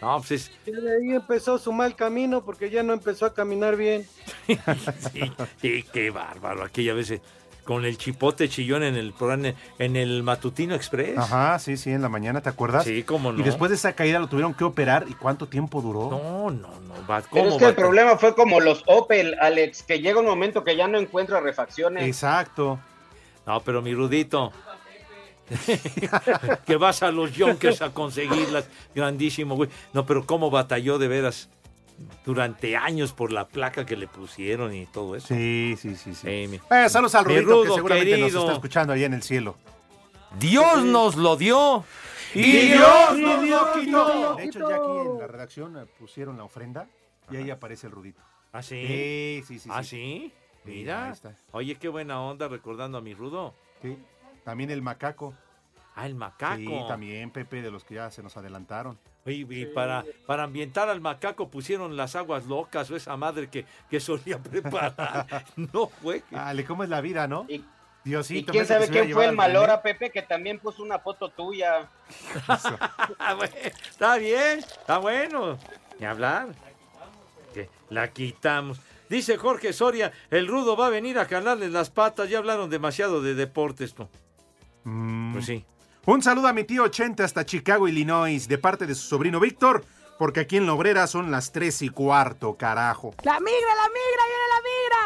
No, 0.00 0.18
pues 0.18 0.30
es- 0.32 0.50
Y 0.66 0.70
de 0.72 0.90
ahí 0.96 1.10
empezó 1.16 1.58
su 1.58 1.72
mal 1.72 1.96
camino 1.96 2.44
porque 2.44 2.70
ya 2.70 2.82
no 2.82 2.92
empezó 2.92 3.24
a 3.26 3.34
caminar 3.34 3.76
bien. 3.76 4.06
sí, 4.46 5.32
sí, 5.60 5.84
qué 5.92 6.10
bárbaro. 6.10 6.64
Aquella 6.64 6.92
vez, 6.94 7.10
eh, 7.12 7.22
con 7.66 7.84
el 7.84 7.98
chipote 7.98 8.48
chillón 8.48 8.84
en 8.84 8.96
el 8.96 9.12
programa, 9.12 9.52
en 9.78 9.96
el 9.96 10.22
Matutino 10.22 10.74
Express. 10.74 11.18
Ajá, 11.18 11.58
sí, 11.58 11.76
sí, 11.76 11.90
en 11.90 12.00
la 12.00 12.08
mañana, 12.08 12.40
¿te 12.40 12.48
acuerdas? 12.48 12.84
Sí, 12.84 13.02
cómo 13.02 13.32
no. 13.32 13.40
Y 13.40 13.42
después 13.42 13.70
de 13.70 13.74
esa 13.74 13.92
caída 13.92 14.20
lo 14.20 14.28
tuvieron 14.28 14.54
que 14.54 14.64
operar. 14.64 15.04
¿Y 15.08 15.14
cuánto 15.14 15.48
tiempo 15.48 15.82
duró? 15.82 16.08
No, 16.10 16.50
no, 16.50 16.80
no. 16.80 16.94
Va, 17.10 17.20
Pero 17.20 17.20
es 17.20 17.26
¿cómo 17.28 17.58
que 17.58 17.64
va 17.64 17.70
el 17.70 17.76
problema 17.76 18.16
fue 18.16 18.34
como 18.34 18.60
los 18.60 18.84
Opel, 18.86 19.36
Alex, 19.40 19.82
que 19.82 20.00
llega 20.00 20.20
un 20.20 20.26
momento 20.26 20.64
que 20.64 20.76
ya 20.76 20.86
no 20.86 20.98
encuentra 20.98 21.40
refacciones. 21.40 22.04
Exacto. 22.04 22.78
No, 23.44 23.60
pero 23.60 23.82
mi 23.82 23.94
Rudito. 23.94 24.52
que 26.66 26.76
vas 26.76 27.02
a 27.02 27.10
los 27.10 27.32
Yonkers 27.32 27.82
a 27.82 27.90
conseguirlas. 27.90 28.68
Grandísimo, 28.94 29.56
güey. 29.56 29.70
No, 29.92 30.06
pero 30.06 30.24
cómo 30.24 30.50
batalló 30.50 30.98
de 30.98 31.08
veras 31.08 31.48
durante 32.24 32.76
años 32.76 33.12
por 33.12 33.32
la 33.32 33.48
placa 33.48 33.86
que 33.86 33.96
le 33.96 34.06
pusieron 34.06 34.74
y 34.74 34.86
todo 34.86 35.16
eso. 35.16 35.28
Sí, 35.28 35.74
sí, 35.78 35.96
sí, 35.96 36.14
sí. 36.14 36.26
mi- 36.48 36.60
Eh, 36.70 36.88
saludos 36.88 37.14
al 37.14 37.26
mi 37.26 37.34
Rudito, 37.40 37.62
que 37.62 37.66
Rudo, 37.68 37.74
seguramente 37.76 38.18
nos 38.18 38.34
está 38.34 38.52
escuchando 38.52 38.92
ahí 38.92 39.04
en 39.04 39.14
el 39.14 39.22
cielo. 39.22 39.56
Dios 40.38 40.84
nos 40.84 41.16
lo 41.16 41.36
dio. 41.36 41.84
Y 42.34 42.42
Dios 42.42 43.16
nos 43.16 43.40
nos 43.42 43.48
lo 43.48 43.72
quitó. 43.80 44.34
De 44.36 44.44
hecho, 44.44 44.68
ya 44.68 44.76
aquí 44.76 44.90
en 45.06 45.18
la 45.18 45.26
redacción 45.26 45.76
eh, 45.78 45.86
pusieron 45.98 46.36
la 46.36 46.44
ofrenda 46.44 46.86
y 47.30 47.36
ahí 47.36 47.50
aparece 47.50 47.86
el 47.86 47.92
Rudito. 47.92 48.20
¿Ah, 48.52 48.62
sí? 48.62 48.86
Sí, 48.86 49.44
sí, 49.46 49.58
sí. 49.60 49.68
¿Ah, 49.72 49.82
sí. 49.82 49.88
sí? 49.90 50.32
Sí, 50.64 50.70
Mira. 50.70 51.14
Oye, 51.52 51.76
qué 51.76 51.88
buena 51.88 52.20
onda 52.20 52.48
recordando 52.48 52.98
a 52.98 53.00
mi 53.00 53.14
Rudo. 53.14 53.54
Sí. 53.82 53.96
También 54.44 54.70
el 54.70 54.82
macaco. 54.82 55.32
Ah, 55.94 56.06
el 56.06 56.14
macaco. 56.14 56.56
Sí, 56.56 56.68
también, 56.88 57.30
Pepe, 57.30 57.62
de 57.62 57.70
los 57.70 57.84
que 57.84 57.94
ya 57.94 58.10
se 58.10 58.22
nos 58.22 58.36
adelantaron. 58.36 58.98
Y 59.26 59.66
para, 59.66 60.04
para 60.26 60.44
ambientar 60.44 60.88
al 60.88 61.00
macaco 61.00 61.48
pusieron 61.48 61.96
las 61.96 62.14
aguas 62.14 62.46
locas 62.46 62.90
o 62.90 62.96
esa 62.96 63.16
madre 63.16 63.48
que, 63.48 63.64
que 63.90 64.00
solía 64.00 64.38
preparar. 64.42 65.44
no 65.56 65.88
fue. 65.88 66.22
Dale, 66.30 66.64
¿cómo 66.64 66.84
es 66.84 66.88
la 66.88 67.00
vida, 67.00 67.26
no? 67.26 67.46
Y, 67.48 67.64
Diosito. 68.04 68.38
y 68.38 68.44
quién 68.52 68.62
que 68.62 68.68
sabe 68.68 68.88
quién 68.88 69.10
fue 69.12 69.26
el 69.26 69.34
Malora, 69.34 69.82
Pepe, 69.82 70.10
que 70.10 70.22
también 70.22 70.60
puso 70.60 70.82
una 70.82 71.00
foto 71.00 71.28
tuya. 71.30 71.88
Ah, 73.18 73.36
está 73.44 74.16
bien, 74.16 74.60
está 74.60 74.98
bueno. 74.98 75.58
Ni 75.98 76.06
hablar. 76.06 76.48
Que 77.52 77.68
la 77.90 78.12
quitamos. 78.12 78.80
Dice 79.08 79.36
Jorge 79.36 79.72
Soria, 79.72 80.12
el 80.30 80.46
rudo 80.46 80.76
va 80.76 80.86
a 80.86 80.90
venir 80.90 81.18
a 81.18 81.26
calarles 81.26 81.72
las 81.72 81.90
patas. 81.90 82.28
Ya 82.28 82.38
hablaron 82.38 82.70
demasiado 82.70 83.22
de 83.22 83.34
deportes, 83.34 83.98
¿no? 83.98 84.08
Mm. 84.84 85.32
Pues 85.32 85.46
sí. 85.46 85.64
Un 86.08 86.22
saludo 86.22 86.46
a 86.46 86.52
mi 86.52 86.62
tío 86.62 86.84
80 86.84 87.24
hasta 87.24 87.44
Chicago, 87.44 87.88
Illinois, 87.88 88.46
de 88.46 88.58
parte 88.58 88.86
de 88.86 88.94
su 88.94 89.08
sobrino 89.08 89.40
Víctor, 89.40 89.84
porque 90.20 90.38
aquí 90.38 90.56
en 90.56 90.64
la 90.64 90.74
obrera 90.74 91.08
son 91.08 91.32
las 91.32 91.50
3 91.50 91.82
y 91.82 91.88
cuarto, 91.88 92.56
carajo. 92.56 93.12
La 93.24 93.40
migra, 93.40 93.74
la 93.74 93.88
migra, 93.88 94.22
viene 94.28 94.46
la 94.54 94.60
migra. 94.62 94.98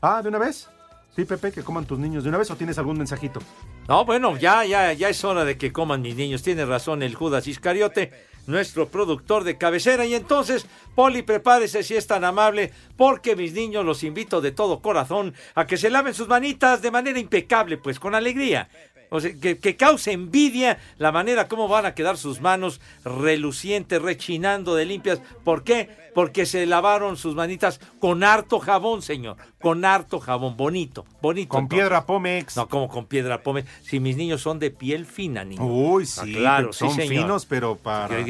Ah, 0.00 0.22
¿de 0.22 0.30
una 0.30 0.38
vez? 0.38 0.70
Sí, 1.14 1.26
Pepe, 1.26 1.52
que 1.52 1.62
coman 1.62 1.84
tus 1.84 1.98
niños 1.98 2.24
de 2.24 2.30
una 2.30 2.38
vez 2.38 2.50
o 2.50 2.56
tienes 2.56 2.78
algún 2.78 2.96
mensajito. 2.96 3.40
No, 3.86 4.06
bueno, 4.06 4.38
ya, 4.38 4.64
ya, 4.64 4.94
ya 4.94 5.10
es 5.10 5.22
hora 5.24 5.44
de 5.44 5.58
que 5.58 5.74
coman 5.74 6.00
mis 6.00 6.16
niños. 6.16 6.42
Tiene 6.42 6.64
razón 6.64 7.02
el 7.02 7.14
Judas 7.14 7.46
Iscariote, 7.46 8.10
nuestro 8.46 8.88
productor 8.88 9.44
de 9.44 9.58
cabecera. 9.58 10.06
Y 10.06 10.14
entonces, 10.14 10.64
Poli, 10.94 11.20
prepárese 11.20 11.82
si 11.82 11.96
es 11.96 12.06
tan 12.06 12.24
amable, 12.24 12.72
porque 12.96 13.36
mis 13.36 13.52
niños 13.52 13.84
los 13.84 14.04
invito 14.04 14.40
de 14.40 14.52
todo 14.52 14.80
corazón 14.80 15.34
a 15.54 15.66
que 15.66 15.76
se 15.76 15.90
laven 15.90 16.14
sus 16.14 16.28
manitas 16.28 16.80
de 16.80 16.90
manera 16.90 17.18
impecable, 17.18 17.76
pues 17.76 18.00
con 18.00 18.14
alegría. 18.14 18.70
O 19.12 19.20
sea, 19.20 19.30
que, 19.40 19.58
que 19.58 19.76
cause 19.76 20.10
envidia 20.10 20.78
la 20.98 21.12
manera 21.12 21.46
como 21.46 21.68
van 21.68 21.84
a 21.86 21.94
quedar 21.94 22.16
sus 22.16 22.40
manos 22.40 22.80
relucientes, 23.04 24.00
rechinando 24.00 24.74
de 24.74 24.86
limpias. 24.86 25.20
¿Por 25.44 25.62
qué? 25.64 25.88
Porque 26.14 26.44
se 26.46 26.66
lavaron 26.66 27.16
sus 27.16 27.34
manitas 27.34 27.78
con 28.00 28.24
harto 28.24 28.58
jabón, 28.58 29.02
señor. 29.02 29.36
Con 29.60 29.84
harto 29.84 30.18
jabón, 30.18 30.56
bonito, 30.56 31.04
bonito. 31.22 31.48
Con 31.50 31.64
entonces. 31.64 31.84
piedra 31.84 32.04
Pomex. 32.06 32.56
No, 32.56 32.68
como 32.68 32.88
con 32.88 33.06
piedra 33.06 33.42
Pómez. 33.42 33.64
Si 33.82 34.00
mis 34.00 34.16
niños 34.16 34.40
son 34.42 34.58
de 34.58 34.70
piel 34.70 35.06
fina, 35.06 35.44
niño. 35.44 35.64
Uy, 35.64 36.04
Ah, 36.04 36.22
sí, 36.24 36.34
claro, 36.34 36.72
son 36.72 36.90
sí, 36.90 37.02
señor. 37.02 37.14
finos, 37.24 37.46
pero 37.46 37.76
para... 37.76 38.20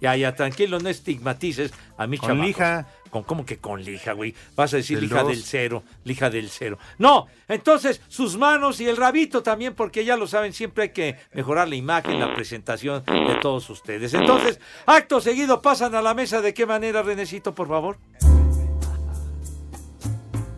Ya, 0.00 0.16
ya, 0.16 0.34
tranquilo, 0.34 0.80
no 0.80 0.88
estigmatices 0.88 1.72
a 1.96 2.06
mi 2.06 2.18
lija. 2.18 2.86
Con, 3.14 3.22
¿Cómo 3.22 3.46
que 3.46 3.58
con 3.58 3.80
lija, 3.80 4.12
güey? 4.12 4.34
Vas 4.56 4.74
a 4.74 4.78
decir 4.78 4.98
Del 4.98 5.08
lija 5.08 5.22
dos. 5.22 5.28
del 5.28 5.44
cero, 5.44 5.84
lija 6.02 6.30
del 6.30 6.50
cero. 6.50 6.78
No, 6.98 7.28
entonces 7.46 8.00
sus 8.08 8.36
manos 8.36 8.80
y 8.80 8.88
el 8.88 8.96
rabito 8.96 9.40
también, 9.40 9.72
porque 9.76 10.04
ya 10.04 10.16
lo 10.16 10.26
saben, 10.26 10.52
siempre 10.52 10.82
hay 10.82 10.88
que 10.90 11.16
mejorar 11.32 11.68
la 11.68 11.76
imagen, 11.76 12.18
la 12.18 12.34
presentación 12.34 13.04
de 13.04 13.38
todos 13.40 13.70
ustedes. 13.70 14.14
Entonces, 14.14 14.58
acto 14.84 15.20
seguido, 15.20 15.62
pasan 15.62 15.94
a 15.94 16.02
la 16.02 16.12
mesa. 16.12 16.42
¿De 16.42 16.52
qué 16.52 16.66
manera, 16.66 17.04
Renecito, 17.04 17.54
por 17.54 17.68
favor? 17.68 17.98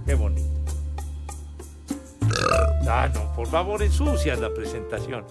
Qué 0.06 0.14
bonito. 0.14 0.48
Ah, 2.88 3.10
no, 3.12 3.34
por 3.34 3.48
favor, 3.48 3.82
ensucias 3.82 4.38
la 4.40 4.54
presentación. 4.54 5.26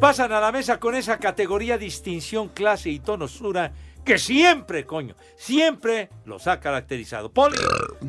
Pasan 0.00 0.32
a 0.32 0.40
la 0.40 0.50
mesa 0.50 0.80
con 0.80 0.96
esa 0.96 1.18
categoría, 1.18 1.78
distinción, 1.78 2.48
clase 2.48 2.90
y 2.90 2.98
tonosura 2.98 3.72
que 4.06 4.18
siempre, 4.18 4.86
coño, 4.86 5.16
siempre 5.36 6.08
los 6.24 6.46
ha 6.46 6.60
caracterizado. 6.60 7.30
Poli, 7.30 7.58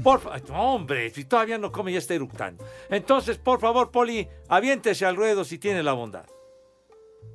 por 0.03 0.21
favor, 0.21 0.41
hombre, 0.51 1.09
si 1.09 1.25
todavía 1.25 1.57
no 1.57 1.71
come 1.71 1.91
ya 1.91 1.97
está 1.97 2.13
eructando. 2.13 2.63
Entonces, 2.89 3.37
por 3.39 3.59
favor, 3.59 3.89
Poli, 3.89 4.29
aviéntese 4.47 5.05
al 5.05 5.15
ruedo 5.15 5.43
si 5.43 5.57
tiene 5.57 5.81
la 5.81 5.93
bondad. 5.93 6.25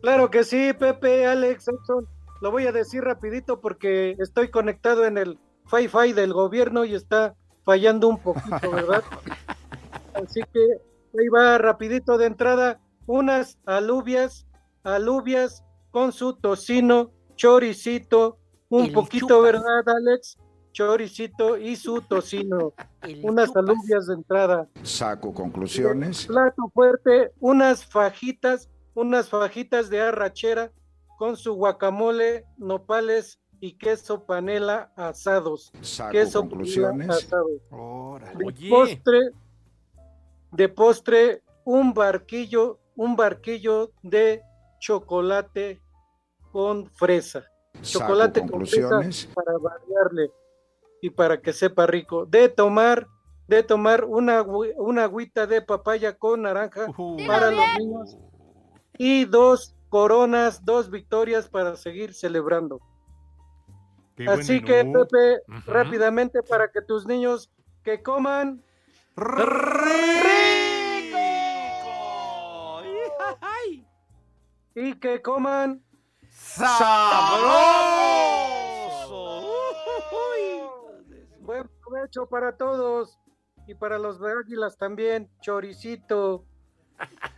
Claro 0.01 0.31
que 0.31 0.45
sí, 0.45 0.73
Pepe, 0.79 1.27
Alex, 1.27 1.69
Edson. 1.69 2.09
Lo 2.41 2.53
voy 2.53 2.67
a 2.67 2.73
decir 2.73 3.03
rapidito 3.03 3.61
porque 3.61 4.17
estoy 4.21 4.49
conectado 4.49 5.05
en 5.07 5.19
el 5.19 5.39
Fi-Fi 5.67 6.13
del 6.13 6.33
gobierno 6.33 6.85
y 6.85 6.95
está 6.95 7.35
fallando 7.65 8.09
un 8.09 8.19
poquito, 8.19 8.71
¿verdad? 8.71 9.03
Así 10.15 10.41
que 10.53 10.61
ahí 11.19 11.29
va 11.29 11.59
rapidito 11.59 12.17
de 12.17 12.27
entrada. 12.27 12.81
Unas 13.07 13.59
alubias, 13.67 14.47
alubias 14.85 15.65
con 15.91 16.13
su 16.13 16.35
tocino, 16.35 17.11
choricito, 17.35 18.39
un 18.73 18.85
El 18.87 18.93
poquito, 18.93 19.27
chupas. 19.27 19.43
¿verdad, 19.43 19.89
Alex? 19.97 20.39
Choricito 20.73 21.59
y 21.59 21.77
su 21.77 22.01
tocino. 22.01 22.73
Unas 23.23 23.55
alubias 23.55 24.07
de 24.07 24.15
entrada. 24.15 24.67
Saco 24.83 25.35
conclusiones. 25.35 26.27
Plato 26.27 26.71
fuerte, 26.73 27.33
unas 27.41 27.85
fajitas, 27.85 28.71
unas 28.95 29.29
fajitas 29.29 29.91
de 29.91 30.01
arrachera 30.01 30.73
con 31.19 31.37
su 31.37 31.55
guacamole, 31.55 32.47
nopales 32.57 33.39
y 33.61 33.77
queso 33.77 34.25
panela 34.25 34.91
asados. 34.97 35.71
Saco 35.83 36.13
queso 36.13 36.41
conclusiones. 36.41 37.11
asado. 37.11 37.49
De 38.39 38.45
Oye. 38.47 38.71
postre, 38.71 39.21
de 40.53 40.69
postre, 40.71 41.43
un 41.65 41.93
barquillo, 41.93 42.81
un 42.97 43.15
barquillo 43.17 43.93
de 44.03 44.43
chocolate 44.81 45.83
con 46.51 46.87
fresa. 46.87 47.45
Saco 47.83 48.07
Chocolate 48.07 48.41
con 48.41 48.67
fresa 48.67 48.89
conclusiones. 48.89 49.29
para 49.35 49.59
variarle 49.59 50.31
y 51.01 51.11
para 51.11 51.41
que 51.41 51.53
sepa 51.53 51.87
rico. 51.87 52.27
De 52.27 52.49
tomar, 52.49 53.09
de 53.49 53.63
tomar 53.63 54.05
una, 54.05 54.43
una 54.43 55.05
agüita 55.05 55.47
de 55.47 55.63
papaya 55.63 56.17
con 56.17 56.43
naranja 56.43 56.87
para 57.27 57.51
los 57.51 57.67
niños 57.79 58.19
y 58.99 59.25
dos 59.25 59.75
coronas, 59.89 60.65
dos 60.65 60.91
victorias 60.91 61.49
para 61.49 61.77
seguir 61.77 62.15
celebrando. 62.15 62.81
Qué 64.17 64.27
Así 64.27 64.63
que. 64.63 64.85
Pepe, 64.85 65.43
rápidamente 65.67 66.43
para 66.43 66.71
que 66.71 66.83
tus 66.83 67.07
niños 67.07 67.51
que 67.83 68.03
coman 68.03 68.63
y 74.75 74.95
que 74.95 75.21
coman 75.21 75.83
Buen 81.41 81.69
provecho 81.85 82.27
para 82.29 82.57
todos 82.57 83.19
y 83.67 83.75
para 83.75 83.99
los 83.99 84.21
águilas 84.23 84.77
también, 84.77 85.31
choricito. 85.41 86.45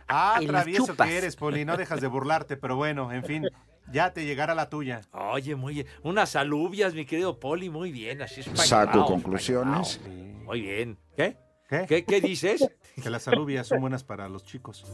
Ah, 0.07 0.39
travieso 0.45 0.95
que 0.95 1.17
eres, 1.17 1.35
Poli, 1.35 1.65
no 1.65 1.77
dejas 1.77 2.01
de 2.01 2.07
burlarte, 2.07 2.57
pero 2.57 2.75
bueno, 2.75 3.11
en 3.11 3.23
fin, 3.23 3.47
ya 3.91 4.13
te 4.13 4.25
llegará 4.25 4.53
la 4.53 4.69
tuya. 4.69 5.01
Oye, 5.11 5.55
muy 5.55 5.75
bien. 5.75 5.87
Unas 6.03 6.35
alubias, 6.35 6.93
mi 6.93 7.05
querido 7.05 7.39
Poli, 7.39 7.69
muy 7.69 7.91
bien. 7.91 8.21
Así 8.21 8.41
es 8.41 8.45
Saco 8.67 9.05
conclusiones. 9.05 9.99
Muy 10.43 10.61
bien. 10.61 10.99
¿Qué? 11.15 11.37
¿Qué? 11.67 11.85
¿Qué, 11.87 12.05
qué 12.05 12.21
dices? 12.21 12.67
Que 13.01 13.09
las 13.09 13.27
alubias 13.27 13.67
son 13.67 13.81
buenas 13.81 14.03
para 14.03 14.29
los 14.29 14.43
chicos. 14.43 14.85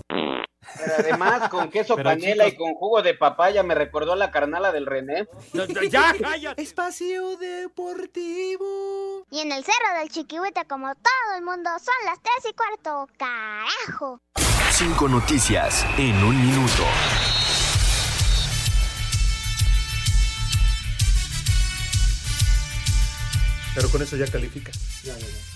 Pero 0.78 0.93
además, 0.99 1.49
con 1.49 1.70
queso 1.70 1.95
Pero, 1.95 2.09
panela 2.12 2.45
chicos- 2.45 2.53
y 2.53 2.57
con 2.57 2.74
jugo 2.76 3.01
de 3.01 3.14
papaya, 3.16 3.64
me 3.64 3.74
recordó 3.76 4.16
la 4.16 4.32
carnala 4.32 4.72
del 4.72 4.86
René. 4.86 5.28
ya, 5.89 6.14
cállate. 6.22 6.62
Espacio 6.62 7.36
Deportivo. 7.38 9.26
Y 9.32 9.39
en 9.39 9.51
el 9.51 9.64
cerro 9.64 9.99
del 9.99 10.09
Chiquihuite, 10.09 10.66
como 10.66 10.93
todo 10.95 11.36
el 11.38 11.43
mundo, 11.43 11.70
son 11.80 11.93
las 12.05 12.20
tres 12.22 12.51
y 12.51 12.53
cuarto. 12.53 13.07
¡Carajo! 13.18 14.20
Cinco 14.72 15.07
noticias 15.07 15.86
en 15.97 16.16
un 16.24 16.39
minuto. 16.47 16.84
Pero 23.74 23.89
con 23.89 24.01
eso 24.01 24.17
ya 24.17 24.28
califica. 24.28 24.72
No, 25.05 25.13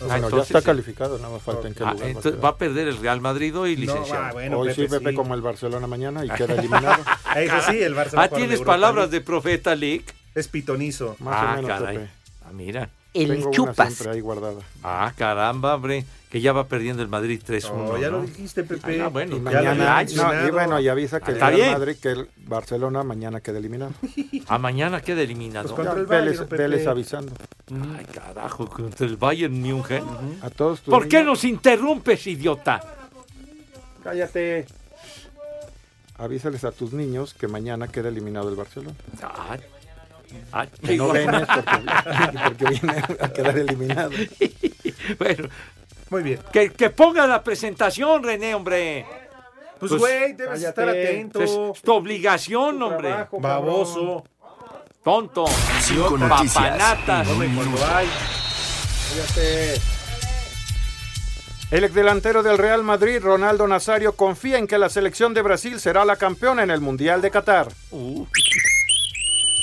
Ah, 0.10 0.20
bueno, 0.20 0.30
ya 0.38 0.44
está 0.44 0.60
sí. 0.60 0.66
calificado, 0.66 1.18
nada 1.18 1.34
más 1.34 1.42
falta 1.44 1.68
en 1.68 1.74
qué 1.74 1.84
Ah, 1.84 1.92
lugar. 1.92 2.02
va 2.02 2.06
a 2.06 2.10
entonces 2.10 2.32
quedar. 2.32 2.46
va 2.46 2.50
a 2.50 2.58
perder 2.58 2.88
el 2.88 2.98
Real 2.98 3.20
Madrid 3.22 3.58
hoy, 3.58 3.76
licenciado. 3.76 4.38
Hoy 4.58 4.74
sí, 4.74 4.88
Pepe, 4.88 5.14
como 5.14 5.36
el 5.36 5.42
Barcelona 5.42 5.86
mañana 5.88 6.24
y 6.26 6.30
queda 6.38 6.54
eliminado. 6.56 7.04
Eso 7.36 7.56
sí, 7.70 7.82
el 7.84 7.98
va 7.98 8.06
Ah, 8.16 8.30
¿tienes 8.30 8.62
palabras 8.62 9.12
de 9.12 9.22
profeta, 9.22 9.76
Lick? 9.76 10.14
Es 10.34 10.48
pitonizo. 10.48 11.16
Más 11.20 11.36
ah, 11.38 11.52
o 11.54 11.56
menos, 11.62 11.70
caray. 11.80 11.98
Pepe. 11.98 12.10
Ah, 12.46 12.52
mira. 12.54 12.90
Tengo 13.16 13.64
una 13.64 13.74
siempre 13.74 14.10
ahí 14.12 14.20
guardada. 14.22 14.62
Ah, 14.84 15.14
caramba, 15.18 15.76
hombre. 15.76 16.06
Que 16.30 16.42
ya 16.42 16.52
va 16.52 16.68
perdiendo 16.68 17.02
el 17.02 17.08
Madrid 17.08 17.42
3-1. 17.48 17.72
No, 17.78 17.98
ya 17.98 18.10
¿no? 18.10 18.18
lo 18.18 18.24
dijiste, 18.24 18.64
Pepe. 18.66 19.02
Ah, 19.02 19.08
bueno, 19.08 19.38
Y 19.38 19.40
Ya 19.40 19.44
mañana, 19.74 20.04
no, 20.04 20.48
y 20.48 20.52
bueno, 20.52 20.80
y 20.82 20.90
avisa 20.90 21.22
que 21.22 21.32
Ah, 21.40 21.50
el 21.50 21.56
Real. 21.56 21.72
Madrid, 21.80 21.96
que 22.02 22.10
el 22.10 22.30
Barcelona 22.46 23.04
mañana 23.04 23.40
queda 23.40 23.58
eliminado. 23.60 23.94
A 24.48 24.58
mañana 24.58 25.00
queda 25.02 25.22
eliminado. 25.22 25.74
Pues 25.74 25.88
contra 25.88 25.94
el 26.02 26.06
Vélez, 26.08 26.32
Bayern, 26.40 26.50
Pepe. 26.50 26.62
Vélez 26.64 26.88
avisando. 26.88 27.32
Ay, 27.98 28.06
carajo, 28.14 28.68
contra 28.68 29.06
el 29.08 29.16
Bayern 29.16 29.62
München. 29.62 30.04
A 30.42 30.50
todos 30.50 30.82
tus 30.82 30.92
¿Por 30.94 31.08
qué 31.08 31.24
nos 31.24 31.46
interrumpes, 31.46 32.28
idiota? 32.28 32.82
Cállate. 34.04 34.66
Avísales 36.18 36.64
a 36.64 36.72
tus 36.72 36.94
niños 36.94 37.34
que 37.34 37.48
mañana 37.48 37.88
queda 37.88 38.10
eliminado 38.10 38.50
el 38.50 38.56
Barcelona. 38.56 38.96
Ah, 39.22 39.58
ah, 40.52 40.66
Que 40.86 40.96
no 40.98 41.10
venes 41.12 41.48
porque, 41.54 42.40
porque 42.44 42.66
viene 42.66 43.04
a 43.20 43.34
quedar 43.34 43.58
eliminado. 43.58 44.12
bueno, 45.20 45.50
Muy 46.10 46.24
bien. 46.24 46.40
que, 46.52 46.72
que 46.72 46.90
ponga 46.90 47.28
la 47.28 47.44
presentación, 47.44 48.24
René, 48.24 48.56
hombre. 48.56 49.06
Pues, 49.80 49.92
güey, 49.94 50.34
debes 50.34 50.64
estar 50.64 50.88
atento. 50.88 51.42
Es 51.42 51.82
tu 51.82 51.94
obligación, 51.94 52.82
hombre. 52.82 53.10
trabajo, 53.10 53.40
Baboso. 53.40 54.24
Tonto. 55.04 55.46
Cinco 55.82 56.18
Papanatas. 56.18 57.28
El 61.72 61.84
exdelantero 61.84 62.42
del 62.42 62.58
Real 62.58 62.84
Madrid, 62.84 63.20
Ronaldo 63.22 63.68
Nazario, 63.68 64.14
confía 64.16 64.58
en 64.58 64.68
que 64.68 64.78
la 64.78 64.90
selección 64.90 65.34
de 65.34 65.42
Brasil 65.42 65.80
será 65.80 66.06
la 66.06 66.16
campeona 66.16 66.64
en 66.64 66.72
el 66.72 66.82
Mundial 66.82 67.22
de 67.22 67.32
Qatar. 67.32 67.68
Uh. 67.92 68.26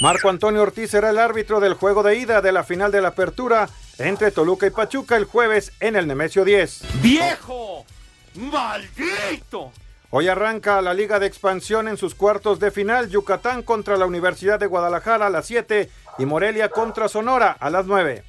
Marco 0.02 0.28
Antonio 0.28 0.60
Ortiz 0.62 0.90
será 0.90 1.10
el 1.10 1.18
árbitro 1.20 1.60
del 1.60 1.74
juego 1.74 2.02
de 2.02 2.16
ida 2.16 2.40
de 2.40 2.50
la 2.50 2.64
final 2.64 2.90
de 2.90 3.00
la 3.00 3.10
apertura 3.10 3.68
entre 3.98 4.32
Toluca 4.32 4.66
y 4.66 4.70
Pachuca 4.70 5.16
el 5.16 5.26
jueves 5.26 5.70
en 5.78 5.94
el 5.94 6.08
Nemesio 6.08 6.44
10. 6.44 7.00
¡Viejo! 7.00 7.86
¡Maldito! 8.34 9.70
Hoy 10.10 10.26
arranca 10.26 10.82
la 10.82 10.92
Liga 10.92 11.20
de 11.20 11.26
Expansión 11.26 11.86
en 11.86 11.96
sus 11.96 12.16
cuartos 12.16 12.58
de 12.58 12.72
final, 12.72 13.10
Yucatán 13.10 13.62
contra 13.62 13.96
la 13.96 14.06
Universidad 14.06 14.58
de 14.58 14.66
Guadalajara 14.66 15.28
a 15.28 15.30
las 15.30 15.46
7 15.46 15.88
y 16.18 16.26
Morelia 16.26 16.70
contra 16.70 17.08
Sonora 17.08 17.52
a 17.52 17.70
las 17.70 17.86
9. 17.86 18.24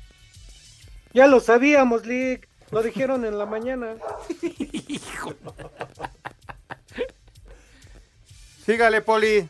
Ya 1.12 1.26
lo 1.26 1.40
sabíamos, 1.40 2.06
Lick. 2.06 2.48
Lo 2.70 2.84
dijeron 2.84 3.26
en 3.26 3.40
la 3.40 3.48
mañana. 3.48 3.96
Sígale, 8.64 9.02
Poli. 9.02 9.50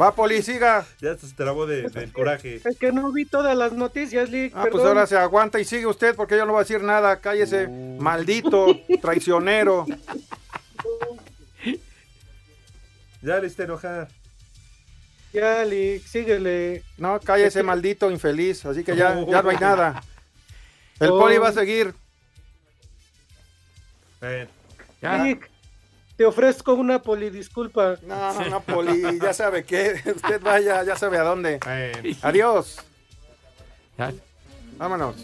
Va, 0.00 0.12
Poli, 0.14 0.42
siga. 0.42 0.84
Ya 1.00 1.16
se 1.16 1.32
trabó 1.34 1.66
de- 1.66 1.88
del 1.88 2.12
coraje. 2.12 2.60
Es 2.64 2.76
que 2.78 2.90
no 2.92 3.12
vi 3.12 3.24
todas 3.24 3.56
las 3.56 3.72
noticias, 3.72 4.28
Lick. 4.30 4.52
Ah, 4.56 4.66
pues 4.70 4.84
ahora 4.84 5.06
se 5.06 5.16
aguanta 5.16 5.60
y 5.60 5.64
sigue 5.64 5.86
usted 5.86 6.16
porque 6.16 6.36
yo 6.36 6.44
no 6.46 6.52
voy 6.52 6.60
a 6.60 6.64
decir 6.64 6.82
nada. 6.82 7.20
Cállese, 7.20 7.68
maldito, 7.68 8.66
traicionero. 9.00 9.86
Ya 13.22 13.38
le 13.40 13.46
está 13.46 13.62
enojar. 13.62 14.08
Ya, 15.32 15.64
Lick, 15.64 16.04
síguele. 16.06 16.82
No, 16.98 17.18
cállese, 17.20 17.62
maldito, 17.62 18.10
infeliz. 18.10 18.66
Así 18.66 18.84
que 18.84 18.94
ya, 18.94 19.14
ya 19.26 19.40
no 19.42 19.48
hay 19.48 19.56
nada. 19.56 20.02
El 21.00 21.08
Poli 21.08 21.38
va 21.38 21.48
a 21.48 21.52
seguir. 21.52 21.94
Lick, 25.00 25.50
te 26.16 26.24
ofrezco 26.24 26.74
una 26.74 27.02
polidisculpa. 27.02 27.96
No, 28.02 28.48
no, 28.48 28.60
Poli, 28.60 29.18
ya 29.20 29.32
sabe 29.32 29.64
que 29.64 30.00
usted 30.14 30.40
vaya, 30.40 30.82
ya 30.84 30.96
sabe 30.96 31.18
a 31.18 31.22
dónde. 31.22 31.58
Adiós. 32.22 32.78
Vámonos. 34.76 35.16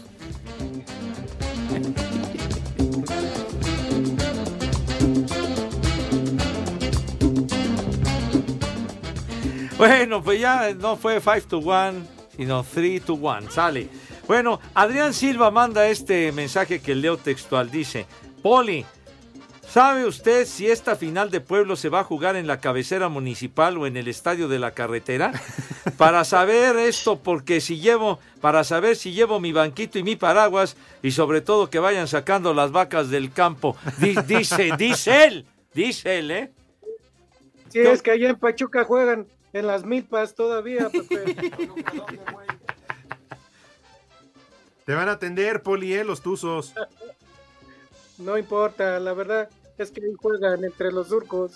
Bueno, 9.77 10.21
pues 10.21 10.39
ya 10.39 10.73
no 10.75 10.95
fue 10.95 11.19
5 11.19 11.47
to 11.47 11.57
1, 11.57 12.05
sino 12.37 12.63
3 12.63 13.01
to 13.03 13.15
1. 13.15 13.49
Sale. 13.49 13.89
Bueno, 14.27 14.59
Adrián 14.75 15.13
Silva 15.13 15.49
manda 15.49 15.87
este 15.87 16.31
mensaje 16.31 16.79
que 16.79 16.93
leo 16.93 17.17
textual. 17.17 17.71
Dice, 17.71 18.05
Poli, 18.43 18.85
¿sabe 19.71 20.05
usted 20.05 20.45
si 20.45 20.67
esta 20.67 20.95
final 20.95 21.31
de 21.31 21.41
pueblo 21.41 21.75
se 21.75 21.89
va 21.89 22.01
a 22.01 22.03
jugar 22.03 22.35
en 22.35 22.47
la 22.47 22.59
cabecera 22.59 23.09
municipal 23.09 23.77
o 23.77 23.87
en 23.87 23.95
el 23.97 24.07
estadio 24.07 24.47
de 24.47 24.59
la 24.59 24.71
carretera? 24.71 25.31
Para 25.97 26.23
saber 26.25 26.75
esto, 26.77 27.19
porque 27.19 27.61
si 27.61 27.79
llevo, 27.79 28.19
para 28.39 28.63
saber 28.63 28.95
si 28.95 29.11
llevo 29.13 29.39
mi 29.39 29.51
banquito 29.51 29.99
y 29.99 30.03
mi 30.03 30.15
paraguas 30.15 30.75
y 31.03 31.11
sobre 31.11 31.41
todo 31.41 31.69
que 31.69 31.79
vayan 31.79 32.07
sacando 32.07 32.53
las 32.53 32.71
vacas 32.71 33.09
del 33.09 33.31
campo. 33.31 33.75
Di- 33.97 34.15
dice, 34.25 34.71
dice 34.77 35.25
él, 35.25 35.45
dice 35.73 36.19
él, 36.19 36.31
¿eh? 36.31 36.51
Si 37.69 37.79
es 37.79 38.01
que 38.01 38.11
allá 38.11 38.29
en 38.29 38.35
Pachuca 38.37 38.83
juegan 38.83 39.27
en 39.53 39.67
las 39.67 39.85
milpas 39.85 40.33
todavía, 40.35 40.89
Pepe. 40.89 41.35
Te 44.85 44.93
van 44.95 45.09
a 45.09 45.13
atender, 45.13 45.61
Poli, 45.61 45.93
eh, 45.93 46.03
los 46.03 46.21
tuzos. 46.21 46.73
No 48.17 48.37
importa, 48.37 48.99
la 48.99 49.13
verdad 49.13 49.49
es 49.77 49.91
que 49.91 50.01
ahí 50.03 50.13
juegan 50.17 50.63
entre 50.63 50.91
los 50.91 51.07
surcos. 51.09 51.53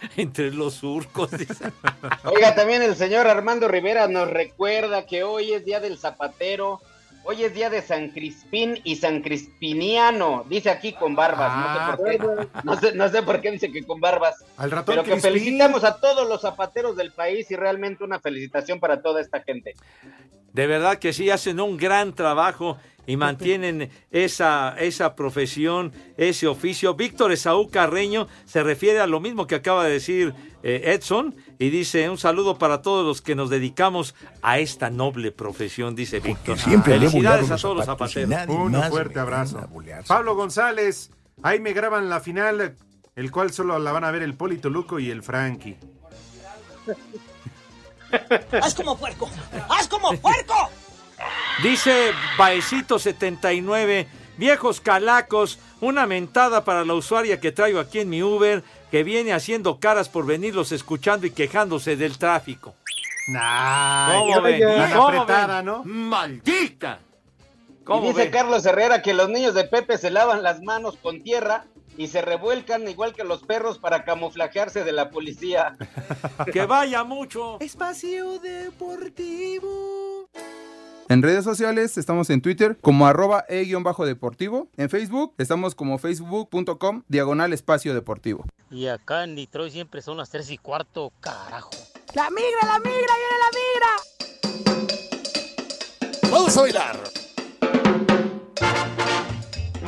Entre 0.16 0.52
los 0.52 0.74
surcos. 0.74 1.30
dice. 1.30 1.72
Oiga, 2.24 2.54
también 2.54 2.82
el 2.82 2.96
señor 2.96 3.26
Armando 3.26 3.66
Rivera 3.66 4.06
nos 4.08 4.28
recuerda 4.28 5.06
que 5.06 5.24
hoy 5.24 5.54
es 5.54 5.64
día 5.64 5.80
del 5.80 5.96
zapatero, 5.96 6.82
hoy 7.24 7.44
es 7.44 7.54
día 7.54 7.70
de 7.70 7.80
San 7.80 8.10
Crispín 8.10 8.78
y 8.84 8.96
San 8.96 9.22
Crispiniano, 9.22 10.44
dice 10.50 10.68
aquí 10.68 10.92
con 10.92 11.14
barbas, 11.16 11.50
no 11.56 11.74
sé 11.74 11.96
por 11.96 12.10
qué, 12.10 12.48
no 12.62 12.78
sé, 12.80 12.92
no 12.92 13.08
sé 13.08 13.22
por 13.22 13.40
qué 13.40 13.50
dice 13.52 13.72
que 13.72 13.84
con 13.84 13.98
barbas, 13.98 14.44
Al 14.58 14.70
ratón 14.70 14.84
pero 14.96 15.02
que 15.02 15.12
Crispín. 15.12 15.32
felicitamos 15.32 15.82
a 15.82 15.96
todos 15.98 16.28
los 16.28 16.42
zapateros 16.42 16.94
del 16.96 17.12
país 17.12 17.50
y 17.50 17.56
realmente 17.56 18.04
una 18.04 18.20
felicitación 18.20 18.78
para 18.78 19.00
toda 19.00 19.22
esta 19.22 19.40
gente. 19.42 19.74
De 20.52 20.66
verdad 20.66 20.98
que 20.98 21.14
sí, 21.14 21.30
hacen 21.30 21.58
un 21.58 21.78
gran 21.78 22.14
trabajo 22.14 22.76
y 23.06 23.16
mantienen 23.16 23.90
esa, 24.10 24.76
esa 24.78 25.14
profesión, 25.14 25.92
ese 26.16 26.46
oficio. 26.46 26.94
Víctor 26.94 27.32
Esaú 27.32 27.70
Carreño 27.70 28.28
se 28.44 28.62
refiere 28.62 29.00
a 29.00 29.06
lo 29.06 29.20
mismo 29.20 29.46
que 29.46 29.54
acaba 29.54 29.84
de 29.84 29.92
decir 29.92 30.34
eh, 30.62 30.94
Edson 30.94 31.34
y 31.58 31.70
dice 31.70 32.10
un 32.10 32.18
saludo 32.18 32.58
para 32.58 32.82
todos 32.82 33.06
los 33.06 33.22
que 33.22 33.34
nos 33.34 33.50
dedicamos 33.50 34.14
a 34.42 34.58
esta 34.58 34.90
noble 34.90 35.30
profesión, 35.32 35.94
dice 35.94 36.20
Víctor. 36.20 36.58
siempre 36.58 36.94
Felicidades 36.94 37.50
a 37.50 37.56
todos 37.56 37.76
los 37.76 37.86
zapateros. 37.86 38.48
Un 38.48 38.74
fuerte 38.84 39.20
abrazo. 39.20 39.68
Pablo 40.06 40.34
González, 40.34 41.10
ahí 41.42 41.60
me 41.60 41.72
graban 41.72 42.08
la 42.08 42.20
final, 42.20 42.76
el 43.14 43.30
cual 43.30 43.52
solo 43.52 43.78
la 43.78 43.92
van 43.92 44.04
a 44.04 44.10
ver 44.10 44.22
el 44.22 44.34
Polito 44.34 44.68
Luco 44.70 44.98
y 44.98 45.10
el 45.10 45.22
Frankie. 45.22 45.76
¡Haz 48.62 48.74
como 48.74 48.96
puerco! 48.96 49.28
¡Haz 49.68 49.88
como 49.88 50.12
puerco! 50.18 50.70
Dice 51.62 52.12
Baecito79, 52.36 54.06
viejos 54.36 54.80
calacos, 54.82 55.58
una 55.80 56.06
mentada 56.06 56.64
para 56.64 56.84
la 56.84 56.92
usuaria 56.92 57.40
que 57.40 57.50
traigo 57.50 57.80
aquí 57.80 58.00
en 58.00 58.10
mi 58.10 58.22
Uber, 58.22 58.62
que 58.90 59.02
viene 59.02 59.32
haciendo 59.32 59.80
caras 59.80 60.10
por 60.10 60.26
venirlos 60.26 60.70
escuchando 60.72 61.26
y 61.26 61.30
quejándose 61.30 61.96
del 61.96 62.18
tráfico. 62.18 62.74
Nah, 63.28 64.18
¿Cómo 64.18 64.42
ven? 64.42 64.60
Tan 64.60 64.92
¿Cómo 64.92 65.06
apretada, 65.08 65.56
ven? 65.56 65.66
¿no? 65.66 65.82
¡Maldita! 65.84 67.00
Y 67.80 67.84
¿Cómo 67.84 68.08
dice 68.08 68.24
ven? 68.24 68.30
Carlos 68.30 68.66
Herrera 68.66 69.00
que 69.00 69.14
los 69.14 69.30
niños 69.30 69.54
de 69.54 69.64
Pepe 69.64 69.96
se 69.96 70.10
lavan 70.10 70.42
las 70.42 70.60
manos 70.62 70.98
con 71.02 71.22
tierra 71.22 71.64
y 71.96 72.08
se 72.08 72.20
revuelcan 72.20 72.86
igual 72.86 73.14
que 73.14 73.24
los 73.24 73.42
perros 73.42 73.78
para 73.78 74.04
camuflajearse 74.04 74.84
de 74.84 74.92
la 74.92 75.08
policía. 75.10 75.74
Que 76.52 76.66
vaya 76.66 77.02
mucho. 77.02 77.56
Espacio 77.60 78.38
Deportivo. 78.40 80.28
En 81.08 81.22
redes 81.22 81.44
sociales 81.44 81.98
estamos 81.98 82.30
en 82.30 82.40
Twitter 82.40 82.78
como 82.80 83.06
arroba 83.06 83.44
e-deportivo. 83.48 84.68
En 84.76 84.90
Facebook 84.90 85.34
estamos 85.38 85.76
como 85.76 85.98
facebook.com 85.98 87.04
diagonal 87.06 87.52
espacio 87.52 87.94
deportivo. 87.94 88.44
Y 88.72 88.88
acá 88.88 89.22
en 89.22 89.36
Detroit 89.36 89.72
siempre 89.72 90.02
son 90.02 90.16
las 90.16 90.30
3 90.30 90.50
y 90.50 90.58
cuarto, 90.58 91.12
carajo. 91.20 91.70
¡La 92.14 92.28
migra, 92.30 92.58
la 92.66 92.80
migra, 92.80 93.14
viene 93.22 93.36
la 93.44 93.50
migra! 93.60 93.92
Vamos 96.32 96.56
a 96.56 96.60
bailar. 96.62 96.98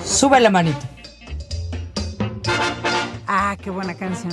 Sube 0.05 0.39
la 0.39 0.51
manita. 0.51 0.89
Ah, 3.27 3.57
qué 3.61 3.71
buena 3.71 3.97
canción. 3.97 4.33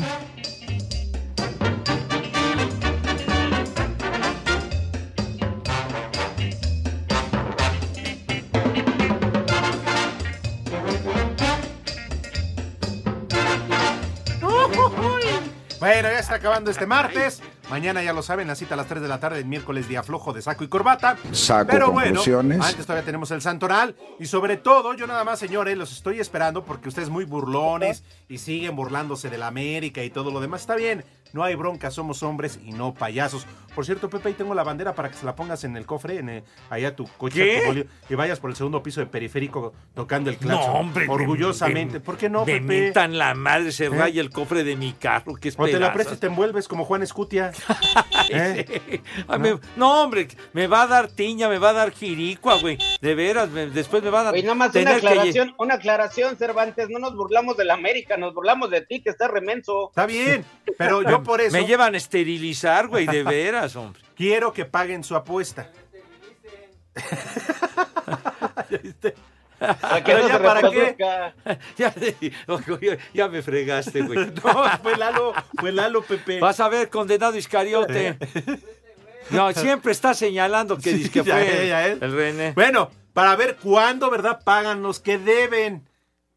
Bueno, 15.86 16.09
ya 16.09 16.17
está 16.17 16.33
acabando 16.33 16.71
este 16.71 16.88
martes. 16.88 17.43
Mañana 17.69 18.01
ya 18.01 18.11
lo 18.11 18.23
saben, 18.23 18.47
la 18.47 18.55
cita 18.55 18.73
a 18.73 18.77
las 18.77 18.88
3 18.88 19.03
de 19.03 19.07
la 19.07 19.19
tarde, 19.19 19.38
el 19.38 19.45
miércoles 19.45 19.88
día 19.88 20.01
flojo 20.01 20.33
de 20.33 20.41
saco 20.41 20.63
y 20.63 20.67
corbata. 20.67 21.15
Saco 21.31 21.67
Pero 21.69 21.91
bueno, 21.91 22.07
conclusiones. 22.07 22.59
antes 22.59 22.88
todavía 22.88 23.05
tenemos 23.05 23.29
el 23.29 23.39
santoral. 23.39 23.95
Y 24.19 24.25
sobre 24.25 24.57
todo, 24.57 24.95
yo 24.95 25.05
nada 25.05 25.23
más, 25.23 25.38
señores, 25.38 25.77
los 25.77 25.91
estoy 25.91 26.19
esperando 26.19 26.65
porque 26.65 26.89
ustedes 26.89 27.11
muy 27.11 27.25
burlones 27.25 28.03
y 28.27 28.39
siguen 28.39 28.75
burlándose 28.75 29.29
de 29.29 29.38
la 29.38 29.45
América 29.45 30.03
y 30.03 30.09
todo 30.09 30.31
lo 30.31 30.41
demás. 30.41 30.61
Está 30.61 30.75
bien, 30.75 31.05
no 31.34 31.43
hay 31.43 31.55
bronca, 31.55 31.91
somos 31.91 32.23
hombres 32.23 32.59
y 32.63 32.71
no 32.71 32.93
payasos. 32.93 33.45
Por 33.73 33.86
cierto, 33.86 34.09
Pepe, 34.09 34.30
ahí 34.30 34.34
tengo 34.36 34.55
la 34.55 34.63
bandera 34.63 34.95
para 34.95 35.09
que 35.09 35.17
se 35.17 35.26
la 35.26 35.36
pongas 35.36 35.65
en 35.65 35.76
el 35.76 35.86
cofre, 35.86 36.19
en, 36.19 36.30
eh, 36.30 36.43
ahí 36.69 36.86
a 36.86 36.95
tu 36.95 37.05
coche, 37.17 37.59
tu 37.59 37.67
bolio, 37.67 37.86
y 38.09 38.15
vayas 38.15 38.39
por 38.39 38.49
el 38.49 38.55
segundo 38.55 38.82
piso 38.82 39.01
de 39.01 39.05
periférico 39.07 39.73
tocando 39.93 40.30
el 40.30 40.38
No, 40.38 40.47
claxon. 40.47 40.76
hombre. 40.76 41.05
Orgullosamente. 41.09 41.95
me- 41.95 41.99
¿Por 41.99 42.15
qué 42.17 42.30
no, 42.30 42.45
Me 42.45 42.53
Pepe? 42.53 42.61
mentan 42.61 43.17
la 43.17 43.34
madre, 43.34 43.73
se 43.73 43.86
¿Eh? 43.86 43.89
raya 43.89 44.21
el 44.21 44.30
cofre 44.30 44.63
de 44.63 44.78
mi 44.78 44.93
carro. 44.93 45.36
que 45.36 45.49
es 45.49 45.55
O 45.59 45.65
te 45.65 45.78
la 45.78 45.93
y 45.93 46.15
te 46.17 46.28
envuelves 46.28 46.67
como 46.69 46.86
Juan 46.86 47.03
Escutia. 47.03 47.51
¿Eh? 48.30 49.01
Me- 49.39 49.59
no, 49.76 50.03
hombre, 50.03 50.28
me 50.53 50.67
va 50.67 50.84
a 50.84 50.88
dar 50.88 51.07
tiña, 51.09 51.49
me 51.49 51.57
va 51.57 51.69
a 51.69 51.73
dar 51.73 51.91
jiricua, 51.91 52.59
güey. 52.59 52.78
De 53.01 53.13
veras, 53.15 53.49
me- 53.49 53.67
después 53.67 54.01
me 54.03 54.09
van 54.09 54.28
a 54.28 54.32
Oye, 54.32 54.43
nada 54.43 54.55
más 54.55 54.73
una 54.76 54.91
que 54.91 54.97
aclaración, 54.97 55.53
una 55.57 55.73
aclaración, 55.76 56.38
Cervantes, 56.38 56.89
no 56.89 56.99
nos 56.99 57.15
burlamos 57.15 57.57
de 57.57 57.65
la 57.65 57.73
América, 57.73 58.15
nos 58.17 58.34
burlamos 58.34 58.69
de 58.69 58.82
ti, 58.82 59.01
que 59.01 59.09
estás 59.09 59.30
remenso. 59.30 59.89
Está 59.89 60.05
bien, 60.05 60.45
pero 60.78 61.01
yo 61.01 61.14
por 61.24 61.41
eso 61.41 61.55
Me 61.55 61.66
llevan 61.66 61.93
a 61.93 61.97
esterilizar, 61.97 62.88
güey, 62.88 63.05
de 63.05 63.24
veras, 63.24 63.76
hombre. 63.76 64.01
quiero 64.16 64.53
que 64.53 64.66
paguen 64.66 65.03
su 65.03 65.16
apuesta. 65.16 65.70
¿Para 69.59 70.03
qué 70.03 70.13
no 70.13 70.28
ya 70.28 70.38
se 70.38 70.43
para 70.43 70.61
qué? 70.70 70.86
reproduzca? 70.97 71.34
Ya, 71.78 71.93
ya- 71.95 72.97
ya 73.13 73.28
me 73.30 73.41
fregaste, 73.41 74.01
güey. 74.01 74.32
No, 74.43 74.63
fue 74.84 74.97
Lalo, 74.97 75.34
fue 75.59 75.72
Lalo, 75.72 76.01
Pepe. 76.03 76.39
Vas 76.39 76.59
a 76.59 76.68
ver, 76.70 76.89
condenado 76.89 77.38
Iscariote. 77.38 78.18
No, 79.30 79.51
siempre 79.53 79.91
está 79.91 80.13
señalando 80.13 80.78
que 80.78 80.93
dice 80.93 81.09
que 81.09 81.24
fue 81.24 81.32
ya, 81.32 81.63
ya, 81.63 81.86
el, 81.88 81.93
¿eh? 81.93 81.97
el 82.01 82.11
René. 82.16 82.51
Bueno, 82.53 82.91
para 83.13 83.36
ver 83.36 83.55
cuándo, 83.57 84.09
¿verdad? 84.11 84.41
Pagan 84.43 84.84
los 84.84 84.99
que 84.99 85.18
deben. 85.18 85.88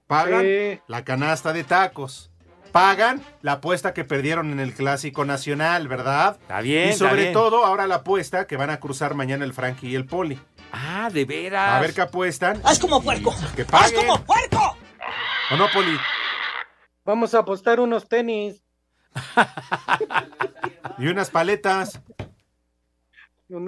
Pagan 0.07 0.43
Sí. 0.43 0.81
la 0.87 1.05
canasta 1.05 1.53
de 1.53 1.65
tacos. 1.65 2.28
Pagan 2.73 3.23
la 3.43 3.53
apuesta 3.53 3.95
que 3.95 4.05
perdieron 4.05 4.53
en 4.53 4.61
el 4.61 4.75
Clásico 4.75 5.25
Nacional, 5.25 5.89
¿verdad? 5.89 6.37
Está 6.41 6.61
bien, 6.61 6.89
Y 6.89 6.91
está 6.91 7.09
sobre 7.09 7.23
bien. 7.23 7.33
todo, 7.33 7.65
ahora 7.65 7.87
la 7.87 7.97
apuesta 7.97 8.47
que 8.47 8.57
van 8.57 8.71
a 8.71 8.81
cruzar 8.81 9.15
mañana 9.15 9.45
el 9.45 9.55
Frankie 9.55 9.89
y 9.89 9.95
el 9.95 10.07
Poli. 10.07 10.39
Ah, 10.73 11.09
de 11.13 11.25
veras. 11.25 11.77
A 11.77 11.81
ver 11.81 11.95
qué 11.95 12.03
apuestan. 12.03 12.61
¡Haz 12.65 12.79
como 12.79 13.03
puerco! 13.03 13.35
Que 13.57 13.65
paguen. 13.65 14.07
como 14.07 14.23
puerco! 14.25 14.77
¿O 15.51 15.57
no, 15.57 15.67
Poli? 15.73 15.97
Vamos 17.05 17.35
a 17.35 17.39
apostar 17.39 17.81
unos 17.81 18.09
tenis. 18.09 18.63
Y 20.99 21.07
unas 21.07 21.31
paletas. 21.31 22.01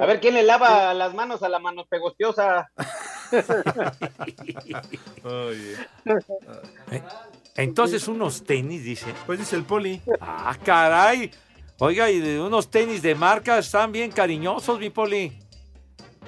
A 0.00 0.06
ver 0.06 0.18
quién 0.18 0.34
le 0.34 0.42
lava 0.42 0.92
las 0.94 1.14
manos 1.14 1.44
a 1.44 1.48
la 1.48 1.60
mano 1.60 1.86
pegostiosa. 1.88 2.72
Entonces 7.56 8.08
unos 8.08 8.44
tenis, 8.44 8.84
dice. 8.84 9.12
Pues 9.26 9.38
dice 9.38 9.56
el 9.56 9.64
Poli. 9.64 10.00
Ah, 10.20 10.56
caray. 10.64 11.30
Oiga, 11.78 12.10
y 12.10 12.20
de 12.20 12.40
unos 12.40 12.70
tenis 12.70 13.02
de 13.02 13.14
marca 13.14 13.58
están 13.58 13.90
bien 13.92 14.10
cariñosos, 14.10 14.78
mi 14.78 14.90
poli. 14.90 15.38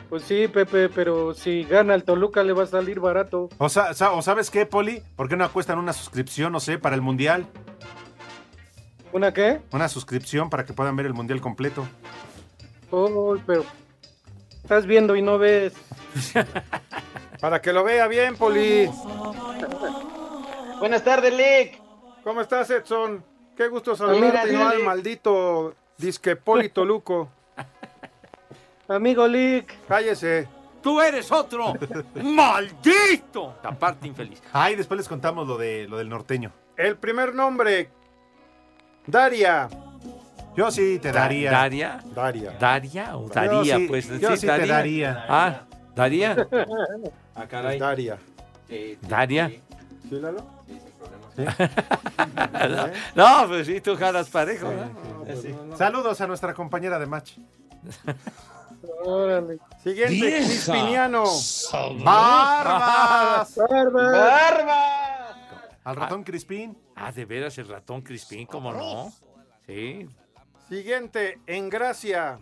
Pues 0.08 0.24
sí, 0.24 0.48
Pepe, 0.48 0.88
pero 0.88 1.32
si 1.34 1.64
gana 1.64 1.94
el 1.94 2.04
Toluca 2.04 2.42
le 2.42 2.52
va 2.52 2.62
a 2.64 2.66
salir 2.66 3.00
barato. 3.00 3.48
O, 3.58 3.68
sa- 3.68 3.92
sa- 3.94 4.12
o 4.12 4.20
sabes 4.22 4.50
qué, 4.50 4.66
Poli? 4.66 5.02
¿Por 5.16 5.28
qué 5.28 5.36
no 5.36 5.44
acuestan 5.44 5.78
una 5.78 5.92
suscripción, 5.92 6.52
no 6.52 6.60
sé, 6.60 6.78
para 6.78 6.94
el 6.94 7.00
Mundial? 7.02 7.46
¿Una 9.12 9.32
qué? 9.32 9.60
Una 9.72 9.88
suscripción 9.88 10.48
para 10.50 10.64
que 10.64 10.72
puedan 10.72 10.96
ver 10.96 11.06
el 11.06 11.14
Mundial 11.14 11.40
completo. 11.40 11.86
Oh, 12.90 13.36
pero 13.46 13.64
estás 14.62 14.86
viendo 14.86 15.16
y 15.16 15.22
no 15.22 15.38
ves. 15.38 15.72
Para 17.40 17.60
que 17.60 17.72
lo 17.72 17.82
vea 17.82 18.06
bien, 18.06 18.36
Poli. 18.36 18.88
Buenas 20.82 21.04
tardes, 21.04 21.32
Lick. 21.32 21.80
¿Cómo 22.24 22.40
estás, 22.40 22.68
Edson? 22.68 23.24
Qué 23.56 23.68
gusto 23.68 23.94
saludarte 23.94 24.52
no 24.52 24.68
al 24.68 24.82
maldito 24.82 25.76
disque 25.96 26.34
Poli 26.34 26.70
Toluco. 26.70 27.28
Amigo 28.88 29.28
Lick. 29.28 29.76
Cállese. 29.86 30.48
¡Tú 30.82 31.00
eres 31.00 31.30
otro! 31.30 31.74
¡Maldito! 32.20 33.54
Aparte 33.62 34.08
infeliz. 34.08 34.42
Ay, 34.52 34.74
después 34.74 34.98
les 34.98 35.08
contamos 35.08 35.46
lo, 35.46 35.56
de, 35.56 35.86
lo 35.86 35.98
del 35.98 36.08
norteño. 36.08 36.50
El 36.76 36.96
primer 36.96 37.32
nombre. 37.32 37.88
Daria. 39.06 39.68
Yo 40.56 40.72
sí 40.72 40.98
te 40.98 41.12
daría. 41.12 41.52
¿Daria? 41.52 42.00
Daria. 42.06 42.56
¿Daria 42.58 43.16
o 43.16 43.28
Yo 43.28 43.34
Daría? 43.34 43.76
sí- 43.76 43.86
pues 43.86 44.20
yo 44.20 44.36
sí 44.36 44.48
te 44.48 44.66
daría. 44.66 45.26
Ah, 45.28 45.60
¿Daría? 45.94 46.48
Ah, 47.36 47.46
caray. 47.46 47.78
Daria. 47.78 48.18
¿Daria? 49.08 49.52
¿Sí, 50.12 50.20
Lalo? 50.20 50.44
no, 53.14 53.48
pues 53.48 53.66
sí, 53.66 53.80
tú 53.80 53.96
jalas 53.96 54.28
parejo, 54.28 54.70
¿no? 54.70 55.24
Sí. 55.40 55.54
Saludos 55.74 56.20
a 56.20 56.26
nuestra 56.26 56.52
compañera 56.52 56.98
de 56.98 57.06
match. 57.06 57.38
Órale. 59.06 59.58
Siguiente, 59.82 60.42
Crispiniano. 60.44 61.24
¡Barbas! 62.04 63.56
¡Barbas! 63.70 64.12
¡Barbas! 64.12 65.36
Al 65.82 65.96
ratón 65.96 66.24
Crispín. 66.24 66.76
Ah, 66.94 67.10
de 67.10 67.24
veras, 67.24 67.56
el 67.56 67.68
ratón 67.68 68.02
Crispín, 68.02 68.46
¿cómo 68.46 68.70
no? 68.70 69.10
Sí. 69.66 70.10
Siguiente, 70.68 71.40
en 71.46 71.70
Gracia. 71.70 72.38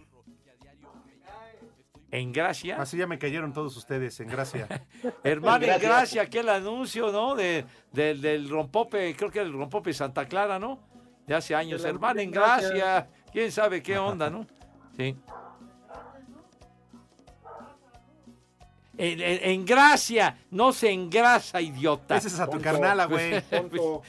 En 2.12 2.32
Gracia. 2.32 2.80
Así 2.80 2.96
ya 2.96 3.06
me 3.06 3.18
cayeron 3.18 3.52
todos 3.52 3.76
ustedes, 3.76 4.18
en 4.20 4.28
gracia. 4.28 4.66
Hermano, 5.22 5.64
en 5.64 5.70
Gracia. 5.70 5.88
Gracia, 5.88 6.22
aquel 6.22 6.48
anuncio, 6.48 7.12
¿no? 7.12 7.36
De, 7.36 7.64
del, 7.92 8.20
del 8.20 8.48
rompope, 8.48 9.14
creo 9.16 9.30
que 9.30 9.40
el 9.40 9.52
rompope 9.52 9.92
Santa 9.92 10.26
Clara, 10.26 10.58
¿no? 10.58 10.80
De 11.26 11.34
hace 11.36 11.54
años. 11.54 11.82
De 11.82 11.88
la 11.88 11.94
Hermano, 11.94 12.20
en 12.20 12.30
Gracia. 12.32 12.68
Gracia. 12.70 13.08
¿Quién 13.32 13.52
sabe 13.52 13.80
qué 13.82 13.96
onda, 13.96 14.28
no? 14.28 14.44
Sí. 14.96 15.16
En, 18.98 19.20
en- 19.20 19.50
en 19.50 19.64
Gracia, 19.64 20.36
no 20.50 20.72
se 20.72 20.90
engrasa, 20.90 21.60
idiota. 21.60 22.16
Ese 22.16 22.28
es 22.28 22.40
a 22.40 22.48
tu 22.48 22.60
carnala, 22.60 23.06
güey. 23.06 23.40
Tonto. 23.50 24.02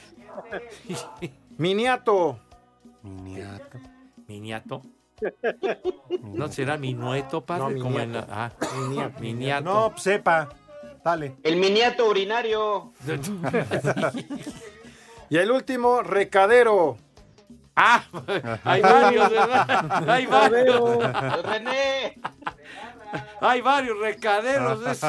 Miniato. 1.57 2.39
Miniato. 3.03 3.77
¿Miniato? 4.27 4.81
¿No 6.24 6.47
será 6.47 6.78
mi 6.78 6.93
nueto, 6.93 7.45
padre? 7.45 7.76
No, 7.76 7.84
Como 7.84 7.99
en 7.99 8.09
miniato. 8.09 8.28
la- 8.32 8.45
ah, 8.45 8.51
Miniato. 8.88 9.19
miniato. 9.19 9.63
No, 9.63 9.91
pues, 9.91 10.03
sepa. 10.03 10.49
Dale. 11.03 11.36
El 11.43 11.55
miniato 11.57 12.07
urinario. 12.07 12.91
Y 15.30 15.38
el 15.38 15.49
último, 15.49 16.01
Recadero. 16.03 16.97
Ah, 17.74 18.03
hay 18.65 18.82
varios, 18.82 19.30
¿verdad? 19.30 20.03
Hay 20.09 20.26
varios. 20.26 20.82
René. 21.45 22.19
Hay 23.39 23.61
varios 23.61 23.97
recaderos. 23.97 24.86
es-. 24.86 25.05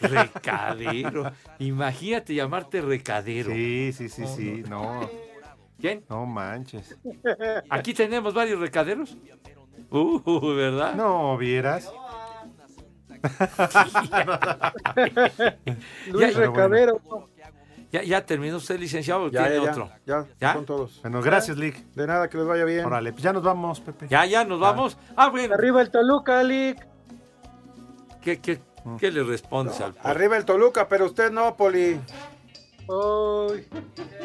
Recadero. 0.00 1.32
Imagínate 1.58 2.34
llamarte 2.34 2.80
recadero. 2.80 3.50
Sí, 3.52 3.92
sí, 3.92 4.08
sí, 4.08 4.24
sí. 4.26 4.62
No, 4.68 5.08
¿Quién? 5.80 6.04
no 6.08 6.26
manches. 6.26 6.96
Aquí 7.70 7.94
tenemos 7.94 8.34
varios 8.34 8.60
recaderos. 8.60 9.16
Uh, 9.90 10.54
¿verdad? 10.54 10.94
No 10.94 11.36
vieras. 11.38 11.90
Luis 16.08 16.34
Ya- 16.34 16.40
Recadero. 16.40 17.00
¿Ya, 17.92 18.04
ya 18.04 18.24
terminó 18.24 18.56
usted, 18.58 18.78
licenciado? 18.78 19.28
Ya, 19.30 19.42
tiene 19.48 19.56
ya, 19.56 19.64
ya, 19.64 19.70
otro? 19.72 19.90
ya, 20.06 20.26
¿Ya? 20.40 20.52
son 20.52 20.64
todos. 20.64 21.00
Bueno, 21.02 21.20
gracias, 21.22 21.56
Lick. 21.56 21.74
De 21.94 22.06
nada, 22.06 22.28
que 22.30 22.38
les 22.38 22.46
vaya 22.46 22.64
bien. 22.64 22.84
Órale, 22.84 23.10
pues 23.12 23.24
ya 23.24 23.32
nos 23.32 23.42
vamos, 23.42 23.80
Pepe. 23.80 24.06
¿Ya, 24.08 24.24
ya 24.26 24.44
nos 24.44 24.60
vamos? 24.60 24.96
Ah, 25.16 25.28
bueno. 25.28 25.54
Arriba 25.54 25.82
el 25.82 25.90
Toluca, 25.90 26.40
Lick. 26.44 26.86
¿Qué, 28.22 28.38
qué, 28.40 28.60
qué 28.98 29.10
le 29.10 29.24
respondes 29.24 29.80
al 29.80 29.96
Arriba 30.04 30.36
el 30.36 30.44
Toluca, 30.44 30.86
pero 30.88 31.06
usted 31.06 31.32
no, 31.32 31.56
Poli. 31.56 31.98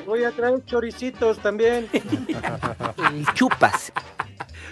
Voy 0.05 0.23
a 0.23 0.31
traer 0.31 0.63
choricitos 0.65 1.37
también. 1.39 1.89
Chupas. 3.33 3.91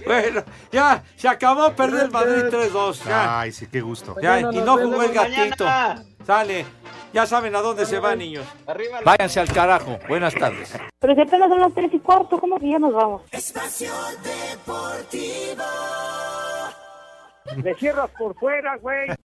Bueno, 0.06 0.44
ya, 0.72 1.02
se 1.16 1.28
acabó 1.30 1.72
perder 1.74 2.06
el 2.06 2.12
Madrid 2.12 2.44
3-2. 2.52 3.04
Ya, 3.06 3.40
Ay, 3.40 3.52
sí, 3.52 3.68
qué 3.68 3.80
gusto. 3.82 4.16
ya, 4.22 4.32
Mañana 4.32 4.54
y 4.54 4.58
nos 4.58 4.66
no 4.66 4.72
jugó 4.78 5.02
el 5.04 5.12
vemos 5.12 5.14
gatito. 5.36 5.64
mañana. 5.66 6.04
Sale. 6.26 6.66
Ya 7.14 7.26
saben 7.28 7.56
a 7.56 7.62
dónde 7.62 7.86
se 7.86 8.00
van, 8.00 8.18
niños. 8.18 8.46
Arriba 8.66 9.00
la- 9.00 9.06
Váyanse 9.06 9.40
al 9.40 9.48
carajo. 9.54 10.00
Buenas 10.10 10.34
tardes. 10.34 10.74
Pero 11.00 11.14
si 11.16 11.22
apenas 11.22 11.48
son 11.50 11.60
las 11.62 11.74
tres 11.74 11.94
y 11.94 12.00
cuarto, 12.00 12.40
¿cómo 12.40 12.60
que 12.60 12.70
ya 12.72 12.80
nos 12.80 12.92
vamos? 12.94 13.22
Espacio 13.32 13.92
Deportivo. 14.24 15.64
Me 17.64 17.76
cierras 17.76 18.10
por 18.18 18.34
fuera, 18.40 18.76
güey. 18.78 19.10